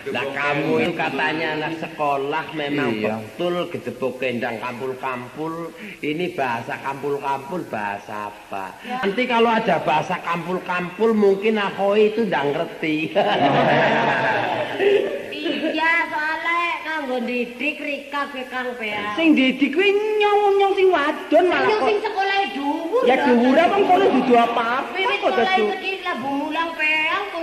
Lah 0.09 0.27
kamu 0.31 0.73
itu 0.81 0.93
katanya 0.95 1.47
anak 1.55 1.75
sekolah 1.79 2.45
memang 2.53 2.91
Iya. 2.95 3.15
betul 3.21 3.55
gedebok 3.69 4.13
kendang 4.19 4.57
kampul-kampul. 4.59 5.71
Ini 6.01 6.33
bahasa 6.33 6.75
kampul-kampul 6.81 7.61
bahasa 7.69 8.31
apa? 8.31 8.73
Nanti 8.83 9.23
kalau 9.25 9.51
ada 9.51 9.77
bahasa 9.83 10.17
kampul-kampul 10.21 11.13
mungkin 11.13 11.57
aku 11.57 11.95
itu 11.95 12.25
ndak 12.25 12.45
ngerti. 12.53 12.97
Iya 15.29 15.93
soalnya 16.11 16.59
kanggo 16.83 17.19
didik 17.23 17.79
Rika 17.79 18.31
ke 18.31 18.43
Kang 18.49 18.75
Peang. 18.77 19.15
Sing 19.15 19.33
didik 19.33 19.71
kuwi 19.71 19.91
nyong-nyong 19.93 20.73
sing 20.75 20.89
wadon 20.91 21.45
malah 21.47 21.71
kok. 21.71 21.87
sing 21.87 21.99
sekolah 22.03 22.39
dhuwur. 22.55 23.03
Ya 23.07 23.17
dhuwure 23.23 23.63
kok 23.63 23.81
kono 23.85 24.07
dudu 24.13 24.35
apa-apa 24.35 24.97
kok 24.97 25.31
sekolah 25.31 25.55
dudu. 25.57 25.75
iki 25.79 25.93
labu 26.03 26.29
mulang 26.29 26.71
peang 26.75 27.23
kok 27.31 27.43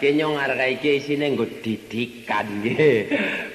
Kenyong 0.00 0.36
arek 0.40 0.80
iki 0.80 1.00
isine 1.00 1.32
nggo 1.32 1.46
didikan 1.60 2.46
nggih. 2.60 3.08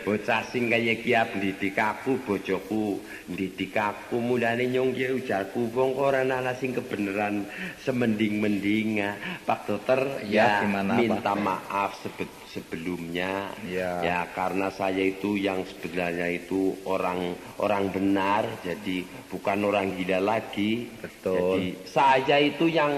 Bocah 0.05 0.45
sing 0.49 0.69
kaya 0.69 0.93
iki 0.93 1.13
pendidik 1.13 1.77
aku, 1.77 2.21
bojoku 2.21 3.01
ndidik 3.29 3.73
aku. 3.73 4.21
Mulane 4.21 4.69
nyong 4.69 4.93
ki 4.93 5.17
ujarku 5.21 5.73
wong 5.73 5.97
ora 5.97 6.21
ana 6.21 6.53
sing 6.53 6.73
kebenaran 6.77 7.49
semending-mendinga. 7.81 9.41
Pak 9.45 9.59
Dokter 9.65 10.21
Ya, 10.25 10.61
ya, 10.61 10.65
gimana, 10.65 10.97
Pak? 10.97 11.01
minta 11.01 11.33
maaf 11.33 11.91
sebe- 12.01 12.45
sebelumnya. 12.49 13.51
Ya. 13.67 13.99
ya 14.05 14.19
karena 14.31 14.69
saya 14.71 15.01
itu 15.01 15.35
yang 15.35 15.65
sebenarnya 15.65 16.29
itu 16.31 16.77
orang 16.85 17.35
orang 17.59 17.91
benar 17.91 18.45
jadi 18.61 19.03
bukan 19.27 19.65
orang 19.65 19.97
gila 19.97 20.21
lagi. 20.21 20.87
Betul. 21.01 21.35
Jadi 21.35 21.65
saya 21.89 22.37
itu 22.39 22.69
yang 22.69 22.93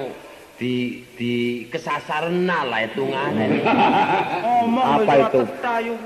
di 0.58 1.06
di 1.14 1.64
kesasaran 1.70 2.50
lah 2.50 2.66
hitungannya. 2.66 3.62
Ngomong 4.46 4.86
Apa 4.86 5.02
wis 5.02 5.08
ora 5.08 5.18
itu? 5.30 5.42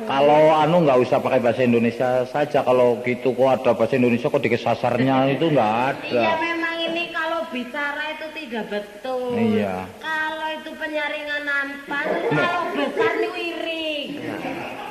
Kalau 0.03 0.43
anu 0.59 0.77
nggak 0.83 0.99
usah 1.07 1.17
pakai 1.23 1.39
bahasa 1.39 1.63
Indonesia 1.63 2.27
saja. 2.27 2.59
Kalau 2.59 2.99
gitu 3.07 3.31
kok 3.31 3.49
ada 3.63 3.71
bahasa 3.71 3.95
Indonesia 3.95 4.27
kok 4.27 4.43
dikesasarnya 4.43 5.15
itu 5.39 5.45
nggak 5.55 5.73
ada. 5.95 6.11
Iya 6.11 6.33
memang 6.43 6.75
ini 6.83 7.03
kalau 7.15 7.47
bicara 7.47 8.03
itu 8.11 8.27
tidak 8.43 8.65
betul. 8.67 9.39
Iya. 9.39 9.87
Kalau 10.03 10.47
itu 10.51 10.69
penyaringan 10.75 11.41
nampan, 11.47 12.05
kalau 12.27 12.63
besar 12.75 13.11
nih 13.23 13.31
wiring. 13.31 14.07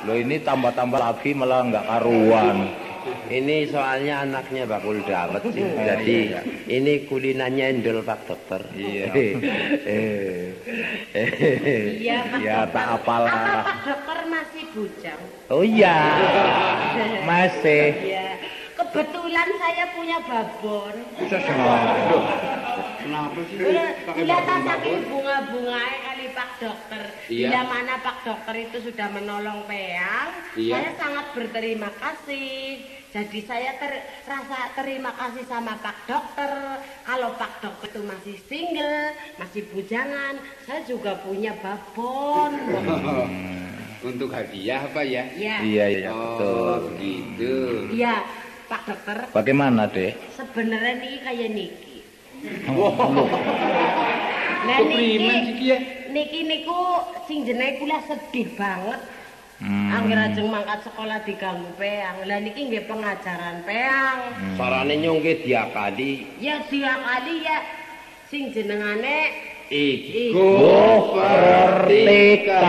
Loh 0.09 0.17
ini 0.17 0.35
tambah-tambah 0.41 0.97
lagi 0.97 1.37
malah 1.37 1.61
nggak 1.69 1.85
karuan. 1.85 2.57
Ini 3.31 3.69
soalnya 3.71 4.27
anaknya 4.27 4.69
bakul 4.69 5.01
dawet 5.01 5.41
sih. 5.49 5.63
Jadi 5.63 6.17
ini 6.69 6.93
kulinanya 7.09 7.71
endol 7.73 8.05
Pak 8.05 8.19
Dokter. 8.29 8.61
Iya. 8.77 9.09
Iya 11.11 12.19
Pak 12.27 12.39
Ya, 12.41 12.57
tak 12.69 12.87
apalah. 13.01 13.31
Apa 13.31 13.63
Pak 13.67 13.77
Dokter 13.85 14.19
masih 14.31 14.63
bujang? 14.73 15.21
Oh 15.51 15.63
iya, 15.65 15.97
masih. 17.27 17.91
Iya. 17.99 18.27
Kebetulan 18.77 19.47
saya 19.59 19.85
punya 19.93 20.17
babon. 20.25 20.95
Kenapa 23.01 23.39
sih 23.43 23.55
bila 23.57 23.83
babon 24.05 24.59
saking 24.63 24.99
bunga-bunga 25.05 25.81
kali 26.01 26.25
Pak 26.31 26.49
Dokter. 26.57 27.03
Iya. 27.27 27.47
Bila 27.49 27.61
mana 27.65 27.93
Pak 27.99 28.17
Dokter 28.21 28.55
itu 28.59 28.77
sudah 28.81 29.07
menolong 29.09 29.65
Peang, 29.65 30.29
Iya. 30.53 30.73
saya 30.73 30.89
sangat 30.95 31.25
berterima 31.33 31.89
kasih. 31.93 32.81
Jadi 33.11 33.43
saya 33.43 33.75
ter- 33.75 34.07
rasa 34.23 34.71
terima 34.71 35.11
kasih 35.11 35.43
sama 35.43 35.75
Pak 35.77 36.07
Dokter. 36.07 36.51
Kalau 37.03 37.35
Pak 37.35 37.53
Dokter 37.59 37.89
itu 37.89 38.01
masih 38.01 38.35
single, 38.41 39.11
masih 39.35 39.67
bujangan, 39.67 40.39
saya 40.63 40.81
juga 40.85 41.19
punya 41.19 41.51
babon. 41.59 42.55
Untuk 44.01 44.31
hadiah 44.31 44.81
apa 44.81 45.01
ya? 45.03 45.27
Ya, 45.35 45.61
Iya, 45.61 45.85
iya, 45.91 46.09
Oh, 46.09 46.25
betul. 46.33 46.77
begitu. 46.95 47.53
iya 47.93 48.23
Pak 48.65 48.81
Dokter. 48.87 49.17
Bagaimana, 49.29 49.85
Dek? 49.85 50.15
Sebenarnya 50.31 50.93
nih 50.97 51.15
kayak 51.19 51.49
Niki. 51.51 51.90
Nah 54.61 54.77
Niki? 54.85 55.73
Niki 56.11 56.39
niku 56.43 56.99
sing 57.25 57.47
jenenge 57.47 57.79
kula 57.79 58.03
sedih 58.05 58.51
banget. 58.59 58.99
Hmm. 59.61 59.93
Angger 59.93 60.17
ajeng 60.17 60.49
mangkat 60.49 60.81
sekolah 60.89 61.21
diganggu 61.21 61.69
peang. 61.77 62.25
Lah 62.25 62.41
niki 62.41 62.65
nggih 62.65 62.89
pengajaran 62.89 63.61
peang. 63.61 64.33
Sarane 64.57 64.97
nyong 64.97 65.21
ki 65.21 65.45
diakali 65.45 66.25
Ya 66.41 66.65
dia 66.65 66.97
kali 66.97 67.45
ya 67.45 67.61
sing 68.33 68.49
jenengane 68.49 69.29
iki. 69.69 70.33
Oh, 70.33 71.13
vertikal. 71.13 72.65